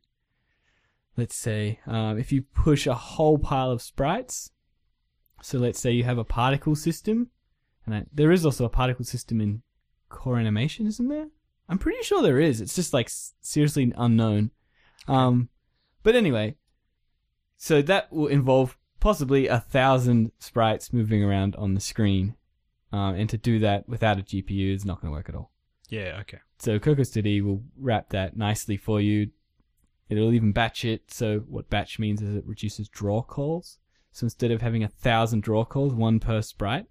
let's 1.16 1.38
say, 1.38 1.80
um, 1.88 2.20
if 2.20 2.34
you 2.34 2.42
push 2.42 2.86
a 2.86 2.94
whole 2.94 3.38
pile 3.38 3.72
of 3.72 3.82
sprites, 3.82 4.52
so 5.42 5.58
let's 5.58 5.80
say 5.80 5.90
you 5.90 6.04
have 6.04 6.18
a 6.18 6.26
particle 6.26 6.76
system, 6.76 7.30
and 7.86 7.96
I, 7.96 8.06
there 8.14 8.34
is 8.34 8.46
also 8.46 8.66
a 8.66 8.70
particle 8.70 9.06
system 9.06 9.40
in 9.40 9.62
Core 10.10 10.38
Animation, 10.38 10.86
isn't 10.86 11.08
there? 11.08 11.28
I'm 11.70 11.78
pretty 11.78 12.04
sure 12.04 12.22
there 12.22 12.42
is. 12.42 12.60
It's 12.60 12.76
just 12.76 12.94
like 12.94 13.10
seriously 13.40 13.94
unknown. 13.96 14.52
Um, 15.08 15.48
but 16.04 16.18
anyway, 16.18 16.58
so 17.56 17.82
that 17.84 18.12
will 18.12 18.28
involve 18.28 18.78
possibly 19.00 19.48
a 19.48 19.62
thousand 19.62 20.34
sprites 20.40 20.92
moving 20.92 21.24
around 21.24 21.56
on 21.56 21.74
the 21.74 21.80
screen. 21.80 22.36
Um, 22.92 23.16
and 23.16 23.30
to 23.30 23.38
do 23.38 23.60
that 23.60 23.88
without 23.88 24.20
a 24.20 24.24
GPU 24.24 24.76
is 24.76 24.84
not 24.84 25.00
going 25.00 25.14
to 25.14 25.16
work 25.16 25.30
at 25.30 25.36
all. 25.36 25.52
Yeah, 25.88 26.18
okay. 26.22 26.40
So 26.60 26.78
Cocos 26.80 27.10
2D 27.12 27.42
will 27.44 27.64
wrap 27.78 28.10
that 28.10 28.36
nicely 28.38 28.78
for 28.78 29.00
you. 29.02 29.32
It'll 30.10 30.34
even 30.34 30.52
batch 30.52 30.84
it. 30.86 31.12
So 31.12 31.40
what 31.48 31.70
batch 31.70 32.00
means 32.00 32.22
is 32.22 32.36
it 32.36 32.46
reduces 32.46 32.90
draw 32.90 33.22
calls. 33.22 33.80
So 34.12 34.26
instead 34.26 34.52
of 34.52 34.62
having 34.62 34.84
a 34.84 34.88
thousand 34.88 35.44
draw 35.44 35.64
calls, 35.66 35.94
one 35.94 36.20
per 36.20 36.42
sprite, 36.42 36.88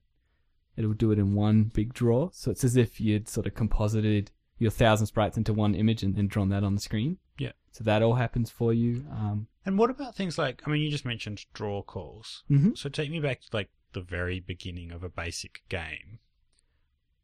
it'll 0.76 0.92
do 0.94 1.11
it 1.11 1.18
in 1.18 1.35
one 1.35 1.64
big 1.64 1.92
draw. 1.92 2.31
So 2.33 2.50
it's 2.50 2.64
as 2.64 2.76
if 2.76 3.00
you'd 3.00 3.28
sort 3.28 3.46
of 3.46 3.54
composited 3.54 4.31
your 4.59 4.70
thousand 4.70 5.07
sprites 5.09 5.37
into 5.37 5.52
one 5.52 5.74
image 5.74 6.02
and 6.02 6.14
then 6.16 6.28
drawn 6.28 6.48
that 6.50 6.64
on 6.64 6.74
the 6.74 6.81
screen. 6.81 7.18
Yeah. 7.38 7.52
So 7.72 7.85
that 7.85 8.02
all 8.02 8.14
happens 8.14 8.50
for 8.50 8.72
you. 8.72 9.04
Um, 9.11 9.48
And 9.66 9.78
what 9.78 9.90
about 9.90 10.14
things 10.16 10.38
like 10.38 10.62
I 10.66 10.70
mean 10.70 10.81
you 10.83 10.90
just 10.90 11.04
mentioned 11.04 11.44
draw 11.52 11.83
calls. 11.83 12.44
mhm. 12.50 12.76
So 12.78 12.88
take 12.88 13.11
me 13.11 13.20
back 13.20 13.40
to 13.42 13.48
like 13.52 13.68
the 13.92 14.00
very 14.00 14.40
beginning 14.40 14.92
of 14.92 15.02
a 15.02 15.09
basic 15.09 15.62
game. 15.68 16.20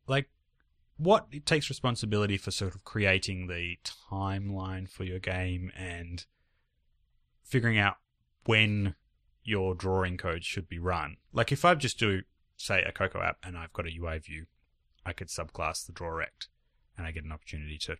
Like 0.06 0.28
what 0.96 1.26
it 1.32 1.46
takes 1.46 1.68
responsibility 1.68 2.36
for 2.36 2.50
sort 2.50 2.74
of 2.74 2.84
creating 2.84 3.48
the 3.48 3.76
timeline 4.10 4.88
for 4.88 5.04
your 5.04 5.18
game 5.18 5.72
and 5.76 6.26
figuring 7.42 7.78
out 7.78 7.96
when 8.46 8.94
your 9.42 9.74
drawing 9.74 10.16
code 10.16 10.44
should 10.44 10.68
be 10.68 10.78
run. 10.78 11.16
Like 11.32 11.52
if 11.52 11.64
I 11.64 11.74
just 11.74 11.98
do 11.98 12.22
say 12.56 12.82
a 12.82 12.92
Cocoa 12.92 13.22
app 13.22 13.38
and 13.42 13.56
I've 13.56 13.72
got 13.72 13.86
a 13.86 13.96
UI 13.96 14.18
view, 14.18 14.46
I 15.04 15.12
could 15.12 15.28
subclass 15.28 15.84
the 15.84 15.92
draw 15.92 16.08
rect 16.08 16.48
and 16.96 17.06
I 17.06 17.10
get 17.10 17.24
an 17.24 17.32
opportunity 17.32 17.78
to 17.78 17.96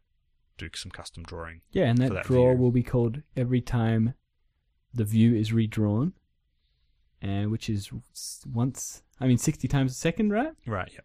do 0.57 0.69
some 0.75 0.91
custom 0.91 1.25
drawing. 1.25 1.63
Yeah, 1.73 1.87
and 1.87 1.99
that, 1.99 2.13
that 2.13 2.25
draw 2.25 2.53
view. 2.53 2.63
will 2.63 2.71
be 2.71 2.83
called 2.83 3.23
every 3.37 3.61
time 3.61 4.15
the 4.93 5.05
view 5.05 5.35
is 5.35 5.53
redrawn, 5.53 6.13
and 7.21 7.51
which 7.51 7.69
is 7.69 7.91
once, 8.47 9.03
I 9.21 9.27
mean, 9.27 9.39
60 9.39 9.67
times 9.67 9.93
a 9.93 9.95
second, 9.95 10.31
right? 10.31 10.53
Right, 10.67 10.91
yeah. 10.93 11.01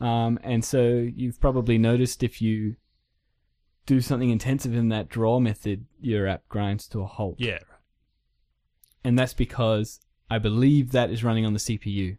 Um, 0.00 0.38
and 0.42 0.64
so 0.64 1.08
you've 1.14 1.40
probably 1.40 1.78
noticed 1.78 2.22
if 2.22 2.40
you 2.40 2.76
do 3.86 4.00
something 4.00 4.30
intensive 4.30 4.74
in 4.74 4.90
that 4.90 5.08
draw 5.08 5.40
method, 5.40 5.86
your 6.00 6.26
app 6.26 6.48
grinds 6.48 6.86
to 6.88 7.00
a 7.00 7.06
halt. 7.06 7.36
Yeah. 7.38 7.58
And 9.02 9.18
that's 9.18 9.34
because 9.34 10.00
I 10.30 10.38
believe 10.38 10.92
that 10.92 11.10
is 11.10 11.24
running 11.24 11.46
on 11.46 11.54
the 11.54 11.58
CPU. 11.58 12.18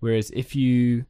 Whereas 0.00 0.30
if 0.34 0.54
you, 0.54 1.06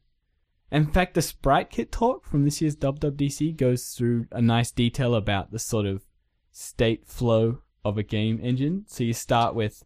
in 0.71 0.87
fact, 0.87 1.13
the 1.13 1.21
Sprite 1.21 1.69
Kit 1.69 1.91
talk 1.91 2.25
from 2.25 2.45
this 2.45 2.61
year's 2.61 2.77
WWDC 2.77 3.57
goes 3.57 3.89
through 3.89 4.27
a 4.31 4.41
nice 4.41 4.71
detail 4.71 5.13
about 5.13 5.51
the 5.51 5.59
sort 5.59 5.85
of 5.85 6.05
state 6.51 7.05
flow 7.05 7.59
of 7.83 7.97
a 7.97 8.03
game 8.03 8.39
engine. 8.41 8.85
So 8.87 9.03
you 9.03 9.13
start 9.13 9.53
with 9.53 9.83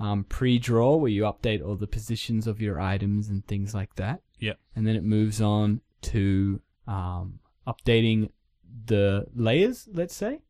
um, 0.00 0.24
pre-draw, 0.24 0.96
where 0.96 1.10
you 1.10 1.22
update 1.22 1.64
all 1.64 1.76
the 1.76 1.86
positions 1.86 2.46
of 2.46 2.60
your 2.60 2.80
items 2.80 3.28
and 3.28 3.46
things 3.46 3.74
like 3.74 3.94
that. 3.96 4.22
Yep. 4.38 4.58
And 4.74 4.86
then 4.86 4.96
it 4.96 5.04
moves 5.04 5.40
on 5.40 5.80
to 6.02 6.60
um, 6.86 7.40
updating 7.66 8.30
the 8.86 9.26
layers, 9.34 9.88
let's 9.92 10.14
say. 10.14 10.40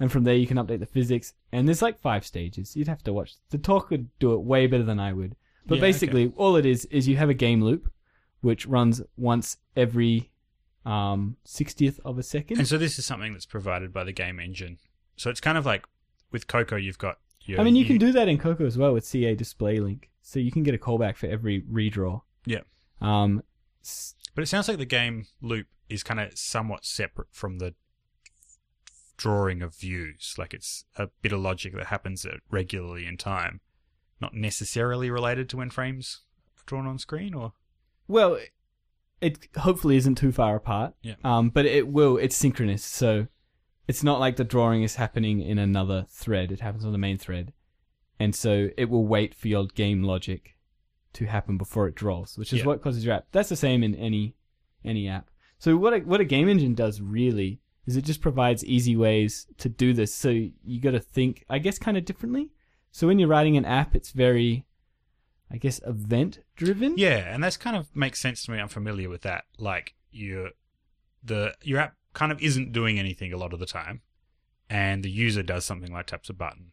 And 0.00 0.10
from 0.10 0.24
there, 0.24 0.34
you 0.34 0.46
can 0.46 0.56
update 0.56 0.80
the 0.80 0.86
physics. 0.86 1.34
And 1.52 1.68
there's 1.68 1.82
like 1.82 2.00
five 2.00 2.26
stages. 2.26 2.76
You'd 2.76 2.88
have 2.88 3.04
to 3.04 3.12
watch. 3.12 3.34
The 3.50 3.58
talk 3.58 3.90
would 3.90 4.08
do 4.18 4.32
it 4.34 4.42
way 4.42 4.66
better 4.66 4.82
than 4.82 4.98
I 4.98 5.12
would. 5.12 5.36
But 5.66 5.76
Yeah, 5.76 5.82
basically, 5.82 6.32
all 6.36 6.56
it 6.56 6.66
is 6.66 6.86
is 6.86 7.06
you 7.06 7.16
have 7.16 7.30
a 7.30 7.34
game 7.34 7.62
loop, 7.62 7.92
which 8.40 8.66
runs 8.66 9.00
once 9.16 9.58
every 9.76 10.30
um, 10.84 11.36
60th 11.46 12.00
of 12.04 12.18
a 12.18 12.22
second. 12.22 12.58
And 12.58 12.66
so 12.66 12.78
this 12.78 12.98
is 12.98 13.06
something 13.06 13.32
that's 13.32 13.46
provided 13.46 13.92
by 13.92 14.04
the 14.04 14.12
game 14.12 14.40
engine. 14.40 14.78
So 15.16 15.30
it's 15.30 15.40
kind 15.40 15.56
of 15.56 15.64
like 15.66 15.84
with 16.32 16.46
Cocoa, 16.46 16.76
you've 16.76 16.98
got 16.98 17.18
your. 17.42 17.60
I 17.60 17.64
mean, 17.64 17.76
you 17.76 17.84
can 17.84 17.98
do 17.98 18.12
that 18.12 18.28
in 18.28 18.38
Cocoa 18.38 18.66
as 18.66 18.76
well 18.76 18.92
with 18.92 19.04
CA 19.04 19.34
Display 19.34 19.78
Link. 19.78 20.10
So 20.22 20.40
you 20.40 20.50
can 20.50 20.62
get 20.62 20.74
a 20.74 20.78
callback 20.78 21.16
for 21.16 21.26
every 21.26 21.62
redraw. 21.62 22.22
Yeah. 22.44 22.60
Um, 23.02 23.42
But 24.34 24.42
it 24.42 24.46
sounds 24.46 24.68
like 24.68 24.78
the 24.78 24.84
game 24.84 25.26
loop 25.40 25.66
is 25.88 26.02
kind 26.02 26.20
of 26.20 26.38
somewhat 26.38 26.84
separate 26.84 27.28
from 27.30 27.58
the 27.58 27.74
drawing 29.16 29.62
of 29.62 29.76
views. 29.76 30.34
Like 30.38 30.54
it's 30.54 30.84
a 30.96 31.08
bit 31.20 31.32
of 31.32 31.40
logic 31.40 31.74
that 31.74 31.86
happens 31.86 32.26
regularly 32.50 33.06
in 33.06 33.16
time, 33.16 33.60
not 34.20 34.34
necessarily 34.34 35.10
related 35.10 35.48
to 35.50 35.58
when 35.58 35.70
frames 35.70 36.22
are 36.56 36.64
drawn 36.66 36.86
on 36.86 36.98
screen. 36.98 37.34
Or 37.34 37.52
well, 38.08 38.38
it 39.20 39.48
hopefully 39.58 39.96
isn't 39.96 40.16
too 40.16 40.32
far 40.32 40.56
apart. 40.56 40.94
Yeah. 41.02 41.14
Um, 41.24 41.50
but 41.50 41.66
it 41.66 41.88
will. 41.88 42.16
It's 42.16 42.36
synchronous, 42.36 42.84
so 42.84 43.26
it's 43.86 44.02
not 44.02 44.20
like 44.20 44.36
the 44.36 44.44
drawing 44.44 44.82
is 44.82 44.96
happening 44.96 45.40
in 45.40 45.58
another 45.58 46.06
thread. 46.08 46.50
It 46.50 46.60
happens 46.60 46.84
on 46.84 46.92
the 46.92 46.98
main 46.98 47.18
thread, 47.18 47.52
and 48.18 48.34
so 48.34 48.70
it 48.76 48.88
will 48.88 49.06
wait 49.06 49.34
for 49.34 49.48
your 49.48 49.66
game 49.66 50.02
logic 50.02 50.56
to 51.14 51.26
happen 51.26 51.58
before 51.58 51.86
it 51.88 51.94
draws, 51.94 52.36
which 52.38 52.52
is 52.52 52.60
Yeah. 52.60 52.66
what 52.66 52.82
causes 52.82 53.04
your 53.04 53.14
app. 53.14 53.26
That's 53.32 53.48
the 53.48 53.56
same 53.56 53.82
in 53.82 53.94
any 53.94 54.34
any 54.84 55.08
app. 55.08 55.30
So 55.58 55.76
what 55.76 55.92
a, 55.94 55.98
what 56.00 56.20
a 56.20 56.24
game 56.24 56.48
engine 56.48 56.74
does 56.74 57.00
really 57.00 57.60
is 57.86 57.96
it 57.96 58.02
just 58.04 58.20
provides 58.20 58.64
easy 58.64 58.96
ways 58.96 59.46
to 59.58 59.68
do 59.68 59.92
this. 59.92 60.14
So 60.14 60.28
you 60.30 60.80
got 60.80 60.92
to 60.92 61.00
think, 61.00 61.44
I 61.48 61.58
guess, 61.58 61.78
kind 61.78 61.96
of 61.96 62.04
differently. 62.04 62.50
So 62.90 63.06
when 63.06 63.18
you're 63.18 63.28
writing 63.28 63.56
an 63.56 63.64
app, 63.64 63.94
it's 63.94 64.10
very, 64.10 64.64
I 65.50 65.56
guess, 65.58 65.80
event 65.86 66.40
driven. 66.56 66.96
yeah, 66.98 67.32
and 67.32 67.42
that's 67.42 67.56
kind 67.56 67.76
of 67.76 67.94
makes 67.94 68.20
sense 68.20 68.44
to 68.44 68.50
me. 68.50 68.58
I'm 68.58 68.68
familiar 68.68 69.08
with 69.08 69.22
that. 69.22 69.44
Like 69.58 69.94
your 70.10 70.50
the 71.24 71.54
your 71.62 71.78
app 71.80 71.94
kind 72.12 72.32
of 72.32 72.40
isn't 72.42 72.72
doing 72.72 72.98
anything 72.98 73.32
a 73.32 73.36
lot 73.36 73.52
of 73.52 73.60
the 73.60 73.66
time, 73.66 74.00
and 74.68 75.02
the 75.04 75.10
user 75.10 75.42
does 75.42 75.64
something 75.64 75.92
like 75.92 76.06
taps 76.08 76.28
a 76.28 76.34
button, 76.34 76.71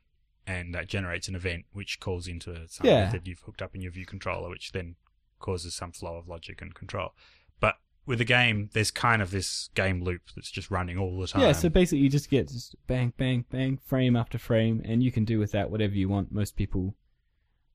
and 0.49 0.73
that 0.73 0.87
generates 0.87 1.27
an 1.27 1.35
event 1.35 1.65
which 1.73 1.99
calls 1.99 2.27
into 2.27 2.67
some 2.67 2.87
Yeah. 2.87 3.05
method 3.05 3.27
you've 3.27 3.41
hooked 3.41 3.61
up 3.61 3.75
in 3.75 3.81
your 3.81 3.91
view 3.91 4.05
controller, 4.05 4.49
which 4.49 4.71
then 4.71 4.95
causes 5.39 5.75
some 5.75 5.91
flow 5.91 6.17
of 6.17 6.27
logic 6.27 6.59
and 6.61 6.73
control. 6.73 7.13
But 7.59 7.75
with 8.07 8.19
a 8.19 8.25
game, 8.25 8.69
there's 8.73 8.89
kind 8.89 9.21
of 9.21 9.29
this 9.29 9.69
game 9.75 10.01
loop 10.01 10.21
that's 10.35 10.49
just 10.49 10.71
running 10.71 10.97
all 10.97 11.19
the 11.19 11.27
time. 11.27 11.43
Yeah, 11.43 11.51
so 11.51 11.69
basically 11.69 11.99
you 11.99 12.09
just 12.09 12.29
get 12.31 12.47
just 12.47 12.75
bang, 12.87 13.13
bang, 13.15 13.45
bang, 13.51 13.77
frame 13.77 14.15
after 14.15 14.39
frame, 14.39 14.81
and 14.83 15.03
you 15.03 15.11
can 15.11 15.23
do 15.23 15.37
with 15.37 15.51
that 15.51 15.69
whatever 15.69 15.93
you 15.93 16.09
want. 16.09 16.31
Most 16.31 16.55
people, 16.55 16.95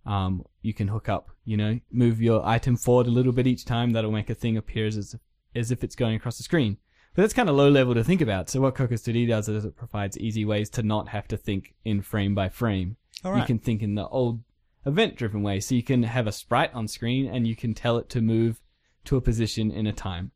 um, 0.05 0.45
you 0.61 0.75
can 0.75 0.89
hook 0.89 1.09
up, 1.09 1.31
you 1.45 1.57
know, 1.57 1.79
move 1.93 2.21
your 2.21 2.45
item 2.45 2.77
forward 2.77 3.07
a 3.07 3.11
little 3.11 3.33
bit 3.33 3.47
each 3.47 3.65
time. 3.65 3.93
That'll 3.93 4.11
make 4.11 4.31
a 4.31 4.35
thing 4.35 4.57
appear 4.57 4.87
as 4.87 5.15
as 5.55 5.71
if 5.71 5.85
it's 5.85 5.95
going 5.95 6.17
across 6.17 6.37
the 6.39 6.43
screen. 6.43 6.79
But 7.15 7.23
that's 7.23 7.33
kind 7.35 7.49
of 7.49 7.55
low 7.57 7.69
level 7.69 7.95
to 7.95 8.03
think 8.05 8.21
about. 8.21 8.49
So 8.51 8.61
what 8.61 8.75
Cocos 8.75 9.03
2D 9.03 9.29
does 9.29 9.49
is 9.49 9.65
it 9.65 9.77
provides 9.77 10.19
easy 10.19 10.45
ways 10.45 10.69
to 10.71 10.83
not 10.83 11.09
have 11.09 11.29
to 11.29 11.37
think 11.37 11.75
in 11.85 12.03
frame 12.03 12.35
by 12.35 12.49
frame. 12.49 12.97
right. 13.25 13.39
You 13.41 13.45
can 13.47 13.59
think 13.59 13.83
in 13.83 13.95
the 13.95 14.07
old 14.09 14.43
event 14.85 15.17
driven 15.17 15.43
way. 15.43 15.61
So 15.61 15.75
you 15.75 15.83
can 15.83 16.03
have 16.03 16.27
a 16.27 16.33
sprite 16.33 16.75
on 16.75 16.89
screen 16.89 17.27
and 17.27 17.47
you 17.47 17.55
can 17.57 17.73
tell 17.73 17.99
it 17.99 18.09
to 18.11 18.21
move 18.21 18.61
to 19.05 19.17
a 19.17 19.21
position 19.21 19.71
in 19.71 19.87
a 19.87 19.93
time. 19.93 20.33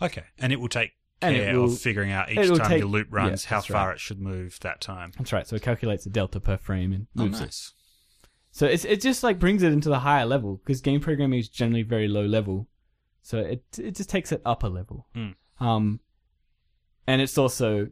okay, 0.00 0.24
and 0.38 0.52
it 0.52 0.60
will 0.60 0.68
take 0.68 0.92
And 1.20 1.36
care 1.36 1.58
will- 1.58 1.64
of 1.66 1.78
figuring 1.78 2.10
out 2.12 2.30
each 2.30 2.48
time 2.48 2.68
take- 2.68 2.78
your 2.78 2.88
loop 2.88 3.08
runs 3.10 3.44
yeah, 3.44 3.50
how 3.50 3.60
far 3.60 3.88
right. 3.88 3.94
it 3.96 4.00
should 4.00 4.20
move 4.20 4.58
that 4.60 4.80
time. 4.80 5.12
That's 5.18 5.32
right. 5.32 5.46
So 5.46 5.56
it 5.56 5.62
calculates 5.62 6.04
the 6.04 6.10
delta 6.10 6.40
per 6.40 6.56
frame 6.56 6.92
and 6.92 7.06
Oh, 7.18 7.24
moves 7.24 7.40
it. 7.40 7.54
So 8.52 8.66
it's 8.66 8.84
it 8.86 9.00
just 9.02 9.22
like 9.22 9.38
brings 9.38 9.62
it 9.62 9.72
into 9.72 9.88
the 9.90 9.98
higher 10.00 10.24
level 10.24 10.56
because 10.64 10.80
game 10.80 11.00
programming 11.00 11.38
is 11.40 11.48
generally 11.48 11.82
very 11.82 12.08
low 12.08 12.24
level. 12.24 12.68
So 13.22 13.38
it 13.38 13.62
it 13.78 13.94
just 13.96 14.08
takes 14.08 14.32
it 14.32 14.40
up 14.46 14.62
a 14.62 14.66
level. 14.68 15.06
Mm. 15.14 15.34
Um, 15.60 16.00
and 17.06 17.20
it's 17.20 17.38
also, 17.38 17.88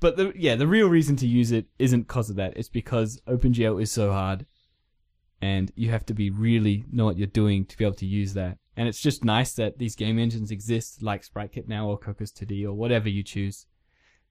but 0.00 0.16
the 0.16 0.32
yeah 0.34 0.56
the 0.56 0.66
real 0.66 0.88
reason 0.88 1.16
to 1.16 1.26
use 1.26 1.52
it 1.52 1.66
isn't 1.78 2.02
because 2.02 2.30
of 2.30 2.36
that. 2.36 2.56
It's 2.56 2.68
because 2.68 3.20
OpenGL 3.26 3.80
is 3.80 3.90
so 3.90 4.12
hard, 4.12 4.46
and 5.40 5.72
you 5.74 5.90
have 5.90 6.06
to 6.06 6.14
be 6.14 6.30
really 6.30 6.84
know 6.90 7.04
what 7.04 7.18
you're 7.18 7.26
doing 7.26 7.64
to 7.66 7.76
be 7.76 7.84
able 7.84 7.96
to 7.96 8.06
use 8.06 8.34
that. 8.34 8.58
And 8.76 8.88
it's 8.88 9.00
just 9.00 9.24
nice 9.24 9.52
that 9.54 9.78
these 9.78 9.94
game 9.94 10.18
engines 10.18 10.50
exist, 10.50 11.02
like 11.02 11.26
SpriteKit 11.26 11.68
now 11.68 11.88
or 11.88 11.98
Cocos 11.98 12.32
2D 12.32 12.64
or 12.64 12.72
whatever 12.72 13.08
you 13.08 13.22
choose, 13.22 13.66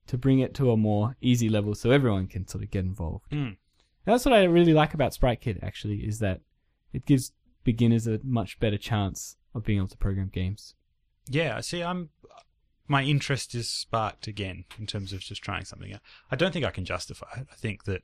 to 0.08 0.18
bring 0.18 0.40
it 0.40 0.54
to 0.56 0.72
a 0.72 0.78
more 0.78 1.16
easy 1.22 1.48
level 1.48 1.76
so 1.76 1.92
everyone 1.92 2.28
can 2.28 2.48
sort 2.48 2.64
of 2.64 2.72
get 2.72 2.84
involved. 2.84 3.30
Mm. 3.32 3.58
That's 4.04 4.26
what 4.26 4.34
I 4.34 4.44
really 4.44 4.74
like 4.74 4.96
about 4.96 5.14
SpriteKit, 5.14 5.64
actually, 5.64 5.98
is 5.98 6.20
that 6.20 6.42
it 6.92 7.06
gives 7.06 7.34
beginners 7.64 8.08
a 8.08 8.20
much 8.24 8.60
better 8.60 8.78
chance 8.78 9.38
of 9.54 9.64
being 9.64 9.78
able 9.78 9.88
to 9.90 9.98
program 9.98 10.32
games. 10.34 10.74
Yeah, 11.28 11.60
see, 11.62 11.84
I'm 11.84 12.10
my 12.92 13.04
interest 13.04 13.56
is 13.56 13.70
sparked 13.70 14.28
again 14.28 14.66
in 14.78 14.86
terms 14.86 15.14
of 15.14 15.20
just 15.22 15.42
trying 15.42 15.66
something 15.66 15.94
out. 15.94 16.02
I 16.30 16.36
don't 16.36 16.52
think 16.52 16.66
I 16.66 16.72
can 16.72 16.86
justify 16.86 17.28
it. 17.38 17.48
I 17.52 17.56
think 17.56 17.86
that 17.86 18.02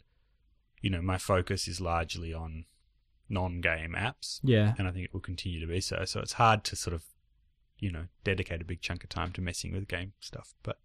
you 0.81 0.89
know 0.89 1.01
my 1.01 1.17
focus 1.17 1.67
is 1.67 1.81
largely 1.81 2.33
on 2.33 2.65
non-game 3.29 3.93
apps, 3.97 4.39
Yeah. 4.43 4.73
and 4.77 4.87
I 4.87 4.91
think 4.91 5.03
it 5.05 5.13
will 5.13 5.19
continue 5.31 5.59
to 5.59 5.67
be 5.67 5.81
so. 5.81 6.05
So 6.05 6.21
it's 6.21 6.33
hard 6.33 6.63
to 6.65 6.75
sort 6.75 6.93
of 6.93 7.03
you 7.79 7.91
know 7.91 8.05
dedicate 8.23 8.61
a 8.61 8.65
big 8.65 8.81
chunk 8.81 9.03
of 9.03 9.09
time 9.09 9.31
to 9.33 9.41
messing 9.41 9.73
with 9.73 9.87
game 9.87 10.13
stuff, 10.19 10.53
but 10.63 10.77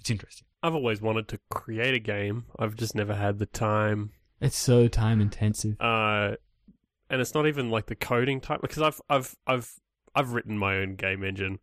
it's 0.00 0.10
interesting. 0.10 0.46
I've 0.62 0.74
always 0.74 1.00
wanted 1.00 1.28
to 1.28 1.38
create 1.50 1.94
a 1.94 2.00
game. 2.00 2.46
I've 2.58 2.74
just 2.76 2.94
never 2.96 3.14
had 3.14 3.38
the 3.38 3.46
time. 3.46 4.10
It's 4.40 4.56
so 4.56 4.88
time 4.88 5.20
intensive. 5.20 5.80
Uh, 5.80 6.32
and 7.10 7.20
it's 7.20 7.34
not 7.34 7.46
even 7.46 7.70
like 7.70 7.86
the 7.86 7.94
coding 7.96 8.40
type 8.40 8.60
because 8.60 8.82
I've 8.82 9.00
I've 9.08 9.36
I've 9.46 9.72
I've 10.18 10.32
written 10.32 10.58
my 10.58 10.76
own 10.76 10.96
game 10.96 11.22
engine. 11.24 11.58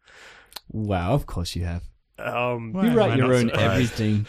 Wow, 0.72 1.14
of 1.14 1.26
course 1.26 1.56
you 1.56 1.66
have. 1.66 1.84
Um, 2.18 2.72
Well, 2.74 2.86
you 2.86 2.92
write 2.98 3.18
your 3.18 3.34
own 3.34 3.50
surprised? 3.50 3.62
everything. 4.02 4.26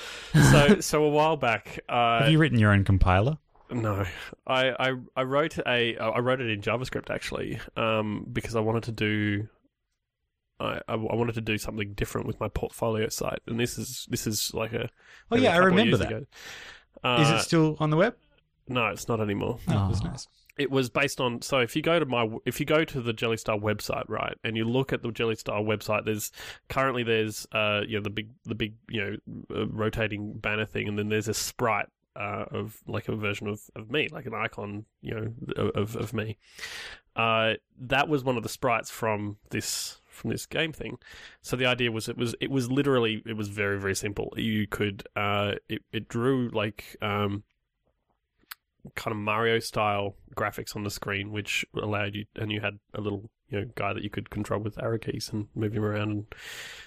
so 0.50 0.80
so 0.80 1.04
a 1.04 1.08
while 1.08 1.36
back, 1.36 1.78
uh, 1.88 2.20
Have 2.22 2.30
you 2.32 2.38
written 2.38 2.58
your 2.58 2.72
own 2.72 2.84
compiler? 2.84 3.38
No, 3.70 4.04
I, 4.46 4.70
I 4.78 4.92
I 5.16 5.22
wrote 5.22 5.58
a 5.66 5.96
I 5.96 6.18
wrote 6.20 6.40
it 6.40 6.50
in 6.50 6.60
JavaScript 6.60 7.10
actually, 7.10 7.58
um, 7.76 8.26
because 8.32 8.54
I 8.56 8.60
wanted 8.60 8.84
to 8.84 8.92
do. 8.92 9.48
I, 10.58 10.80
I 10.88 10.94
I 10.94 11.14
wanted 11.14 11.34
to 11.34 11.40
do 11.40 11.58
something 11.58 11.92
different 11.94 12.26
with 12.26 12.38
my 12.40 12.48
portfolio 12.48 13.08
site, 13.08 13.40
and 13.46 13.58
this 13.60 13.76
is 13.78 14.06
this 14.10 14.26
is 14.26 14.52
like 14.54 14.72
a. 14.72 14.88
Oh 15.30 15.36
yeah, 15.36 15.52
a 15.52 15.54
I 15.54 15.58
remember 15.58 15.82
years 15.90 15.98
that. 16.00 16.08
ago. 16.08 16.18
Is 16.18 17.28
Uh, 17.30 17.36
it 17.38 17.42
still 17.42 17.76
on 17.80 17.90
the 17.90 17.96
web? 17.96 18.14
no, 18.68 18.86
it's 18.88 19.06
not 19.08 19.20
anymore. 19.20 19.58
Oh, 19.68 19.88
that's 19.88 20.00
Oh. 20.02 20.08
nice. 20.08 20.28
It 20.58 20.70
was 20.70 20.88
based 20.88 21.20
on 21.20 21.42
so 21.42 21.58
if 21.58 21.76
you 21.76 21.82
go 21.82 21.98
to 21.98 22.06
my 22.06 22.28
if 22.44 22.60
you 22.60 22.66
go 22.66 22.84
to 22.84 23.00
the 23.00 23.12
Jellystyle 23.12 23.60
website 23.60 24.08
right 24.08 24.36
and 24.42 24.56
you 24.56 24.64
look 24.64 24.92
at 24.92 25.02
the 25.02 25.10
Jellystyle 25.10 25.64
website 25.64 26.04
there's 26.04 26.32
currently 26.68 27.02
there's 27.02 27.46
uh 27.52 27.82
you 27.86 27.96
know 27.96 28.02
the 28.02 28.10
big 28.10 28.30
the 28.44 28.54
big 28.54 28.74
you 28.88 29.00
know 29.00 29.16
uh, 29.54 29.66
rotating 29.66 30.32
banner 30.34 30.64
thing 30.64 30.88
and 30.88 30.98
then 30.98 31.08
there's 31.08 31.28
a 31.28 31.34
sprite 31.34 31.88
uh, 32.16 32.46
of 32.50 32.78
like 32.86 33.08
a 33.08 33.16
version 33.16 33.46
of, 33.46 33.60
of 33.74 33.90
me 33.90 34.08
like 34.10 34.24
an 34.24 34.34
icon 34.34 34.86
you 35.02 35.14
know 35.14 35.68
of 35.74 35.96
of 35.96 36.12
me. 36.14 36.38
Uh 37.14 37.54
that 37.78 38.08
was 38.08 38.24
one 38.24 38.36
of 38.36 38.42
the 38.42 38.48
sprites 38.48 38.90
from 38.90 39.36
this 39.50 40.00
from 40.06 40.30
this 40.30 40.46
game 40.46 40.72
thing. 40.72 40.98
So 41.42 41.56
the 41.56 41.66
idea 41.66 41.92
was 41.92 42.08
it 42.08 42.16
was 42.16 42.34
it 42.40 42.50
was 42.50 42.70
literally 42.70 43.22
it 43.26 43.36
was 43.36 43.48
very 43.48 43.78
very 43.78 43.94
simple. 43.94 44.32
You 44.36 44.66
could 44.66 45.06
uh 45.14 45.52
it, 45.68 45.82
it 45.92 46.08
drew 46.08 46.48
like 46.48 46.96
um 47.02 47.44
kind 48.94 49.12
of 49.12 49.18
Mario 49.18 49.58
style 49.58 50.16
graphics 50.36 50.76
on 50.76 50.84
the 50.84 50.90
screen, 50.90 51.32
which 51.32 51.64
allowed 51.74 52.14
you, 52.14 52.24
and 52.36 52.50
you 52.52 52.60
had 52.60 52.78
a 52.94 53.00
little 53.00 53.30
you 53.48 53.60
know 53.60 53.66
guy 53.74 53.92
that 53.92 54.02
you 54.02 54.10
could 54.10 54.28
control 54.30 54.60
with 54.60 54.80
arrow 54.82 54.98
keys 54.98 55.30
and 55.32 55.46
move 55.54 55.72
him 55.72 55.84
around 55.84 56.10
and 56.10 56.24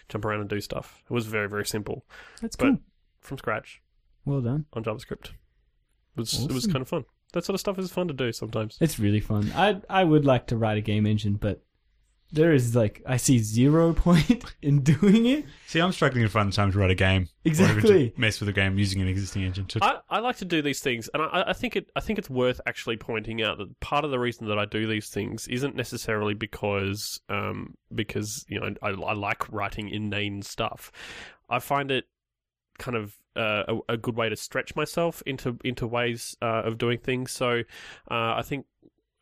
jump 0.09 0.25
around 0.25 0.41
and 0.41 0.49
do 0.49 0.59
stuff. 0.61 1.01
It 1.09 1.13
was 1.13 1.25
very 1.25 1.47
very 1.49 1.65
simple 1.65 2.05
That's 2.41 2.55
But- 2.55 2.65
cool. 2.67 2.77
from 3.21 3.37
scratch 3.37 3.81
Well 4.25 4.41
done. 4.41 4.65
on 4.73 4.83
JavaScript. 4.83 5.27
It 5.27 6.17
was 6.17 6.33
it 6.45 6.51
was 6.51 6.65
kind 6.67 6.81
of 6.81 6.87
fun. 6.89 7.05
That 7.33 7.45
sort 7.45 7.53
of 7.53 7.59
stuff 7.59 7.77
is 7.79 7.91
fun 7.91 8.07
to 8.07 8.13
do 8.13 8.31
sometimes. 8.31 8.77
It's 8.81 8.97
really 8.99 9.19
fun. 9.19 9.51
I 9.55 9.81
I 9.89 10.03
would 10.03 10.25
like 10.25 10.47
to 10.47 10.57
write 10.57 10.77
a 10.77 10.81
game 10.81 11.05
engine, 11.05 11.35
but 11.35 11.63
there 12.31 12.53
is 12.53 12.75
like 12.75 13.01
I 13.05 13.17
see 13.17 13.39
zero 13.39 13.93
point 14.05 14.45
in 14.61 14.81
doing 14.81 15.25
it. 15.25 15.45
See, 15.67 15.79
I'm 15.79 15.91
struggling 15.91 16.23
to 16.23 16.29
find 16.29 16.51
the 16.51 16.55
time 16.55 16.71
to 16.71 16.77
write 16.77 16.91
a 16.91 16.95
game. 16.95 17.23
Or 17.23 17.27
Exactly. 17.49 18.09
to 18.11 18.19
mess 18.19 18.39
with 18.39 18.49
a 18.49 18.53
game 18.53 18.77
using 18.77 19.01
an 19.01 19.07
existing 19.07 19.43
engine. 19.43 19.65
To, 19.67 19.79
I, 19.83 19.99
I 20.09 20.19
like 20.19 20.37
to 20.37 20.45
do 20.45 20.61
these 20.61 20.79
things, 20.79 21.09
and 21.13 21.23
I, 21.23 21.45
I 21.47 21.53
think 21.53 21.75
it. 21.75 21.89
I 21.95 21.99
think 21.99 22.19
it's 22.19 22.29
worth 22.29 22.61
actually 22.65 22.97
pointing 22.97 23.41
out 23.41 23.57
that 23.57 23.79
part 23.79 24.05
of 24.05 24.11
the 24.11 24.19
reason 24.19 24.47
that 24.47 24.59
I 24.59 24.65
do 24.65 24.87
these 24.87 25.09
things 25.09 25.47
isn't 25.47 25.75
necessarily 25.75 26.33
because, 26.33 27.19
um, 27.29 27.75
because 27.93 28.45
you 28.47 28.59
know 28.59 28.73
I, 28.81 28.89
I 28.89 29.13
like 29.13 29.51
writing 29.51 29.89
inane 29.89 30.41
stuff. 30.41 30.91
I 31.49 31.59
find 31.59 31.89
it 31.91 32.05
kind 32.77 32.95
of 32.95 33.15
uh, 33.35 33.63
a, 33.67 33.93
a 33.93 33.97
good 33.97 34.15
way 34.15 34.29
to 34.29 34.35
stretch 34.35 34.75
myself 34.75 35.21
into 35.25 35.57
into 35.63 35.87
ways 35.87 36.35
uh, 36.41 36.61
of 36.63 36.77
doing 36.77 36.99
things. 36.99 37.31
So 37.31 37.61
uh, 38.09 38.33
I 38.35 38.41
think 38.43 38.65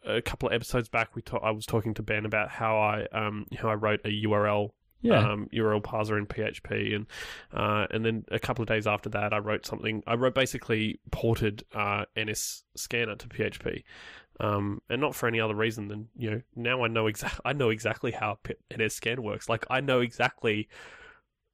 a 0.08 0.22
couple 0.22 0.50
of 0.50 0.54
episodes 0.56 0.90
back, 0.90 1.16
we 1.16 1.22
ta- 1.22 1.38
I 1.38 1.52
was 1.52 1.66
talking 1.66 1.94
to 1.96 2.04
Ben 2.04 2.26
about 2.26 2.50
how 2.50 2.78
I 2.78 3.06
um, 3.12 3.46
how 3.58 3.70
I 3.70 3.76
wrote 3.76 4.02
a 4.06 4.10
URL 4.26 4.72
Yeah. 5.02 5.20
um, 5.32 5.48
URL 5.54 5.82
parser 5.82 6.18
in 6.18 6.26
PHP, 6.26 6.96
and 6.96 7.06
uh, 7.54 7.88
and 7.92 8.04
then 8.06 8.26
a 8.32 8.40
couple 8.40 8.64
of 8.64 8.68
days 8.68 8.88
after 8.88 9.10
that, 9.10 9.34
I 9.34 9.38
wrote 9.40 9.66
something. 9.66 10.04
I 10.08 10.16
wrote 10.16 10.34
basically 10.34 11.00
ported 11.12 11.64
uh, 11.74 12.06
NS 12.20 12.64
Scanner 12.76 13.16
to 13.16 13.28
PHP, 13.28 13.84
um, 14.40 14.82
and 14.90 15.00
not 15.02 15.14
for 15.16 15.28
any 15.28 15.40
other 15.40 15.56
reason 15.56 15.88
than 15.88 16.08
you 16.16 16.32
know 16.32 16.42
now 16.56 16.84
I 16.84 16.88
know 16.88 17.08
exactly 17.08 17.42
I 17.46 17.54
know 17.54 17.70
exactly 17.70 18.12
how 18.12 18.40
P- 18.44 18.56
NS 18.76 18.96
Scan 18.96 19.22
works. 19.24 19.48
Like 19.50 19.66
I 19.70 19.82
know 19.82 20.00
exactly. 20.00 20.68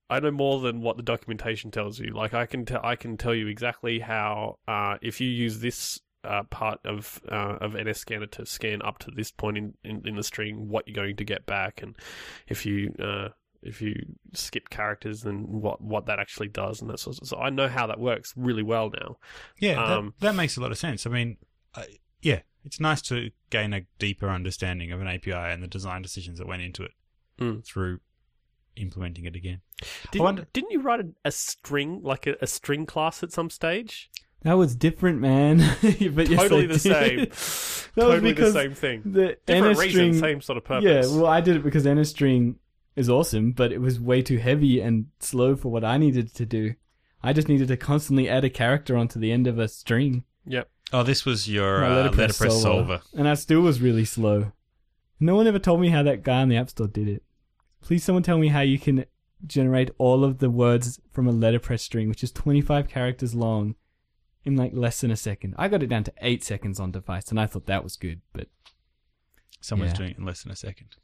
I 0.09 0.19
know 0.19 0.31
more 0.31 0.59
than 0.59 0.81
what 0.81 0.97
the 0.97 1.01
documentation 1.03 1.71
tells 1.71 1.97
you. 1.97 2.11
Like 2.13 2.33
I 2.35 2.45
can, 2.45 2.65
t- 2.65 2.75
I 2.83 2.95
can 2.95 3.17
tell 3.17 3.33
you 3.33 3.47
exactly 3.47 3.99
how 3.99 4.59
uh, 4.67 4.97
if 5.01 5.19
you 5.21 5.27
use 5.27 5.59
this 5.59 6.01
uh, 6.23 6.43
part 6.43 6.79
of 6.85 7.21
uh, 7.29 7.57
of 7.61 7.73
NS 7.73 7.99
Scanner 7.99 8.27
to 8.27 8.45
scan 8.45 8.81
up 8.81 8.99
to 8.99 9.11
this 9.11 9.31
point 9.31 9.57
in, 9.57 9.73
in, 9.83 10.01
in 10.07 10.15
the 10.15 10.23
string, 10.23 10.69
what 10.69 10.87
you're 10.87 10.95
going 10.95 11.15
to 11.17 11.23
get 11.25 11.45
back, 11.45 11.81
and 11.81 11.95
if 12.47 12.65
you 12.65 12.93
uh, 12.99 13.29
if 13.61 13.81
you 13.81 13.93
skip 14.33 14.69
characters 14.69 15.23
and 15.23 15.47
what 15.47 15.81
what 15.81 16.05
that 16.07 16.19
actually 16.19 16.49
does 16.49 16.81
and 16.81 16.89
that 16.89 16.99
sort 16.99 17.17
of 17.21 17.27
so 17.27 17.37
I 17.37 17.49
know 17.49 17.67
how 17.67 17.87
that 17.87 17.99
works 17.99 18.33
really 18.35 18.63
well 18.63 18.89
now. 18.89 19.17
yeah, 19.59 19.75
that, 19.75 19.97
um, 19.97 20.13
that 20.19 20.35
makes 20.35 20.57
a 20.57 20.61
lot 20.61 20.71
of 20.71 20.77
sense. 20.77 21.05
I 21.05 21.09
mean, 21.09 21.37
I, 21.75 21.85
yeah, 22.21 22.39
it's 22.65 22.79
nice 22.79 23.01
to 23.03 23.29
gain 23.49 23.73
a 23.73 23.81
deeper 23.99 24.29
understanding 24.29 24.91
of 24.91 25.01
an 25.01 25.07
API 25.07 25.31
and 25.33 25.61
the 25.63 25.67
design 25.67 26.01
decisions 26.01 26.39
that 26.39 26.47
went 26.47 26.61
into 26.61 26.83
it 26.83 26.91
Mm. 27.39 27.65
through 27.65 27.99
implementing 28.75 29.25
it 29.25 29.35
again. 29.35 29.61
Didn't, 30.11 30.23
wonder- 30.23 30.47
didn't 30.53 30.71
you 30.71 30.81
write 30.81 30.99
a, 30.99 31.07
a 31.25 31.31
string 31.31 32.01
like 32.03 32.27
a, 32.27 32.35
a 32.41 32.47
string 32.47 32.85
class 32.85 33.23
at 33.23 33.31
some 33.31 33.49
stage? 33.49 34.09
That 34.43 34.53
was 34.53 34.75
different, 34.75 35.19
man. 35.19 35.57
but 35.81 36.29
yes, 36.29 36.41
totally 36.41 36.63
I 36.63 36.67
the 36.67 36.79
same. 36.79 37.17
did. 37.19 37.29
was 37.29 37.89
totally 37.95 38.33
because 38.33 38.53
the 38.53 38.59
same 38.61 38.73
thing. 38.73 39.01
The 39.05 39.37
Different 39.45 39.77
NS 39.77 39.79
reason, 39.79 40.13
same 40.15 40.41
sort 40.41 40.57
of 40.57 40.63
purpose. 40.63 40.83
Yeah, 41.11 41.17
well, 41.17 41.27
I 41.27 41.41
did 41.41 41.55
it 41.55 41.63
because 41.63 41.85
NS 41.85 42.09
string 42.09 42.57
is 42.95 43.09
awesome, 43.09 43.51
but 43.51 43.71
it 43.71 43.79
was 43.81 43.99
way 43.99 44.21
too 44.21 44.37
heavy 44.37 44.79
and 44.79 45.07
slow 45.19 45.55
for 45.55 45.69
what 45.69 45.83
I 45.83 45.97
needed 45.97 46.33
to 46.35 46.45
do. 46.45 46.75
I 47.23 47.33
just 47.33 47.47
needed 47.47 47.69
to 47.69 47.77
constantly 47.77 48.29
add 48.29 48.43
a 48.43 48.49
character 48.49 48.97
onto 48.97 49.19
the 49.19 49.31
end 49.31 49.47
of 49.47 49.57
a 49.57 49.67
string. 49.67 50.23
yep. 50.45 50.69
Oh, 50.91 51.01
this 51.01 51.25
was 51.25 51.49
your 51.49 51.79
My 51.79 51.87
uh, 51.87 51.95
letterpress 51.95 52.39
letterpress 52.39 52.61
solver. 52.61 53.01
And 53.17 53.27
I 53.27 53.33
still 53.33 53.61
was 53.61 53.81
really 53.81 54.05
slow. 54.05 54.51
No 55.19 55.35
one 55.35 55.47
ever 55.47 55.57
told 55.57 55.81
me 55.81 55.89
how 55.89 56.03
that 56.03 56.21
guy 56.21 56.41
on 56.41 56.49
the 56.49 56.57
App 56.57 56.69
Store 56.69 56.87
did 56.87 57.07
it. 57.07 57.23
Please, 57.81 58.03
someone 58.03 58.21
tell 58.21 58.37
me 58.37 58.49
how 58.49 58.59
you 58.61 58.77
can 58.77 59.05
generate 59.47 59.89
all 59.97 60.23
of 60.23 60.37
the 60.37 60.49
words 60.49 60.99
from 61.11 61.27
a 61.27 61.31
letterpress 61.31 61.81
string, 61.81 62.09
which 62.09 62.23
is 62.23 62.31
25 62.31 62.87
characters 62.87 63.33
long, 63.33 63.75
in 64.45 64.55
like 64.55 64.71
less 64.73 65.01
than 65.01 65.11
a 65.11 65.15
second. 65.15 65.55
I 65.57 65.67
got 65.67 65.83
it 65.83 65.87
down 65.87 66.03
to 66.05 66.13
8 66.21 66.43
seconds 66.43 66.79
on 66.79 66.91
device, 66.91 67.29
and 67.29 67.39
I 67.39 67.45
thought 67.45 67.65
that 67.67 67.83
was 67.83 67.95
good, 67.95 68.21
but 68.33 68.47
Someone's 69.61 69.91
Yeah. 69.93 69.97
doing 69.97 70.11
it 70.11 70.17
in 70.17 70.25
less 70.25 70.43
than 70.43 70.51
a 70.51 70.55
second. 70.57 70.97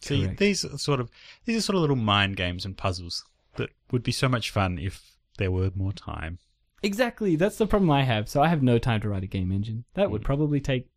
See, 0.00 0.22
Correct. 0.24 0.40
these 0.40 0.64
are 0.64 0.76
sort 0.76 0.98
of 0.98 1.08
these 1.44 1.56
are 1.56 1.60
sort 1.60 1.76
of 1.76 1.82
little 1.82 1.94
mind 1.94 2.36
games 2.36 2.64
and 2.64 2.76
puzzles 2.76 3.24
that 3.54 3.70
would 3.92 4.02
be 4.02 4.10
so 4.10 4.28
much 4.28 4.50
fun 4.50 4.76
if 4.78 5.16
there 5.38 5.52
were 5.52 5.70
more 5.76 5.92
time. 5.92 6.38
Exactly. 6.82 7.36
That's 7.36 7.58
the 7.58 7.66
problem 7.68 7.92
I 7.92 8.02
have. 8.02 8.28
So 8.28 8.42
I 8.42 8.48
have 8.48 8.60
no 8.60 8.78
time 8.78 9.00
to 9.02 9.08
write 9.08 9.22
a 9.22 9.28
game 9.28 9.52
engine. 9.52 9.84
That 9.94 10.10
would 10.10 10.22
probably 10.24 10.60
take 10.60 10.88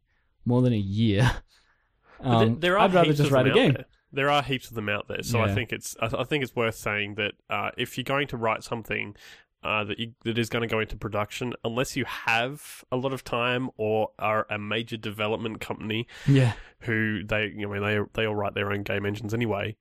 more 0.45 0.63
than 0.63 0.73
a 0.73 0.77
year. 0.77 1.29
But 2.19 2.23
there- 2.39 2.47
Um, 2.47 2.59
there 2.59 2.73
are 2.79 2.79
I'd 2.79 2.93
rather 2.95 3.05
heaps 3.09 3.17
just 3.17 3.27
of 3.27 3.33
write 3.33 3.45
a 3.45 3.49
them 3.49 3.57
out 3.59 3.61
game. 3.61 3.73
There. 3.73 3.85
There 4.11 4.29
are 4.31 4.41
heaps 4.41 4.69
of 4.69 4.73
them 4.75 4.89
out 4.89 5.07
there, 5.07 5.21
so 5.21 5.41
I 5.41 5.53
think 5.53 5.71
it's 5.73 5.95
I, 6.01 6.07
th- 6.07 6.19
I 6.19 6.23
think 6.23 6.41
it's 6.43 6.55
worth 6.55 6.75
saying 6.75 7.15
that 7.15 7.33
uh, 7.49 7.71
if 7.77 7.97
you're 7.97 8.03
going 8.05 8.27
to 8.29 8.37
write 8.37 8.63
something 8.63 9.13
uh, 9.65 9.83
that 9.83 9.99
you, 9.99 10.13
that 10.23 10.37
is 10.37 10.49
going 10.49 10.61
to 10.61 10.67
go 10.73 10.79
into 10.79 10.95
production, 10.95 11.53
unless 11.63 11.95
you 11.95 12.05
have 12.05 12.83
a 12.91 12.95
lot 12.95 13.11
of 13.13 13.23
time 13.23 13.69
or 13.77 14.09
are 14.19 14.45
a 14.49 14.57
major 14.59 14.97
development 14.97 15.59
company 15.59 16.07
Yeah. 16.27 16.53
who 16.81 17.23
they 17.23 17.47
you 17.47 17.67
know 17.67 17.73
I 17.73 17.79
mean, 17.79 17.83
they 18.13 18.21
they 18.21 18.27
all 18.27 18.35
write 18.35 18.53
their 18.53 18.71
own 18.71 18.83
game 18.83 19.05
engines 19.05 19.33
anyway, 19.33 19.75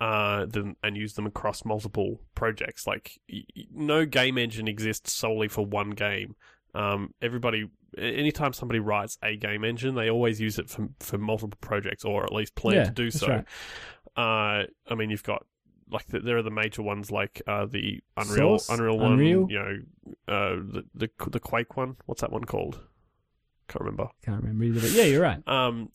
uh, 0.00 0.46
then, 0.48 0.76
and 0.82 0.96
use 0.96 1.14
them 1.14 1.26
across 1.26 1.64
multiple 1.64 2.20
projects. 2.34 2.86
Like 2.86 3.18
y- 3.30 3.44
y- 3.56 3.64
no 3.72 4.06
game 4.06 4.38
engine 4.38 4.68
exists 4.68 5.12
solely 5.12 5.48
for 5.48 5.64
one 5.66 5.90
game. 5.90 6.34
Um, 6.74 7.14
everybody, 7.22 7.70
anytime 7.96 8.52
somebody 8.52 8.80
writes 8.80 9.16
a 9.22 9.36
game 9.36 9.64
engine, 9.64 9.94
they 9.94 10.10
always 10.10 10.40
use 10.40 10.58
it 10.58 10.68
for 10.68 10.88
for 11.00 11.18
multiple 11.18 11.58
projects, 11.60 12.04
or 12.04 12.24
at 12.24 12.32
least 12.32 12.54
plan 12.54 12.76
Yeah, 12.76 12.84
to 12.84 12.90
do 12.90 13.10
so. 13.10 13.28
right. 13.28 13.44
Uh, 14.16 14.66
I 14.88 14.94
mean, 14.94 15.10
you've 15.10 15.22
got 15.22 15.44
like 15.90 16.06
the, 16.06 16.20
there 16.20 16.36
are 16.36 16.42
the 16.42 16.50
major 16.50 16.82
ones 16.82 17.10
like 17.10 17.42
uh, 17.46 17.66
the 17.66 18.00
Unreal 18.16 18.58
Source? 18.58 18.68
Unreal 18.68 18.98
one, 18.98 19.12
Unreal? 19.12 19.46
you 19.50 19.58
know, 19.58 19.76
uh, 20.28 20.56
the 20.56 20.84
the 20.94 21.10
the 21.28 21.40
Quake 21.40 21.76
one. 21.76 21.96
What's 22.06 22.20
that 22.20 22.32
one 22.32 22.44
called? 22.44 22.80
Can't 23.68 23.80
remember. 23.80 24.08
Can't 24.24 24.42
remember 24.42 24.64
either. 24.64 24.80
But 24.80 24.90
yeah, 24.90 25.04
you're 25.04 25.22
right. 25.22 25.42
Um, 25.48 25.90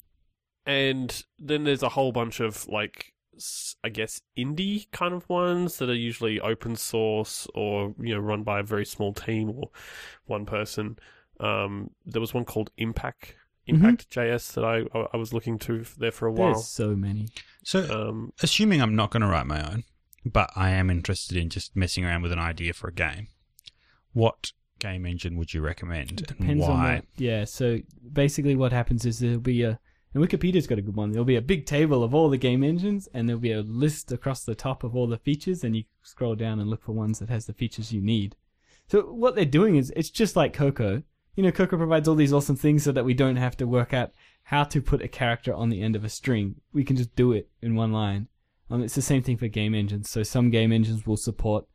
and 0.66 1.24
then 1.40 1.64
there's 1.64 1.84
a 1.84 1.90
whole 1.90 2.12
bunch 2.12 2.40
of 2.40 2.68
like, 2.68 3.14
I 3.84 3.90
guess 3.90 4.22
indie 4.38 4.92
kind 4.92 5.14
of 5.14 5.28
ones 5.28 5.78
that 5.78 5.90
are 5.90 5.96
usually 5.96 6.40
open 6.40 6.76
source 6.76 7.48
or 7.56 7.96
you 8.00 8.14
know 8.14 8.20
run 8.20 8.44
by 8.44 8.60
a 8.60 8.64
very 8.64 8.86
small 8.86 9.14
team 9.14 9.50
or 9.50 9.70
one 10.26 10.46
person. 10.46 10.98
Um, 11.40 11.90
there 12.06 12.22
was 12.22 12.34
one 12.34 12.46
called 12.46 12.70
Impact 12.78 13.36
Impact 13.68 14.10
JS 14.10 14.54
that 14.54 14.64
I 14.66 14.82
I- 14.98 15.08
I 15.14 15.18
was 15.18 15.34
looking 15.34 15.60
to 15.60 15.86
there 15.98 16.12
for 16.12 16.28
a 16.28 16.32
while. 16.32 16.54
There's 16.54 16.68
so 16.68 16.96
many. 16.96 17.28
So, 17.64 18.10
Um, 18.10 18.34
assuming 18.42 18.82
I'm 18.82 18.96
not 18.96 19.12
going 19.12 19.22
to 19.22 19.28
write 19.28 19.46
my 19.46 19.62
own, 19.72 19.84
but 20.26 20.52
I 20.56 20.72
am 20.72 20.90
interested 20.90 21.38
in 21.38 21.50
just 21.50 21.76
messing 21.76 22.04
around 22.04 22.24
with 22.24 22.32
an 22.32 22.40
idea 22.40 22.74
for 22.74 22.88
a 22.88 22.94
game, 22.94 23.28
what 24.14 24.52
game 24.80 25.06
engine 25.06 25.38
would 25.38 25.54
you 25.54 25.62
recommend 25.62 26.10
and 26.10 26.28
Depends 26.28 26.66
on 26.66 26.78
why? 26.80 27.02
Yeah. 27.18 27.46
So 27.46 27.80
basically, 28.12 28.56
what 28.56 28.72
happens 28.72 29.06
is 29.06 29.20
there'll 29.20 29.40
be 29.40 29.64
a. 29.64 29.80
And 30.14 30.22
Wikipedia's 30.22 30.68
got 30.68 30.78
a 30.78 30.82
good 30.82 30.98
one. 30.98 31.12
There'll 31.12 31.24
be 31.24 31.38
a 31.38 31.42
big 31.42 31.66
table 31.66 32.04
of 32.04 32.14
all 32.14 32.28
the 32.30 32.38
game 32.38 32.66
engines, 32.66 33.08
and 33.14 33.30
there'll 33.30 33.40
be 33.40 33.54
a 33.54 33.62
list 33.62 34.12
across 34.12 34.44
the 34.44 34.56
top 34.56 34.84
of 34.84 34.94
all 34.94 35.08
the 35.08 35.18
features, 35.18 35.64
and 35.64 35.74
you 35.74 35.86
scroll 36.02 36.36
down 36.36 36.60
and 36.60 36.70
look 36.70 36.82
for 36.84 36.92
ones 36.92 37.20
that 37.20 37.30
has 37.30 37.46
the 37.46 37.54
features 37.54 37.94
you 37.94 38.02
need. 38.02 38.36
So 38.90 39.04
what 39.14 39.36
they're 39.36 39.46
doing 39.46 39.78
is 39.78 39.94
it's 39.96 40.10
just 40.10 40.36
like 40.36 40.52
Cocoa. 40.52 41.04
You 41.36 41.44
know, 41.44 41.52
Cocoa 41.52 41.78
provides 41.78 42.08
all 42.08 42.16
these 42.16 42.34
awesome 42.34 42.56
things 42.56 42.84
so 42.84 42.92
that 42.92 43.06
we 43.06 43.14
don't 43.14 43.38
have 43.38 43.56
to 43.58 43.66
work 43.68 43.94
out 43.94 44.12
how 44.44 44.64
to 44.66 44.82
put 44.82 45.02
a 45.02 45.08
character 45.08 45.54
on 45.54 45.70
the 45.70 45.82
end 45.82 45.96
of 45.96 46.04
a 46.04 46.10
string. 46.10 46.56
We 46.74 46.84
can 46.84 46.96
just 46.98 47.16
do 47.16 47.32
it 47.32 47.50
in 47.62 47.76
one 47.76 47.92
line. 47.94 48.28
Um, 48.70 48.84
it's 48.84 48.96
the 48.96 49.02
same 49.02 49.24
thing 49.24 49.38
for 49.38 49.48
game 49.48 49.74
engines. 49.76 50.10
So 50.10 50.24
some 50.24 50.50
game 50.50 50.72
engines 50.72 51.06
will 51.06 51.18
support 51.18 51.66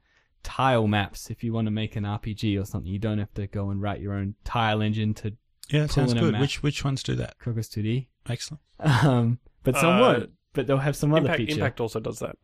tile 0.43 0.87
maps 0.87 1.31
if 1.31 1.43
you 1.43 1.53
want 1.53 1.67
to 1.67 1.71
make 1.71 1.97
an 1.97 2.05
RPG 2.05 2.61
or 2.61 2.65
something. 2.65 2.91
You 2.91 2.99
don't 2.99 3.19
have 3.19 3.33
to 3.35 3.47
go 3.47 3.71
and 3.71 3.81
write 3.81 4.01
your 4.01 4.13
own 4.15 4.35
tile 4.45 4.81
engine 4.83 5.15
to 5.15 5.33
Yeah, 5.71 5.83
that 5.83 5.91
sounds 5.93 6.13
Pulling 6.13 6.19
a 6.19 6.27
good. 6.27 6.33
map. 6.33 6.41
Which 6.43 6.63
which 6.63 6.85
ones 6.85 7.03
do 7.03 7.15
that? 7.17 7.39
Cocos 7.39 7.69
2D. 7.69 8.07
Excellent. 8.29 8.61
Um, 8.81 9.39
but 9.63 9.77
some 9.77 9.95
Uh, 9.97 10.01
won't. 10.01 10.31
But 10.53 10.67
they'll 10.67 10.79
have 10.79 10.97
some 10.97 11.13
other 11.13 11.21
Impact, 11.23 11.39
feature. 11.39 11.53
Impact 11.55 11.81
also 11.81 12.01
does 12.01 12.19
that. 12.21 12.37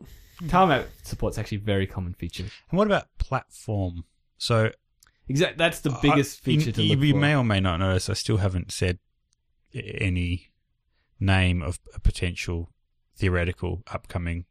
Tile 0.48 0.66
map 0.66 0.86
support's 1.02 1.38
actually 1.38 1.58
a 1.58 1.60
very 1.62 1.86
common 1.86 2.14
feature. 2.14 2.44
And 2.70 2.78
what 2.78 2.86
about 2.86 3.06
platform? 3.18 4.04
So 4.38 4.70
Exact. 5.28 5.58
That's 5.58 5.80
the 5.80 5.96
biggest 6.02 6.40
I- 6.46 6.50
you- 6.50 6.58
feature 6.58 6.72
to 6.72 6.82
you, 6.82 6.96
look 6.96 7.04
you 7.04 7.12
for. 7.14 7.18
may 7.20 7.34
or 7.36 7.44
may 7.44 7.60
not 7.60 7.78
notice 7.78 8.08
I 8.10 8.14
still 8.14 8.38
haven't 8.38 8.72
said 8.72 8.98
any 9.74 10.52
name 11.20 11.62
of 11.62 11.78
a 11.94 12.00
potential 12.00 12.70
theoretical 13.16 13.82
upcoming 13.92 14.44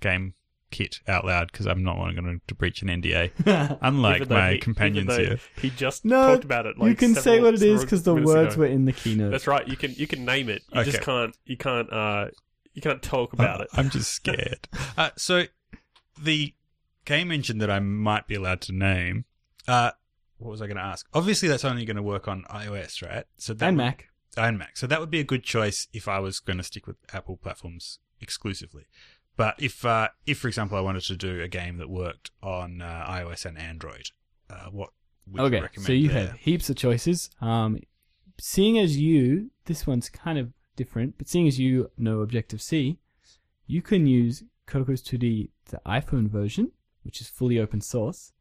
game 0.00 0.34
kit 0.70 1.00
out 1.08 1.24
loud 1.24 1.50
because 1.50 1.66
I'm 1.66 1.82
not 1.82 1.96
going 2.14 2.40
to 2.46 2.54
breach 2.54 2.82
an 2.82 2.88
NDA. 2.88 3.78
Unlike 3.82 4.28
my 4.30 4.52
he- 4.52 4.58
companions 4.58 5.16
here. 5.16 5.38
He 5.60 5.70
just 5.70 6.04
No, 6.04 6.32
talked 6.32 6.44
about 6.44 6.66
it. 6.66 6.78
Like 6.78 6.90
you 6.90 6.96
can 6.96 7.14
say 7.14 7.40
what 7.40 7.54
it 7.54 7.62
is 7.62 7.82
because 7.82 8.02
the 8.04 8.14
words 8.14 8.54
ago. 8.54 8.60
were 8.60 8.66
in 8.66 8.84
the 8.84 8.92
keynote. 8.92 9.30
That's 9.32 9.46
right. 9.46 9.66
You 9.66 9.76
can 9.76 9.92
you 9.94 10.06
can 10.06 10.24
name 10.24 10.48
it. 10.48 10.62
You 10.74 10.84
just 10.84 11.00
can't. 11.02 11.36
You 11.44 11.56
can't. 11.56 11.92
Uh, 11.92 12.26
you 12.72 12.82
can't 12.82 13.02
talk 13.02 13.32
about 13.32 13.60
Uh, 13.60 13.64
it. 13.64 13.68
I'm 13.74 13.90
just 13.90 14.10
scared. 14.12 14.68
uh, 14.96 15.10
so 15.16 15.44
the 16.22 16.54
game 17.04 17.32
engine 17.32 17.58
that 17.58 17.70
I 17.70 17.80
might 17.80 18.26
be 18.28 18.34
allowed 18.36 18.60
to 18.62 18.72
name. 18.72 19.24
Uh, 19.66 19.90
what 20.40 20.50
was 20.50 20.60
I 20.62 20.66
going 20.66 20.76
to 20.76 20.82
ask? 20.82 21.06
Obviously, 21.14 21.48
that's 21.48 21.64
only 21.64 21.84
going 21.84 21.96
to 21.96 22.02
work 22.02 22.26
on 22.28 22.44
iOS, 22.50 23.02
right? 23.06 23.24
So 23.36 23.54
that 23.54 23.68
and 23.68 23.76
would- 23.76 23.84
Mac. 23.84 24.08
and 24.36 24.58
Mac. 24.58 24.76
So 24.76 24.86
that 24.86 24.98
would 25.00 25.10
be 25.10 25.20
a 25.20 25.24
good 25.24 25.44
choice 25.44 25.86
if 25.92 26.08
I 26.08 26.18
was 26.18 26.40
going 26.40 26.56
to 26.56 26.62
stick 26.64 26.86
with 26.86 26.96
Apple 27.12 27.36
platforms 27.36 27.98
exclusively. 28.20 28.84
But 29.36 29.54
if, 29.58 29.84
uh, 29.84 30.08
if 30.26 30.38
for 30.38 30.48
example, 30.48 30.76
I 30.76 30.80
wanted 30.82 31.02
to 31.04 31.16
do 31.16 31.40
a 31.40 31.48
game 31.48 31.78
that 31.78 31.88
worked 31.88 32.30
on 32.42 32.82
uh, 32.82 33.06
iOS 33.08 33.46
and 33.46 33.56
Android, 33.58 34.10
uh, 34.50 34.66
what 34.70 34.90
would 35.26 35.40
you 35.40 35.46
Okay, 35.46 35.60
recommend? 35.60 35.86
so 35.86 35.92
you 35.92 36.08
there? 36.08 36.26
have 36.28 36.36
heaps 36.36 36.68
of 36.68 36.76
choices. 36.76 37.30
Um, 37.40 37.78
seeing 38.38 38.78
as 38.78 38.98
you, 38.98 39.50
this 39.66 39.86
one's 39.86 40.08
kind 40.08 40.38
of 40.38 40.52
different, 40.76 41.16
but 41.18 41.28
seeing 41.28 41.46
as 41.48 41.58
you 41.58 41.90
know 41.96 42.20
Objective 42.20 42.60
C, 42.60 42.98
you 43.66 43.80
can 43.82 44.06
use 44.06 44.42
Cocos 44.66 45.02
2D, 45.02 45.50
the 45.66 45.80
iPhone 45.86 46.28
version, 46.28 46.72
which 47.02 47.20
is 47.20 47.28
fully 47.28 47.58
open 47.58 47.80
source, 47.80 48.32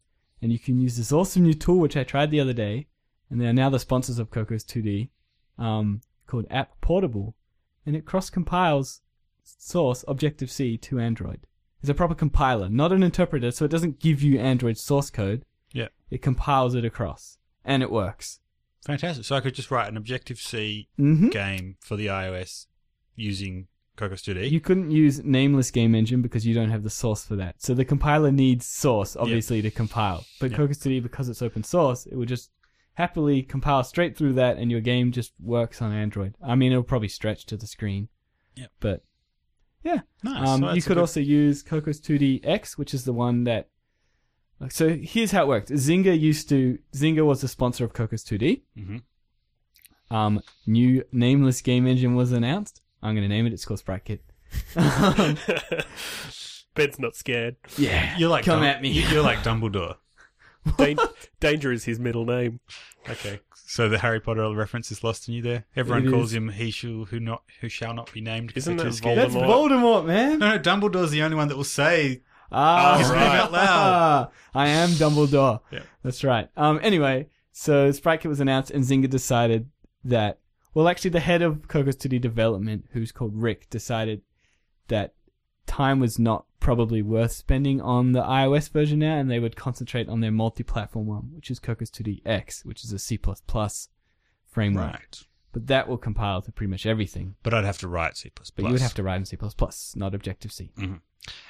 and 0.42 0.52
you 0.52 0.60
can 0.60 0.80
use 0.80 0.98
this 0.98 1.12
awesome 1.12 1.44
new 1.44 1.54
tool 1.54 1.80
which 1.80 1.98
I 1.98 2.04
tried 2.04 2.32
the 2.32 2.40
other 2.40 2.54
day, 2.54 2.88
and 3.30 3.40
they 3.40 3.48
are 3.48 3.54
now 3.54 3.70
the 3.70 3.80
sponsors 3.80 4.20
of 4.20 4.32
Cocos 4.32 4.64
2D, 4.64 5.10
um, 5.58 6.02
called 6.28 6.48
Apportable, 6.50 7.34
and 7.86 7.96
it 7.96 8.06
cross 8.06 8.30
compiles 8.30 9.02
source 9.44 10.04
Objective 10.08 10.52
C 10.52 10.78
to 10.78 11.00
Android. 11.00 11.42
It's 11.82 11.90
a 11.90 11.94
proper 11.94 12.16
compiler, 12.16 12.70
not 12.70 12.92
an 12.92 13.04
interpreter, 13.04 13.52
so 13.52 13.66
it 13.66 13.72
doesn't 13.72 14.00
give 14.00 14.22
you 14.22 14.38
Android 14.40 14.78
source 14.78 15.10
code. 15.10 15.44
Yeah. 15.72 15.88
It 16.10 16.22
compiles 16.22 16.76
it 16.76 16.84
across, 16.86 17.38
and 17.64 17.82
it 17.82 17.92
works. 17.92 18.40
Fantastic. 18.86 19.26
So 19.26 19.36
I 19.36 19.42
could 19.42 19.56
just 19.56 19.72
write 19.72 19.88
an 19.90 19.98
Objective 19.98 20.40
C 20.40 20.88
Mm-hmm. 21.00 21.30
game 21.30 21.78
for 21.80 21.96
the 21.96 22.08
iOS 22.08 22.68
using 23.16 23.68
Cocos 24.00 24.22
2D. 24.24 24.50
You 24.50 24.60
couldn't 24.62 24.92
use 24.92 25.24
nameless 25.24 25.72
game 25.72 25.94
engine 25.94 26.22
because 26.22 26.46
you 26.46 26.54
don't 26.56 26.70
have 26.70 26.84
the 26.84 26.90
source 26.90 27.24
for 27.26 27.36
that. 27.36 27.62
So 27.62 27.74
the 27.74 27.84
compiler 27.86 28.32
needs 28.32 28.66
source, 28.66 29.16
obviously, 29.16 29.62
to 29.62 29.70
compile. 29.70 30.26
But 30.40 30.52
Yeah. 30.52 30.58
Cocos 30.58 30.78
2D, 30.80 31.02
because 31.04 31.28
it's 31.30 31.42
open 31.42 31.64
source, 31.64 32.06
it 32.06 32.16
will 32.16 32.26
just 32.26 32.50
happily 32.94 33.44
compile 33.44 33.84
straight 33.84 34.16
through 34.18 34.34
that, 34.34 34.58
and 34.58 34.72
your 34.72 34.82
game 34.82 35.12
just 35.12 35.34
works 35.40 35.82
on 35.82 35.92
Android. 35.92 36.36
I 36.42 36.56
mean, 36.56 36.72
it'll 36.72 36.84
probably 36.84 37.08
stretch 37.10 37.46
to 37.48 37.58
the 37.58 37.68
screen. 37.68 38.08
Yep. 38.56 38.72
But 38.80 39.04
yeah, 39.84 40.02
nice. 40.24 40.48
Um, 40.48 40.62
So 40.62 40.74
you 40.74 40.82
could 40.82 40.88
good- 40.96 40.98
also 40.98 41.20
use 41.20 41.62
Cocos 41.64 42.00
2D 42.00 42.42
X, 42.44 42.78
which 42.78 42.94
is 42.94 43.06
the 43.06 43.14
one 43.14 43.44
that. 43.46 43.70
So 44.70 44.90
here's 44.90 45.32
how 45.32 45.44
it 45.44 45.48
worked. 45.48 45.70
Zynga 45.70 46.18
used 46.20 46.50
to. 46.50 46.80
Zynga 46.94 47.26
was 47.26 47.40
the 47.42 47.48
sponsor 47.48 47.86
of 47.86 47.94
Cocos 47.94 48.24
2D. 48.26 48.64
Mhm. 48.78 49.02
Um, 50.12 50.42
new 50.66 51.04
nameless 51.14 51.62
game 51.62 51.86
engine 51.88 52.16
was 52.16 52.32
announced. 52.34 52.82
I'm 53.02 53.16
going 53.16 53.28
to 53.28 53.34
name 53.34 53.46
it. 53.48 53.54
It's 53.54 53.66
called 53.66 53.82
SpriteKit. 53.84 54.20
Um, 54.76 55.38
Ben's 56.76 57.00
not 57.00 57.16
scared. 57.16 57.56
yeah, 57.78 58.18
You're 58.18 58.30
like 58.30 58.46
come 58.46 58.60
Dum- 58.60 58.68
at 58.68 58.82
me. 58.82 58.90
you- 58.90 59.08
You're 59.08 59.24
like 59.24 59.40
Dumbledore. 59.40 59.96
Dan- 60.78 60.98
Danger 61.40 61.72
is 61.72 61.86
his 61.86 62.00
middle 62.00 62.26
name. 62.26 62.60
Okay. 63.10 63.40
So 63.54 63.88
the 63.90 64.00
Harry 64.00 64.20
Potter 64.20 64.54
reference 64.56 64.92
is 64.92 65.04
lost 65.04 65.28
in 65.28 65.34
you 65.36 65.42
there. 65.42 65.66
Everyone 65.76 66.08
It 66.08 66.12
calls 66.12 66.32
is. 66.32 66.36
him 66.36 66.50
he 66.50 66.72
shall 66.72 67.06
who 67.06 67.20
not 67.20 67.44
who 67.62 67.70
shall 67.70 67.94
not 67.94 68.12
be 68.12 68.20
named. 68.22 68.50
'cause 68.54 68.64
Isn't 68.64 68.78
they're 68.78 68.86
that 68.86 68.92
too 68.92 68.98
scared. 68.98 69.18
That's 69.20 69.36
Voldemort. 69.36 69.70
Voldemort, 69.70 70.06
man. 70.06 70.40
No, 70.40 70.58
no, 70.58 70.60
Dumbledore's 70.60 71.12
the 71.12 71.22
only 71.24 71.38
one 71.38 71.48
that 71.50 71.56
will 71.58 71.64
say 71.64 72.22
Ah, 72.52 72.98
His 72.98 73.10
name 73.12 73.20
out 73.20 73.52
loud. 73.52 74.32
I 74.56 74.68
am 74.70 74.90
Dumbledore. 74.90 75.62
Yeah. 75.72 75.82
That's 76.04 76.24
right. 76.24 76.50
Um. 76.58 76.80
Anyway, 76.82 77.28
so 77.52 77.92
Sprite 77.92 78.22
SpriteKit 78.22 78.28
was 78.30 78.40
announced, 78.40 78.72
and 78.72 78.84
Zynga 78.84 79.10
decided 79.10 79.70
that. 80.04 80.40
Well, 80.74 80.88
actually, 80.88 81.12
the 81.12 81.20
head 81.20 81.42
of 81.42 81.68
Cocos 81.68 81.96
2D 81.96 82.22
development, 82.22 82.86
who's 82.92 83.12
called 83.12 83.36
Rick, 83.36 83.70
decided 83.70 84.22
that 84.88 85.14
time 85.66 86.00
was 86.00 86.20
not 86.20 86.46
probably 86.60 87.02
worth 87.02 87.32
spending 87.32 87.82
on 87.82 88.12
the 88.12 88.22
iOS 88.22 88.70
version 88.70 89.00
now, 89.00 89.18
and 89.18 89.32
they 89.32 89.40
would 89.40 89.56
concentrate 89.56 90.08
on 90.10 90.20
their 90.20 90.32
multi-platform 90.32 91.08
one, 91.08 91.32
which 91.34 91.50
is 91.50 91.60
Cocos 91.60 91.90
2D 91.90 92.22
X, 92.26 92.66
which 92.66 92.84
is 92.84 92.92
a 92.92 93.00
C++ 93.00 93.20
framework. 94.46 94.94
right. 94.94 95.24
But 95.52 95.68
that 95.68 95.88
will 95.88 95.98
compile 95.98 96.44
to 96.44 96.52
pretty 96.52 96.70
much 96.70 96.86
everything. 96.86 97.36
But 97.42 97.56
I'd 97.56 97.66
have 97.66 97.80
to 97.80 97.88
write 97.88 98.18
C++. 98.18 98.32
But 98.36 98.66
you 98.66 98.72
would 98.72 98.82
have 98.82 98.94
to 98.96 99.04
write 99.04 99.18
in 99.18 99.26
C++, 99.26 99.38
not 99.96 100.14
Objective 100.14 100.52
C. 100.52 100.72
Mm-hmm. 100.78 100.96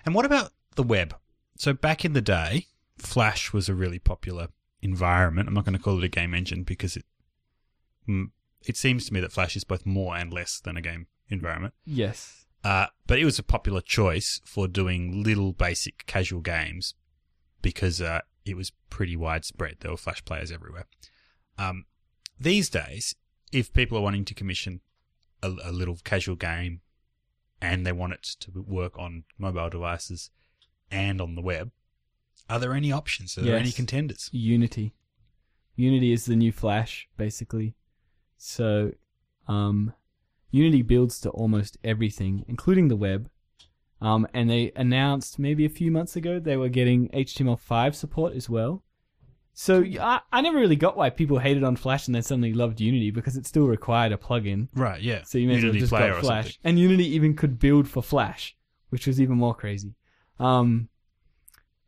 And 0.05 0.15
what 0.15 0.25
about 0.25 0.51
the 0.75 0.83
web? 0.83 1.15
So 1.57 1.73
back 1.73 2.05
in 2.05 2.13
the 2.13 2.21
day, 2.21 2.67
Flash 2.97 3.51
was 3.51 3.67
a 3.67 3.73
really 3.73 3.99
popular 3.99 4.47
environment. 4.81 5.49
I'm 5.49 5.53
not 5.53 5.65
going 5.65 5.75
to 5.75 5.83
call 5.83 5.97
it 5.97 6.03
a 6.05 6.09
game 6.09 6.33
engine 6.33 6.63
because 6.63 6.95
it 6.95 7.05
it 8.65 8.77
seems 8.77 9.05
to 9.05 9.13
me 9.13 9.19
that 9.19 9.31
Flash 9.31 9.55
is 9.55 9.63
both 9.63 9.85
more 9.85 10.15
and 10.15 10.33
less 10.33 10.59
than 10.59 10.77
a 10.77 10.81
game 10.81 11.07
environment. 11.29 11.73
Yes. 11.85 12.45
Uh, 12.63 12.87
but 13.07 13.19
it 13.19 13.25
was 13.25 13.39
a 13.39 13.43
popular 13.43 13.81
choice 13.81 14.41
for 14.43 14.67
doing 14.67 15.23
little 15.23 15.53
basic 15.53 16.05
casual 16.05 16.41
games 16.41 16.93
because 17.61 18.01
uh, 18.01 18.21
it 18.45 18.57
was 18.57 18.71
pretty 18.89 19.15
widespread. 19.15 19.77
There 19.79 19.91
were 19.91 19.97
Flash 19.97 20.23
players 20.25 20.51
everywhere. 20.51 20.85
Um, 21.57 21.85
these 22.39 22.69
days, 22.69 23.15
if 23.51 23.73
people 23.73 23.97
are 23.97 24.01
wanting 24.01 24.25
to 24.25 24.33
commission 24.33 24.81
a, 25.41 25.53
a 25.63 25.71
little 25.71 25.97
casual 26.03 26.35
game 26.35 26.81
and 27.61 27.85
they 27.85 27.91
want 27.91 28.13
it 28.13 28.23
to 28.41 28.51
work 28.61 28.97
on 28.97 29.23
mobile 29.37 29.69
devices 29.69 30.31
and 30.91 31.21
on 31.21 31.35
the 31.35 31.41
web, 31.41 31.71
are 32.49 32.59
there 32.59 32.73
any 32.73 32.91
options? 32.91 33.37
Are 33.37 33.41
there 33.41 33.57
any 33.57 33.71
contenders? 33.71 34.29
Unity. 34.33 34.93
Unity 35.75 36.11
is 36.11 36.25
the 36.25 36.35
new 36.35 36.51
Flash, 36.51 37.07
basically. 37.15 37.75
So, 38.39 38.93
um, 39.47 39.93
Unity 40.49 40.81
builds 40.81 41.19
to 41.21 41.29
almost 41.29 41.77
everything, 41.83 42.45
including 42.47 42.87
the 42.87 42.95
web. 42.95 43.29
Um, 44.01 44.27
and 44.33 44.49
they 44.49 44.71
announced 44.75 45.37
maybe 45.37 45.65
a 45.65 45.69
few 45.69 45.91
months 45.91 46.15
ago 46.15 46.39
they 46.39 46.55
were 46.55 46.69
getting 46.69 47.09
HTML5 47.09 47.93
support 47.93 48.33
as 48.33 48.49
well. 48.49 48.83
So 49.53 49.83
I, 49.99 50.21
I 50.31 50.39
never 50.39 50.57
really 50.57 50.77
got 50.77 50.95
why 50.95 51.09
people 51.09 51.37
hated 51.39 51.65
on 51.65 51.75
Flash 51.75 52.07
and 52.07 52.15
then 52.15 52.23
suddenly 52.23 52.53
loved 52.53 52.79
Unity 52.79 53.11
because 53.11 53.35
it 53.35 53.45
still 53.45 53.67
required 53.67 54.13
a 54.13 54.17
plugin. 54.17 54.69
Right, 54.73 55.01
yeah. 55.01 55.23
So 55.23 55.37
you 55.37 55.49
may 55.49 55.57
as 55.57 55.63
well 55.65 55.73
just 55.73 55.91
got 55.91 56.21
Flash. 56.21 56.57
And 56.63 56.79
Unity 56.79 57.05
even 57.13 57.35
could 57.35 57.59
build 57.59 57.87
for 57.87 58.01
Flash, 58.01 58.55
which 58.87 59.05
was 59.05 59.19
even 59.19 59.35
more 59.35 59.53
crazy. 59.53 59.95
Um, 60.39 60.87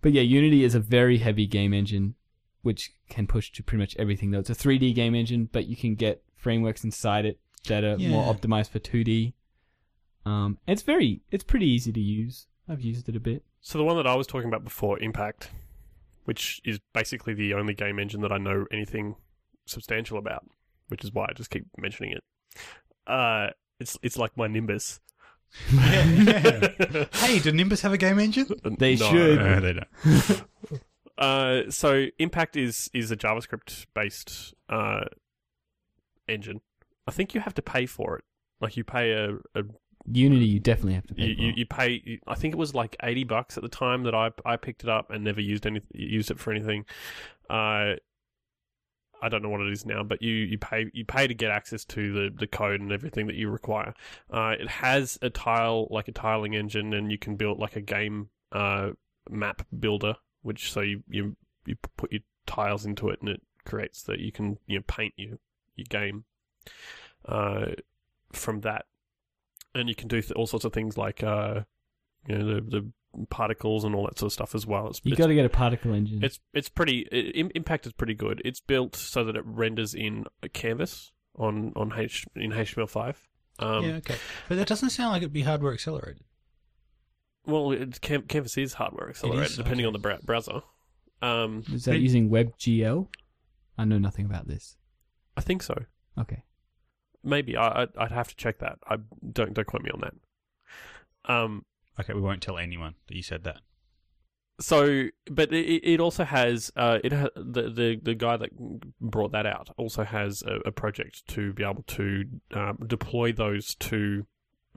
but 0.02 0.12
yeah, 0.12 0.22
Unity 0.22 0.66
is 0.66 0.76
a 0.76 0.82
very 0.82 1.20
heavy 1.20 1.48
game 1.48 1.74
engine, 1.74 2.16
which 2.62 2.92
can 3.10 3.26
push 3.26 3.52
to 3.54 3.64
pretty 3.64 3.80
much 3.80 3.96
everything. 3.98 4.32
Though 4.32 4.40
it's 4.40 4.50
a 4.50 4.56
3D 4.56 4.94
game 4.94 5.16
engine, 5.16 5.48
but 5.50 5.68
you 5.68 5.78
can 5.78 5.96
get 5.96 6.22
frameworks 6.42 6.84
inside 6.84 7.26
it 7.26 7.40
that 7.68 7.84
are 7.84 7.98
more 7.98 8.34
optimized 8.34 8.70
for 8.70 8.80
2D. 8.80 9.34
Um, 10.26 10.58
it's 10.68 10.82
very, 10.82 11.22
it's 11.32 11.44
pretty 11.44 11.68
easy 11.68 11.92
to 11.92 12.00
use. 12.00 12.48
I've 12.68 12.82
used 12.82 13.08
it 13.10 13.16
a 13.16 13.20
bit. 13.20 13.44
So 13.62 13.78
the 13.78 13.84
one 13.84 13.96
that 13.98 14.08
I 14.08 14.16
was 14.16 14.28
talking 14.28 14.48
about 14.48 14.64
before, 14.64 15.00
Impact, 15.00 15.52
which 16.26 16.62
is 16.66 16.80
basically 16.94 17.34
the 17.34 17.54
only 17.54 17.74
game 17.74 18.00
engine 18.00 18.22
that 18.22 18.32
I 18.32 18.38
know 18.38 18.66
anything 18.72 19.16
substantial 19.66 20.18
about, 20.18 20.46
which 20.90 21.04
is 21.04 21.12
why 21.14 21.26
I 21.30 21.34
just 21.34 21.50
keep 21.50 21.66
mentioning 21.78 22.14
it. 22.14 22.24
Uh, 23.08 23.48
it's 23.80 23.98
it's 24.04 24.18
like 24.18 24.36
my 24.38 24.48
Nimbus. 24.48 25.00
Yeah, 25.74 26.06
yeah. 26.06 27.06
hey, 27.14 27.40
do 27.40 27.52
Nimbus 27.52 27.82
have 27.82 27.94
a 27.94 27.98
game 27.98 28.20
engine? 28.20 28.48
They 28.80 28.96
No. 28.96 29.12
should. 29.12 29.40
No, 29.40 29.60
they 29.60 29.74
don't. 29.74 30.42
Uh, 31.18 31.70
so 31.70 32.08
Impact 32.18 32.56
is 32.58 32.90
is 32.96 33.12
a 33.12 33.16
JavaScript 33.18 33.86
based 33.94 34.56
uh, 34.70 35.02
engine. 36.32 36.62
I 37.08 37.12
think 37.12 37.34
you 37.34 37.42
have 37.42 37.54
to 37.56 37.62
pay 37.62 37.86
for 37.86 38.18
it. 38.18 38.24
Like 38.60 38.78
you 38.78 38.84
pay 38.84 39.12
a, 39.12 39.36
a 39.56 39.64
Unity, 40.12 40.46
you 40.46 40.60
definitely 40.60 40.96
have 40.96 41.06
to 41.08 41.14
pay 41.14 41.26
you, 41.28 41.36
for. 41.36 41.42
you, 41.42 41.54
you 41.58 41.66
pay. 41.68 42.02
you- 42.04 42.20
I 42.28 42.34
think 42.34 42.54
it 42.56 42.58
was 42.58 42.74
like 42.74 42.96
eighty 43.04 43.24
bucks 43.24 43.56
at 43.56 43.62
the 43.64 43.70
time 43.70 44.04
that 44.04 44.16
I 44.16 44.32
I 44.44 44.58
picked 44.58 44.84
it 44.84 44.90
up 44.90 45.12
and 45.12 45.24
never 45.24 45.42
used 45.42 45.68
any 45.68 45.82
used 45.94 46.32
it 46.32 46.40
for 46.40 46.52
anything. 46.52 46.86
Uh, 47.50 47.96
I 49.24 49.30
don't 49.30 49.44
know 49.44 49.50
what 49.50 49.62
it 49.62 49.72
is 49.72 49.86
now, 49.86 50.02
but 50.02 50.24
you, 50.24 50.34
you 50.34 50.58
pay 50.58 50.90
you 50.94 51.06
pay 51.06 51.28
to 51.28 51.34
get 51.36 51.52
access 51.52 51.86
to 51.86 52.12
the, 52.12 52.30
the 52.36 52.48
code 52.48 52.82
and 52.82 52.92
everything 52.92 53.28
that 53.28 53.36
you 53.36 53.50
require. 53.52 53.94
Uh, 54.32 54.56
it 54.60 54.68
has 54.68 55.20
a 55.22 55.30
tile 55.30 55.88
like 55.92 56.08
a 56.08 56.12
tiling 56.12 56.56
engine, 56.56 56.94
and 56.96 57.12
you 57.12 57.20
can 57.20 57.36
build 57.36 57.60
like 57.60 57.76
a 57.76 57.82
game 57.82 58.30
uh, 58.52 58.90
map 59.30 59.68
builder, 59.80 60.16
which 60.42 60.72
so 60.72 60.82
you, 60.82 61.04
you 61.08 61.36
you 61.68 61.76
put 61.98 62.12
your 62.12 62.22
tiles 62.48 62.84
into 62.88 63.10
it, 63.10 63.20
and 63.22 63.30
it 63.30 63.42
creates 63.66 64.02
that 64.04 64.20
you 64.20 64.32
can 64.32 64.58
you 64.66 64.80
know, 64.80 64.84
paint 64.88 65.14
your 65.18 65.38
your 65.76 65.86
game 65.90 66.26
uh, 67.26 67.68
from 68.34 68.62
that, 68.62 68.86
and 69.76 69.90
you 69.90 69.96
can 69.96 70.08
do 70.08 70.22
th- 70.22 70.32
all 70.34 70.48
sorts 70.48 70.66
of 70.66 70.74
things 70.74 70.98
like 70.98 71.24
uh, 71.24 71.62
you 72.28 72.38
know 72.38 72.46
the 72.56 72.62
the 72.62 72.92
particles 73.30 73.84
and 73.84 73.94
all 73.94 74.06
that 74.06 74.18
sort 74.18 74.28
of 74.30 74.34
stuff 74.34 74.56
as 74.56 74.66
well. 74.66 74.88
It's, 74.88 75.02
you 75.04 75.12
it's 75.12 75.20
got 75.20 75.28
to 75.28 75.36
get 75.36 75.46
a 75.46 75.50
particle 75.50 75.94
engine. 75.94 76.24
it's 76.24 76.40
it's 76.54 76.70
pretty. 76.70 77.08
It, 77.12 77.52
Impact 77.56 77.86
is 77.86 77.94
pretty 77.94 78.14
good. 78.14 78.42
It's 78.46 78.60
built 78.60 78.96
so 78.96 79.24
that 79.26 79.36
it 79.36 79.44
renders 79.46 79.94
in 79.94 80.26
a 80.44 80.50
canvas 80.50 81.12
on 81.38 81.74
on 81.76 81.94
H 81.98 82.26
in 82.36 82.52
HTML5. 82.52 83.16
Um, 83.60 83.86
yeah, 83.86 83.92
okay. 83.98 84.16
But 84.50 84.56
that 84.56 84.68
doesn't 84.68 84.90
sound 84.92 85.12
like 85.12 85.22
it'd 85.22 85.34
be 85.34 85.42
hardware 85.44 85.74
accelerated. 85.74 86.24
Well, 87.46 87.72
it, 87.72 88.02
Cam- 88.02 88.24
Canvas 88.24 88.58
is 88.58 88.74
hardware 88.76 89.10
accelerated 89.10 89.52
is? 89.52 89.58
depending 89.58 89.86
Okay. 89.86 89.88
on 89.88 89.94
the 89.94 90.00
bra- 90.00 90.18
browser. 90.24 90.62
Um, 91.22 91.64
is 91.72 91.86
that 91.86 91.92
but- 91.92 92.00
using 92.00 92.30
WebGL? 92.30 93.08
I 93.78 93.86
know 93.86 93.98
nothing 93.98 94.26
about 94.26 94.48
this. 94.48 94.78
I 95.38 95.42
think 95.42 95.64
so. 95.64 95.76
Okay. 96.20 96.44
Maybe 97.24 97.56
I, 97.56 97.84
I'd, 97.84 97.90
I'd 97.98 98.12
have 98.12 98.28
to 98.30 98.36
check 98.36 98.60
that. 98.60 98.80
I 98.88 98.98
don't 99.32 99.54
don't 99.54 99.68
quote 99.68 99.84
me 99.84 99.92
on 99.92 100.02
that. 100.02 101.32
Um, 101.32 101.66
Okay, 102.00 102.14
we 102.14 102.22
won't 102.22 102.42
tell 102.42 102.58
anyone 102.58 102.96
that 103.08 103.16
you 103.16 103.22
said 103.22 103.44
that. 103.44 103.60
so 104.60 105.08
but 105.30 105.52
it, 105.54 105.84
it 105.94 106.00
also 106.00 106.24
has 106.24 106.72
uh 106.76 107.00
it 107.04 107.12
ha- 107.14 107.30
the 107.36 107.64
the 107.70 108.00
the 108.02 108.16
guy 108.16 108.38
that 108.38 108.50
brought 109.00 109.32
that 109.34 109.46
out 109.46 109.70
also 109.78 110.04
has 110.04 110.42
a, 110.44 110.60
a 110.68 110.72
project 110.72 111.28
to 111.28 111.52
be 111.54 111.64
able 111.64 111.84
to 111.84 112.26
um, 112.54 112.78
deploy 112.88 113.32
those 113.32 113.76
to 113.76 114.26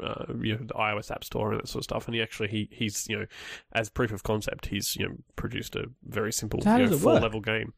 uh, 0.02 0.24
you 0.40 0.52
know 0.56 0.64
the 0.66 0.74
iOS 0.74 1.10
App 1.10 1.22
Store 1.22 1.52
and 1.52 1.60
that 1.60 1.68
sort 1.68 1.80
of 1.80 1.84
stuff 1.84 2.06
and 2.08 2.14
he 2.16 2.20
actually 2.22 2.48
he 2.48 2.68
he's 2.72 3.06
you 3.08 3.18
know 3.18 3.26
as 3.72 3.88
proof 3.90 4.10
of 4.12 4.22
concept 4.22 4.66
he's 4.66 4.96
you 4.96 5.06
know 5.08 5.14
produced 5.36 5.76
a 5.76 5.84
very 6.04 6.32
simple 6.32 6.60
So 6.62 6.76
you 6.76 6.86
know, 6.86 6.98
four 6.98 7.12
work? 7.14 7.22
level 7.22 7.40
game 7.40 7.74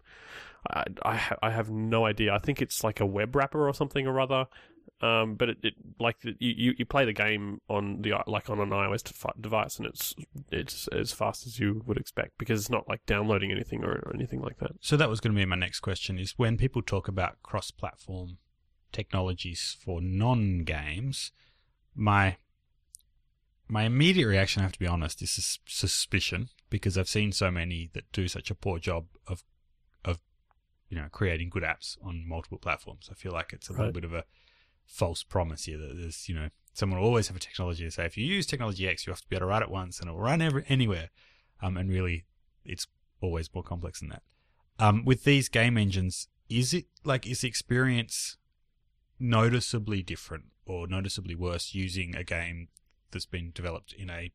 I 0.70 0.84
I, 1.02 1.16
ha- 1.16 1.36
I 1.42 1.50
have 1.50 1.70
no 1.70 2.06
idea 2.06 2.34
I 2.34 2.38
think 2.38 2.60
it's 2.62 2.82
like 2.84 3.00
a 3.00 3.06
web 3.06 3.34
wrapper 3.36 3.68
or 3.68 3.74
something 3.74 4.06
or 4.06 4.20
other 4.20 4.46
um, 5.02 5.34
but 5.34 5.50
it, 5.50 5.58
it 5.62 5.74
like 6.00 6.16
you, 6.24 6.74
you- 6.78 6.86
play 6.86 7.04
the 7.04 7.12
game 7.12 7.60
on 7.68 8.00
the 8.00 8.14
like 8.26 8.48
on 8.48 8.60
an 8.60 8.70
iOS 8.70 9.02
device, 9.40 9.78
and 9.78 9.86
it's 9.86 10.14
it's 10.50 10.88
as 10.88 11.12
fast 11.12 11.46
as 11.46 11.58
you 11.58 11.82
would 11.86 11.98
expect 11.98 12.38
because 12.38 12.60
it's 12.60 12.70
not 12.70 12.88
like 12.88 13.04
downloading 13.04 13.50
anything 13.50 13.84
or, 13.84 13.90
or 13.92 14.12
anything 14.14 14.40
like 14.40 14.58
that. 14.58 14.70
So 14.80 14.96
that 14.96 15.10
was 15.10 15.20
going 15.20 15.34
to 15.34 15.38
be 15.38 15.44
my 15.44 15.56
next 15.56 15.80
question: 15.80 16.18
is 16.18 16.38
when 16.38 16.56
people 16.56 16.80
talk 16.80 17.08
about 17.08 17.42
cross-platform 17.42 18.38
technologies 18.90 19.76
for 19.84 20.00
non-games, 20.00 21.32
my 21.94 22.36
my 23.68 23.82
immediate 23.82 24.28
reaction, 24.28 24.60
I 24.60 24.64
have 24.64 24.72
to 24.72 24.78
be 24.78 24.86
honest, 24.86 25.20
is 25.20 25.32
sus- 25.32 25.58
suspicion 25.66 26.48
because 26.70 26.96
I've 26.96 27.08
seen 27.08 27.32
so 27.32 27.50
many 27.50 27.90
that 27.92 28.10
do 28.12 28.28
such 28.28 28.50
a 28.50 28.54
poor 28.54 28.78
job 28.78 29.06
of 29.26 29.42
you 30.88 30.96
know 30.96 31.06
creating 31.10 31.50
good 31.50 31.62
apps 31.62 31.96
on 32.02 32.26
multiple 32.26 32.58
platforms. 32.58 33.08
I 33.10 33.14
feel 33.14 33.32
like 33.32 33.52
it's 33.52 33.68
a 33.68 33.72
little 33.72 33.92
bit 33.92 34.04
of 34.04 34.14
a 34.14 34.24
false 34.86 35.22
promise 35.22 35.64
here 35.64 35.78
that 35.78 35.96
there's 35.96 36.28
you 36.28 36.34
know 36.34 36.48
someone 36.72 37.00
will 37.00 37.06
always 37.06 37.28
have 37.28 37.36
a 37.36 37.40
technology 37.40 37.84
to 37.84 37.90
say 37.90 38.04
if 38.04 38.16
you 38.16 38.24
use 38.24 38.46
technology 38.46 38.88
X, 38.88 39.06
you 39.06 39.12
have 39.12 39.20
to 39.20 39.28
be 39.28 39.36
able 39.36 39.46
to 39.46 39.50
run 39.50 39.62
it 39.62 39.70
once 39.70 39.98
and 39.98 40.08
it 40.08 40.12
will 40.12 40.20
run 40.20 40.42
every, 40.42 40.64
anywhere. 40.68 41.08
Um, 41.62 41.76
and 41.76 41.88
really, 41.88 42.26
it's 42.64 42.86
always 43.20 43.52
more 43.54 43.64
complex 43.64 44.00
than 44.00 44.10
that. 44.10 44.22
Um, 44.78 45.04
with 45.04 45.24
these 45.24 45.48
game 45.48 45.78
engines, 45.78 46.28
is 46.48 46.74
it 46.74 46.84
like 47.04 47.26
is 47.26 47.40
the 47.40 47.48
experience 47.48 48.36
noticeably 49.18 50.02
different 50.02 50.44
or 50.66 50.86
noticeably 50.86 51.34
worse 51.34 51.74
using 51.74 52.14
a 52.14 52.22
game 52.22 52.68
that's 53.10 53.26
been 53.26 53.52
developed 53.54 53.94
in 53.94 54.10
a 54.10 54.32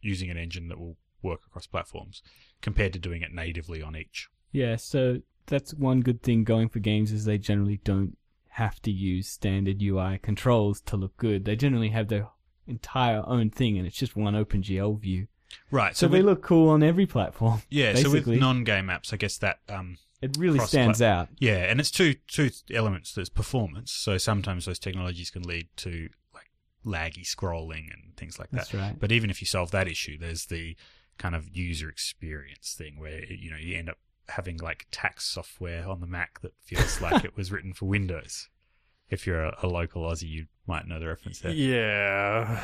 using 0.00 0.30
an 0.30 0.36
engine 0.36 0.68
that 0.68 0.78
will 0.78 0.96
work 1.22 1.40
across 1.46 1.66
platforms 1.66 2.22
compared 2.62 2.92
to 2.92 2.98
doing 2.98 3.22
it 3.22 3.32
natively 3.32 3.82
on 3.82 3.96
each? 3.96 4.28
Yeah, 4.52 4.76
so 4.76 5.18
that's 5.48 5.74
one 5.74 6.00
good 6.00 6.22
thing 6.22 6.44
going 6.44 6.68
for 6.68 6.78
games 6.78 7.12
is 7.12 7.24
they 7.24 7.38
generally 7.38 7.80
don't 7.84 8.16
have 8.50 8.80
to 8.82 8.90
use 8.90 9.28
standard 9.28 9.82
UI 9.82 10.18
controls 10.18 10.80
to 10.82 10.96
look 10.96 11.16
good. 11.16 11.44
They 11.44 11.56
generally 11.56 11.90
have 11.90 12.08
their 12.08 12.28
entire 12.66 13.22
own 13.26 13.50
thing 13.50 13.78
and 13.78 13.86
it's 13.86 13.96
just 13.96 14.16
one 14.16 14.34
OpenGL 14.34 15.00
view. 15.00 15.26
Right. 15.70 15.96
So, 15.96 16.08
they 16.08 16.18
with- 16.18 16.26
look 16.26 16.42
cool 16.42 16.68
on 16.70 16.82
every 16.82 17.06
platform. 17.06 17.62
yeah. 17.70 17.94
So 17.94 18.10
with 18.10 18.26
non-game 18.26 18.86
apps, 18.86 19.12
I 19.12 19.16
guess 19.16 19.38
that 19.38 19.60
um, 19.68 19.96
It 20.20 20.36
really 20.38 20.58
stands 20.58 21.00
out. 21.00 21.28
Yeah, 21.38 21.58
and 21.70 21.80
it's 21.80 21.90
two 21.90 22.14
two 22.26 22.50
elements. 22.72 23.12
There's 23.14 23.28
performance. 23.30 23.92
So 23.92 24.18
sometimes 24.18 24.66
those 24.66 24.78
technologies 24.78 25.30
can 25.30 25.42
lead 25.42 25.68
to 25.78 26.08
like 26.34 26.50
laggy 26.84 27.24
scrolling 27.24 27.92
and 27.92 28.16
things 28.16 28.38
like 28.38 28.50
that. 28.50 28.56
That's 28.56 28.74
right. 28.74 28.96
But 28.98 29.12
even 29.12 29.30
if 29.30 29.40
you 29.40 29.46
solve 29.46 29.70
that 29.70 29.88
issue, 29.88 30.18
there's 30.18 30.46
the 30.46 30.76
kind 31.16 31.34
of 31.34 31.48
user 31.56 31.88
experience 31.88 32.74
thing 32.76 32.98
where 32.98 33.24
you 33.24 33.50
know 33.50 33.56
you 33.56 33.76
end 33.78 33.88
up 33.88 33.98
having 34.28 34.58
like 34.58 34.86
tax 34.90 35.24
software 35.24 35.86
on 35.88 36.00
the 36.00 36.06
Mac 36.06 36.40
that 36.42 36.52
feels 36.60 37.00
like 37.02 37.24
it 37.24 37.36
was 37.36 37.50
written 37.52 37.72
for 37.72 37.86
Windows. 37.86 38.48
If 39.10 39.26
you're 39.26 39.42
a, 39.42 39.56
a 39.62 39.66
local 39.68 40.02
Aussie, 40.02 40.28
you 40.28 40.46
might 40.66 40.86
know 40.86 41.00
the 41.00 41.06
reference 41.08 41.40
there. 41.40 41.52
Yeah. 41.52 42.62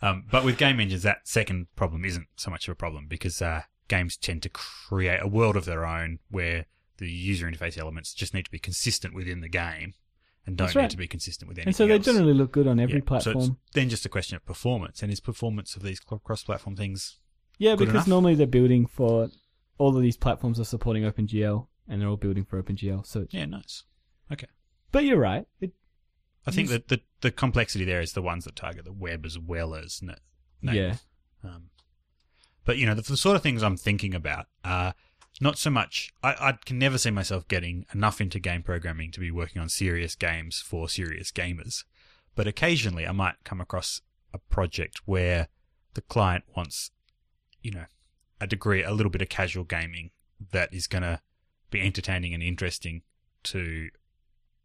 Um, 0.00 0.24
but 0.30 0.44
with 0.44 0.58
game 0.58 0.78
engines, 0.78 1.02
that 1.02 1.26
second 1.26 1.66
problem 1.74 2.04
isn't 2.04 2.28
so 2.36 2.50
much 2.52 2.68
of 2.68 2.72
a 2.72 2.76
problem 2.76 3.06
because 3.08 3.42
uh, 3.42 3.62
games 3.88 4.16
tend 4.16 4.42
to 4.44 4.48
create 4.48 5.18
a 5.20 5.26
world 5.26 5.56
of 5.56 5.64
their 5.64 5.84
own 5.84 6.20
where 6.30 6.66
the 6.98 7.10
user 7.10 7.50
interface 7.50 7.76
elements 7.76 8.14
just 8.14 8.32
need 8.32 8.44
to 8.44 8.50
be 8.50 8.60
consistent 8.60 9.12
within 9.14 9.40
the 9.40 9.48
game 9.48 9.94
and 10.46 10.56
don't 10.56 10.66
That's 10.68 10.76
need 10.76 10.90
to 10.90 10.96
be 10.96 11.08
consistent 11.08 11.48
with 11.48 11.58
anything 11.58 11.68
And 11.68 11.76
so 11.76 11.86
they 11.88 11.94
else. 11.94 12.04
generally 12.04 12.32
look 12.32 12.52
good 12.52 12.68
on 12.68 12.78
every 12.78 13.02
Yeah, 13.06 13.08
so 13.08 13.14
it's 13.16 13.24
platform. 13.24 13.58
then 13.74 13.88
just 13.88 14.06
a 14.06 14.08
question 14.08 14.36
of 14.36 14.46
performance, 14.46 15.02
and 15.02 15.12
is 15.12 15.18
performance 15.20 15.74
of 15.74 15.82
these 15.82 15.98
cross-platform 16.00 16.76
things? 16.76 17.16
yeah, 17.58 17.74
because 17.74 17.94
enough? 17.94 18.06
normally 18.08 18.36
they're 18.36 18.46
building 18.46 18.86
for 18.86 19.30
all 19.78 19.96
of 19.96 20.02
these 20.02 20.16
platforms 20.16 20.58
are 20.60 20.64
supporting 20.64 21.04
OpenGL 21.04 21.66
and 21.88 22.00
they're 22.00 22.08
all 22.08 22.16
building 22.16 22.44
for 22.44 22.62
OpenGL. 22.62 23.06
So, 23.06 23.20
it's- 23.22 23.34
Yeah, 23.38 23.46
nice. 23.46 23.84
Okay, 24.30 24.46
but 24.92 25.04
you're 25.04 25.18
right. 25.18 25.46
It 25.60 25.72
I 26.46 26.50
think 26.50 26.68
that 26.68 26.88
the 26.88 27.00
the 27.20 27.30
complexity 27.30 27.84
there 27.84 28.00
is 28.00 28.12
the 28.12 28.22
ones 28.22 28.44
that 28.44 28.56
target 28.56 28.84
the 28.84 28.92
web 28.92 29.24
as 29.26 29.38
well 29.38 29.74
as 29.74 30.00
net. 30.02 30.20
native. 30.62 31.02
Yeah. 31.44 31.50
Um, 31.50 31.70
but 32.64 32.76
you 32.78 32.86
know, 32.86 32.94
the, 32.94 33.02
the 33.02 33.16
sort 33.16 33.36
of 33.36 33.42
things 33.42 33.62
I'm 33.62 33.76
thinking 33.76 34.14
about 34.14 34.46
are 34.64 34.94
not 35.40 35.56
so 35.58 35.70
much. 35.70 36.12
I, 36.22 36.34
I 36.40 36.52
can 36.64 36.78
never 36.78 36.98
see 36.98 37.10
myself 37.10 37.46
getting 37.48 37.86
enough 37.94 38.20
into 38.20 38.38
game 38.38 38.62
programming 38.62 39.10
to 39.12 39.20
be 39.20 39.30
working 39.30 39.60
on 39.62 39.68
serious 39.68 40.14
games 40.14 40.60
for 40.60 40.88
serious 40.88 41.30
gamers. 41.32 41.84
But 42.34 42.46
occasionally, 42.46 43.06
I 43.06 43.12
might 43.12 43.36
come 43.44 43.60
across 43.60 44.00
a 44.32 44.38
project 44.38 45.00
where 45.06 45.48
the 45.94 46.02
client 46.02 46.44
wants, 46.56 46.90
you 47.62 47.70
know, 47.72 47.84
a 48.40 48.46
degree, 48.46 48.82
a 48.82 48.92
little 48.92 49.10
bit 49.10 49.22
of 49.22 49.28
casual 49.28 49.64
gaming 49.64 50.10
that 50.52 50.72
is 50.72 50.86
going 50.86 51.02
to 51.02 51.20
be 51.70 51.80
entertaining 51.80 52.32
and 52.34 52.42
interesting 52.42 53.02
to 53.44 53.88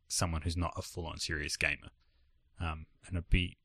someone 0.08 0.42
who's 0.44 0.58
not 0.58 0.74
a 0.78 0.82
full-on 0.82 1.18
serious 1.18 1.58
gamer. 1.58 1.90
Um, 2.60 2.86
and 3.08 3.16
it'd 3.18 3.30
be, 3.30 3.58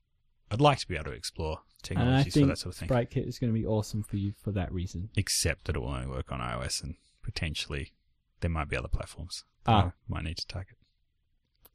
I'd 0.50 0.60
like 0.60 0.78
to 0.78 0.88
be 0.88 0.94
able 0.94 1.06
to 1.06 1.10
explore 1.12 1.60
technologies 1.82 2.34
for 2.34 2.46
that 2.46 2.58
sort 2.58 2.74
of 2.74 2.78
thing 2.78 2.88
Sprite 2.88 3.10
Kit 3.10 3.26
is 3.28 3.38
going 3.38 3.52
to 3.52 3.58
be 3.58 3.66
awesome 3.66 4.02
for 4.02 4.16
you 4.16 4.32
for 4.42 4.50
that 4.52 4.72
reason. 4.72 5.10
except 5.16 5.66
that 5.66 5.76
it 5.76 5.78
will 5.78 5.90
only 5.90 6.08
work 6.08 6.32
on 6.32 6.40
iOS 6.40 6.82
and 6.82 6.96
potentially 7.22 7.92
there 8.40 8.50
might 8.50 8.68
be 8.68 8.76
other 8.76 8.88
platforms 8.88 9.44
that 9.64 9.72
Ah. 9.72 9.86
I 9.88 9.92
might 10.08 10.24
need 10.24 10.38
to 10.38 10.46
target, 10.46 10.76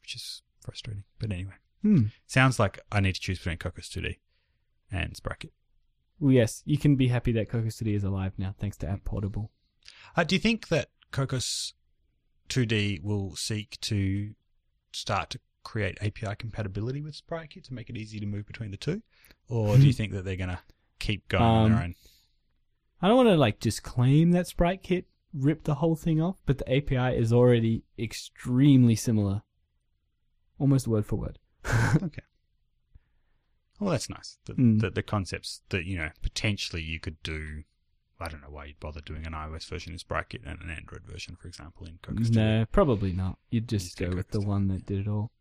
which 0.02 0.16
is 0.16 0.42
frustrating. 0.62 1.04
But 1.20 1.32
anyway, 1.32 1.54
Hmm. 1.82 2.08
sounds 2.26 2.60
like 2.60 2.80
I 2.92 3.00
need 3.00 3.14
to 3.16 3.22
choose 3.22 3.38
between 3.40 3.58
Cocos 3.58 3.90
2D 3.90 4.18
and 4.92 5.16
Sprite 5.16 5.40
Kit. 5.40 5.54
Well, 6.20 6.32
yes, 6.32 6.62
you 6.66 6.78
can 6.78 6.96
be 6.96 7.08
happy 7.10 7.32
that 7.34 7.50
Cocos 7.50 7.78
2D 7.82 7.96
is 7.96 8.04
alive 8.04 8.34
now, 8.38 8.56
thanks 8.58 8.78
to 8.78 8.86
Apportable. 8.88 9.50
Uh, 10.16 10.24
do 10.24 10.36
you 10.36 10.40
think 10.40 10.68
that 10.70 10.90
Cocos 11.12 11.74
2D 12.50 13.04
will 13.04 13.36
seek 13.36 13.80
to 13.82 14.34
start 14.92 15.30
to 15.32 15.40
create 15.64 15.98
API 16.02 16.36
compatibility 16.38 17.02
with 17.02 17.16
Sprite 17.16 17.50
Kit 17.52 17.64
to 17.66 17.74
make 17.74 17.90
it 17.90 17.98
easy 17.98 18.20
to 18.20 18.26
move 18.26 18.46
between 18.46 18.72
the 18.72 18.78
two? 18.78 19.02
Or 19.50 19.76
do 19.78 19.86
you 19.86 19.94
think 20.00 20.12
that 20.14 20.24
they're 20.24 20.36
going 20.36 20.50
to 20.50 20.60
keep 21.00 21.28
going 21.28 21.44
on 21.44 21.70
their 21.72 21.78
Um, 21.80 21.84
own? 21.86 21.96
I 23.02 23.08
don't 23.08 23.18
want 23.18 23.30
to 23.30 23.36
like 23.36 23.60
just 23.60 23.84
claim 23.84 24.32
that 24.32 24.48
Sprite 24.48 24.82
Kit 24.84 25.06
ripped 25.34 25.66
the 25.66 25.76
whole 25.76 25.96
thing 25.96 26.22
off, 26.22 26.38
but 26.46 26.60
the 26.60 26.74
API 26.78 27.18
is 27.18 27.34
already 27.34 27.84
extremely 28.00 28.96
similar, 28.96 29.42
almost 30.60 30.88
word 30.88 31.06
for 31.06 31.18
word. 31.18 31.40
okay. 32.02 32.22
Well, 33.84 33.92
that's 33.92 34.10
nice. 34.10 34.38
The, 34.46 34.54
Mm. 34.54 34.82
the, 34.82 34.90
the 34.90 35.04
concepts 35.04 35.62
that, 35.70 35.86
you 35.86 35.98
know, 35.98 36.10
potentially 36.22 36.82
you 36.82 37.00
could 37.00 37.22
do. 37.24 37.64
I 38.20 38.30
don't 38.30 38.42
know 38.42 38.50
why 38.50 38.66
you'd 38.66 38.80
bother 38.80 39.02
doing 39.02 39.26
an 39.28 39.34
iOS 39.34 39.68
version 39.68 39.92
in 39.92 40.00
Sprite 40.00 40.30
Kit 40.30 40.42
and 40.46 40.62
an 40.62 40.70
Android 40.70 41.04
version, 41.06 41.36
for 41.36 41.48
example, 41.50 41.86
in 41.86 42.00
Cocos 42.02 42.30
2D. 42.30 42.36
No, 42.36 42.66
probably 42.72 43.12
not. 43.12 43.38
You'd 43.50 43.68
just 43.68 43.98
Just 43.98 43.98
go 43.98 44.16
with 44.16 44.30
the 44.30 44.40
one 44.40 44.68
that 44.70 44.86
did 44.86 45.00
it 45.02 45.08
all. 45.10 45.32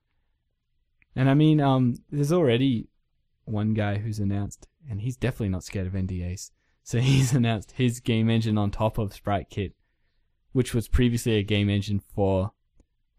And 1.15 1.29
I 1.31 1.35
mean, 1.35 1.61
um, 1.61 1.97
there's 2.11 2.33
already 2.33 2.89
one 3.45 3.75
guy 3.75 3.99
who's 3.99 4.19
announced, 4.19 4.67
and 4.91 5.01
he's 5.03 5.17
definitely 5.17 5.51
not 5.51 5.63
scared 5.65 5.87
of 5.87 5.93
NDAs. 5.93 6.51
So 6.83 6.99
he's 7.11 7.33
announced 7.33 7.73
his 7.73 8.01
game 8.01 8.29
engine 8.29 8.59
on 8.59 8.71
top 8.71 8.99
of 8.99 9.13
Sprite 9.13 9.49
Kit, 9.51 9.75
which 10.53 10.75
was 10.75 10.89
previously 10.89 11.35
a 11.37 11.43
game 11.45 11.69
engine 11.71 12.01
for 12.01 12.53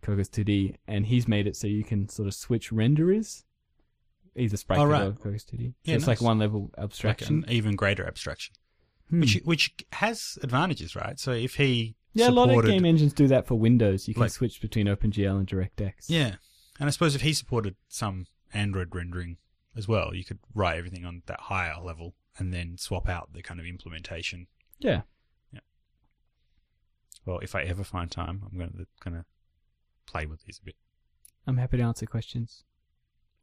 Cocos 0.02 0.28
2D, 0.30 0.76
and 0.88 1.06
he's 1.06 1.28
made 1.28 1.48
it 1.48 1.56
so 1.56 1.68
you 1.68 1.84
can 1.86 2.10
sort 2.10 2.28
of 2.28 2.34
switch 2.34 2.72
renderers, 2.72 3.44
either 4.36 4.58
Sprite 4.58 4.80
Oh, 4.80 4.86
right. 4.86 5.04
or 5.08 5.12
Cocos 5.14 5.46
2D. 5.46 5.68
So 5.70 5.74
Yeah, 5.84 5.96
it's 5.96 6.08
like 6.08 6.22
one 6.22 6.40
level 6.40 6.72
Like 6.78 6.84
abstraction. 6.86 7.44
an 7.48 7.52
even 7.52 7.76
greater 7.76 8.06
abstraction. 8.06 8.56
Hmm. 9.10 9.20
Which 9.22 9.42
which 9.44 9.74
has 9.94 10.38
advantages, 10.42 10.96
right? 10.96 11.20
So 11.20 11.32
if 11.32 11.56
he 11.56 11.96
yeah, 12.14 12.30
a 12.30 12.32
lot 12.32 12.50
of 12.50 12.66
game 12.66 12.86
engines 12.86 13.14
do 13.14 13.28
that 13.28 13.48
for 13.48 13.56
Windows. 13.56 14.08
You 14.08 14.14
can 14.14 14.22
Like- 14.22 14.32
switch 14.32 14.62
between 14.62 14.88
OpenGL 14.88 15.38
and 15.40 15.48
DirectX. 15.48 16.06
Yeah. 16.08 16.36
And 16.80 16.88
I 16.88 16.92
suppose 16.92 17.16
if 17.16 17.22
he 17.22 17.34
supported 17.34 17.76
some 17.88 18.28
Android 18.54 18.94
rendering 18.94 19.38
as 19.76 19.88
well, 19.88 20.14
you 20.14 20.24
could 20.24 20.40
write 20.54 20.78
everything 20.78 21.06
on 21.06 21.24
that 21.26 21.40
higher 21.42 21.80
level 21.82 22.16
and 22.38 22.54
then 22.54 22.78
swap 22.78 23.08
out 23.10 23.34
the 23.34 23.42
kind 23.42 23.60
of 23.60 23.66
implementation. 23.66 24.48
Yeah. 24.80 25.02
Well, 27.26 27.40
if 27.40 27.56
I 27.56 27.62
ever 27.64 27.84
find 27.84 28.12
time, 28.12 28.44
I'm 28.52 28.58
gonna 28.58 28.86
gonna 29.04 29.26
play 30.06 30.26
with 30.26 30.44
these 30.44 30.60
a 30.60 30.66
bit. 30.66 30.76
I'm 31.48 31.58
happy 31.58 31.78
to 31.78 31.84
answer 31.84 32.06
questions. 32.06 32.64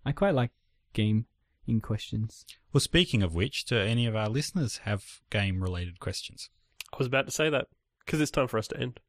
I 0.05 0.13
quite 0.13 0.35
like 0.35 0.51
game 0.93 1.27
in 1.67 1.81
questions. 1.81 2.45
Well, 2.73 2.81
speaking 2.81 3.23
of 3.23 3.35
which, 3.35 3.65
do 3.65 3.79
any 3.79 4.07
of 4.07 4.17
our 4.17 4.29
listeners 4.29 4.79
have 4.85 5.21
game 5.31 5.63
related 5.63 6.01
questions? 6.01 6.51
I 6.93 6.97
was 6.99 7.07
about 7.07 7.27
to 7.27 7.33
say 7.33 7.49
that 7.51 7.67
because 8.05 8.21
it's 8.21 8.31
time 8.31 8.49
for 8.49 8.59
us 8.59 8.69
to 8.69 8.79
end. 8.81 9.01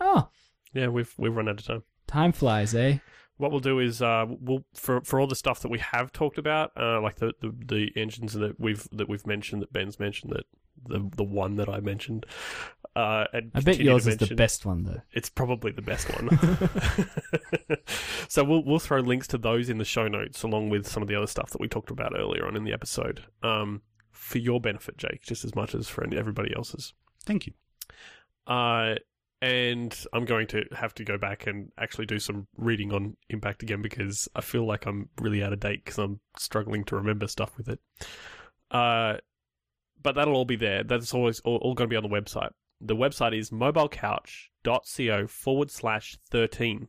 Oh, 0.00 0.28
Yeah, 0.72 0.88
we've 0.88 1.14
we've 1.16 1.34
run 1.34 1.48
out 1.48 1.60
of 1.60 1.66
time. 1.66 1.82
time 2.06 2.32
flies, 2.32 2.74
eh? 2.74 2.98
What 3.36 3.50
we'll 3.50 3.60
do 3.60 3.78
is 3.78 4.02
uh, 4.02 4.26
we'll 4.28 4.64
for 4.74 5.00
for 5.00 5.18
all 5.18 5.26
the 5.26 5.34
stuff 5.34 5.60
that 5.60 5.70
we 5.70 5.78
have 5.78 6.12
talked 6.12 6.36
about, 6.36 6.72
uh, 6.76 7.00
like 7.00 7.16
the, 7.16 7.32
the, 7.40 7.54
the 7.66 7.92
engines 7.96 8.34
that 8.34 8.60
we've 8.60 8.86
that 8.92 9.08
we've 9.08 9.26
mentioned, 9.26 9.62
that 9.62 9.72
Ben's 9.72 9.98
mentioned, 9.98 10.32
that 10.32 10.44
the 10.86 11.08
the 11.16 11.24
one 11.24 11.56
that 11.56 11.68
I 11.68 11.80
mentioned. 11.80 12.26
Uh, 12.96 13.24
I 13.32 13.60
bet 13.60 13.78
yours 13.78 14.06
is 14.08 14.16
the 14.16 14.34
best 14.34 14.66
one 14.66 14.82
though. 14.82 15.00
It's 15.12 15.30
probably 15.30 15.70
the 15.70 15.82
best 15.82 16.08
one. 16.08 16.28
so 18.28 18.42
we'll 18.42 18.64
we'll 18.64 18.80
throw 18.80 18.98
links 18.98 19.28
to 19.28 19.38
those 19.38 19.68
in 19.68 19.78
the 19.78 19.84
show 19.84 20.08
notes, 20.08 20.42
along 20.42 20.70
with 20.70 20.88
some 20.88 21.02
of 21.02 21.08
the 21.08 21.14
other 21.14 21.28
stuff 21.28 21.50
that 21.50 21.60
we 21.60 21.68
talked 21.68 21.90
about 21.90 22.14
earlier 22.16 22.46
on 22.46 22.56
in 22.56 22.64
the 22.64 22.72
episode, 22.72 23.24
um, 23.42 23.82
for 24.10 24.38
your 24.38 24.60
benefit, 24.60 24.96
Jake, 24.96 25.22
just 25.22 25.44
as 25.44 25.54
much 25.54 25.74
as 25.74 25.88
for 25.88 26.04
everybody 26.12 26.54
else's. 26.54 26.92
Thank 27.24 27.46
you. 27.46 27.52
Uh, 28.46 28.96
and 29.42 29.96
I'm 30.12 30.24
going 30.24 30.46
to 30.48 30.64
have 30.72 30.94
to 30.96 31.04
go 31.04 31.16
back 31.16 31.46
and 31.46 31.70
actually 31.78 32.06
do 32.06 32.18
some 32.18 32.46
reading 32.56 32.92
on 32.92 33.16
Impact 33.30 33.62
again 33.62 33.80
because 33.80 34.28
I 34.34 34.42
feel 34.42 34.66
like 34.66 34.86
I'm 34.86 35.08
really 35.18 35.42
out 35.42 35.52
of 35.52 35.60
date 35.60 35.84
because 35.84 35.98
I'm 35.98 36.20
struggling 36.36 36.84
to 36.84 36.96
remember 36.96 37.26
stuff 37.26 37.56
with 37.56 37.68
it. 37.68 37.80
Uh, 38.70 39.16
but 40.02 40.14
that'll 40.14 40.34
all 40.34 40.44
be 40.44 40.56
there. 40.56 40.84
That's 40.84 41.14
always 41.14 41.40
all, 41.40 41.56
all 41.56 41.74
going 41.74 41.88
to 41.88 41.92
be 41.92 41.96
on 41.96 42.02
the 42.02 42.08
website. 42.08 42.50
The 42.80 42.96
website 42.96 43.36
is 43.38 43.50
mobilecouch.co 43.50 45.26
forward 45.26 45.70
slash 45.70 46.16
13. 46.30 46.88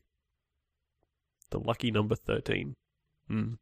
The 1.50 1.60
lucky 1.60 1.92
number 1.92 2.16
13. 2.16 2.76
Hmm. 3.28 3.54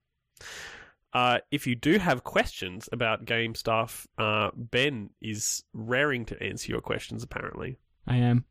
Uh, 1.12 1.40
if 1.50 1.66
you 1.66 1.76
do 1.76 1.98
have 1.98 2.24
questions 2.24 2.88
about 2.92 3.26
game 3.26 3.56
stuff, 3.56 4.08
uh, 4.20 4.52
Ben 4.56 5.10
is 5.22 5.64
raring 5.74 6.26
to 6.26 6.42
answer 6.42 6.72
your 6.72 6.82
questions, 6.82 7.24
apparently. 7.24 7.80
I 8.06 8.18
am. 8.18 8.46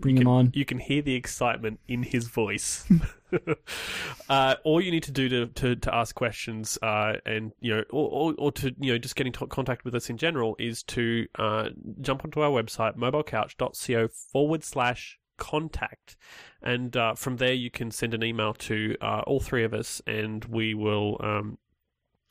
Bring 0.00 0.16
You 0.16 0.20
him 0.22 0.24
can- 0.26 0.32
on. 0.32 0.50
You 0.54 0.64
can 0.64 0.78
hear 0.78 1.02
the 1.02 1.14
excitement 1.14 1.80
in 1.88 2.02
his 2.02 2.26
voice. 2.28 2.84
uh, 4.28 4.56
all 4.64 4.80
you 4.80 4.90
need 4.90 5.02
to 5.04 5.12
do 5.12 5.28
to, 5.28 5.46
to, 5.46 5.76
to 5.76 5.94
ask 5.94 6.14
questions, 6.14 6.78
uh, 6.82 7.14
and 7.26 7.52
you 7.60 7.74
know, 7.74 7.84
or, 7.90 8.08
or, 8.10 8.34
or 8.38 8.52
to 8.52 8.74
you 8.80 8.92
know, 8.92 8.98
just 8.98 9.16
get 9.16 9.26
in 9.26 9.32
to- 9.34 9.46
contact 9.46 9.84
with 9.84 9.94
us 9.94 10.10
in 10.10 10.16
general, 10.16 10.56
is 10.58 10.82
to 10.84 11.26
uh, 11.38 11.68
jump 12.00 12.24
onto 12.24 12.40
our 12.40 12.50
website 12.50 12.96
mobilecouch.co 12.96 14.08
forward 14.08 14.64
slash 14.64 15.18
contact, 15.36 16.16
and 16.62 16.96
uh, 16.96 17.14
from 17.14 17.36
there 17.36 17.52
you 17.52 17.70
can 17.70 17.90
send 17.90 18.14
an 18.14 18.22
email 18.24 18.54
to 18.54 18.96
uh, 19.00 19.22
all 19.26 19.40
three 19.40 19.64
of 19.64 19.74
us, 19.74 20.00
and 20.06 20.44
we 20.46 20.74
will. 20.74 21.16
Um, 21.20 21.58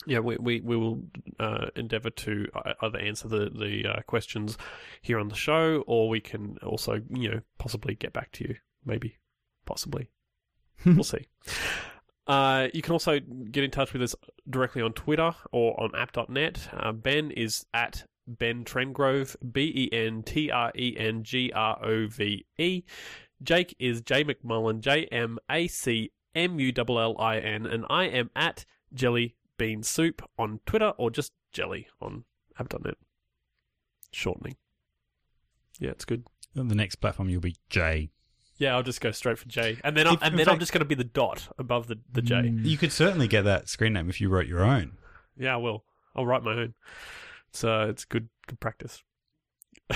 yeah, 0.06 0.20
we, 0.20 0.38
we, 0.38 0.62
we 0.62 0.78
will 0.78 1.02
uh, 1.40 1.68
endeavour 1.76 2.10
to 2.10 2.48
uh, 2.54 2.74
either 2.82 3.00
answer 3.00 3.28
the 3.28 3.50
the 3.50 3.86
uh, 3.88 4.02
questions 4.08 4.58
here 5.02 5.20
on 5.20 5.30
the 5.30 5.36
show, 5.36 5.84
or 5.88 6.10
we 6.10 6.20
can 6.20 6.58
also, 6.64 7.02
you 7.10 7.32
know, 7.32 7.40
possibly 7.58 7.96
get 7.96 8.14
back 8.14 8.32
to 8.34 8.48
you. 8.48 8.56
Maybe, 8.86 9.18
possibly, 9.66 10.10
we'll 10.86 11.04
see. 11.04 11.28
Uh, 12.26 12.68
you 12.74 12.82
can 12.82 12.94
also 12.94 13.20
get 13.52 13.64
in 13.64 13.72
touch 13.72 13.94
with 13.94 14.02
us 14.02 14.16
directly 14.50 14.82
on 14.82 14.94
Twitter 14.94 15.34
or 15.52 15.80
on 15.82 15.92
app.net. 15.96 16.70
Uh, 16.72 16.92
ben 16.92 17.32
is 17.32 17.66
at 17.74 18.06
Ben 18.28 18.64
Trengrove, 18.64 19.36
B 19.52 19.90
E 19.92 19.96
N 19.96 20.24
T 20.24 20.50
R 20.50 20.72
E 20.76 20.96
N 20.98 21.24
G 21.24 21.52
R 21.54 21.84
O 21.84 22.08
V 22.08 22.46
E. 22.58 22.84
Jake 23.42 23.76
is 23.78 24.02
J 24.02 24.24
MacMullin, 24.24 24.80
J 24.80 25.06
M 25.12 25.38
A 25.50 25.68
C 25.68 26.12
M 26.34 26.60
U 26.60 26.72
L 26.78 27.00
L 27.00 27.16
I 27.20 27.40
N, 27.40 27.66
and 27.66 27.86
I 27.90 28.06
am 28.06 28.30
at 28.36 28.66
Jelly 28.94 29.36
Bean 29.58 29.84
Soup 29.84 30.22
on 30.38 30.60
Twitter 30.66 30.94
or 30.98 31.10
just 31.12 31.32
Jelly 31.52 31.88
on 32.02 32.26
app.net. 32.60 32.96
Shortening. 34.12 34.56
Yeah, 35.80 35.92
it's 35.92 36.06
good. 36.06 36.26
On 36.58 36.68
the 36.68 36.76
next 36.76 36.96
platform, 36.96 37.30
you'll 37.30 37.42
be 37.42 37.56
J. 37.70 38.10
Yeah, 38.58 38.76
I'll 38.76 38.84
just 38.84 39.02
go 39.02 39.12
straight 39.12 39.40
for 39.40 39.48
J, 39.48 39.80
and 39.84 39.98
then 39.98 40.06
I'll, 40.08 40.14
If- 40.14 40.22
and 40.22 40.34
in 40.34 40.38
then 40.38 40.50
I'm 40.50 40.60
just 40.60 40.72
going 40.72 40.80
to 40.82 40.86
be 40.86 40.96
the 40.96 41.04
dot 41.04 41.48
above 41.58 41.88
the 41.88 42.00
the 42.12 42.22
J. 42.22 42.36
Mm. 42.36 42.64
You 42.66 42.78
could 42.78 42.92
certainly 42.92 43.28
get 43.28 43.42
that 43.44 43.68
screen 43.68 43.94
name 43.94 44.10
if 44.10 44.22
you 44.22 44.30
wrote 44.30 44.46
your 44.48 44.64
own. 44.64 44.94
Yeah, 45.36 45.56
I 45.56 45.58
will. 45.58 45.84
I'll 46.16 46.26
write 46.28 46.44
my 46.44 46.52
own. 46.54 46.74
So 47.52 47.90
it's 47.90 48.06
good 48.06 48.30
good 48.48 48.60
practice. 48.60 49.02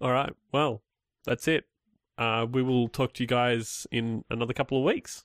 All 0.00 0.12
right. 0.12 0.32
Well, 0.50 0.82
that's 1.24 1.46
it. 1.46 1.64
Uh, 2.18 2.46
we 2.50 2.62
will 2.62 2.88
talk 2.88 3.14
to 3.14 3.22
you 3.22 3.26
guys 3.28 3.86
in 3.90 4.24
another 4.28 4.52
couple 4.52 4.78
of 4.78 4.84
weeks. 4.84 5.24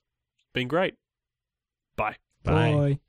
Been 0.54 0.68
great. 0.68 0.95
Bye. 1.95 2.18
Bye. 2.43 2.73
Bye. 2.73 2.99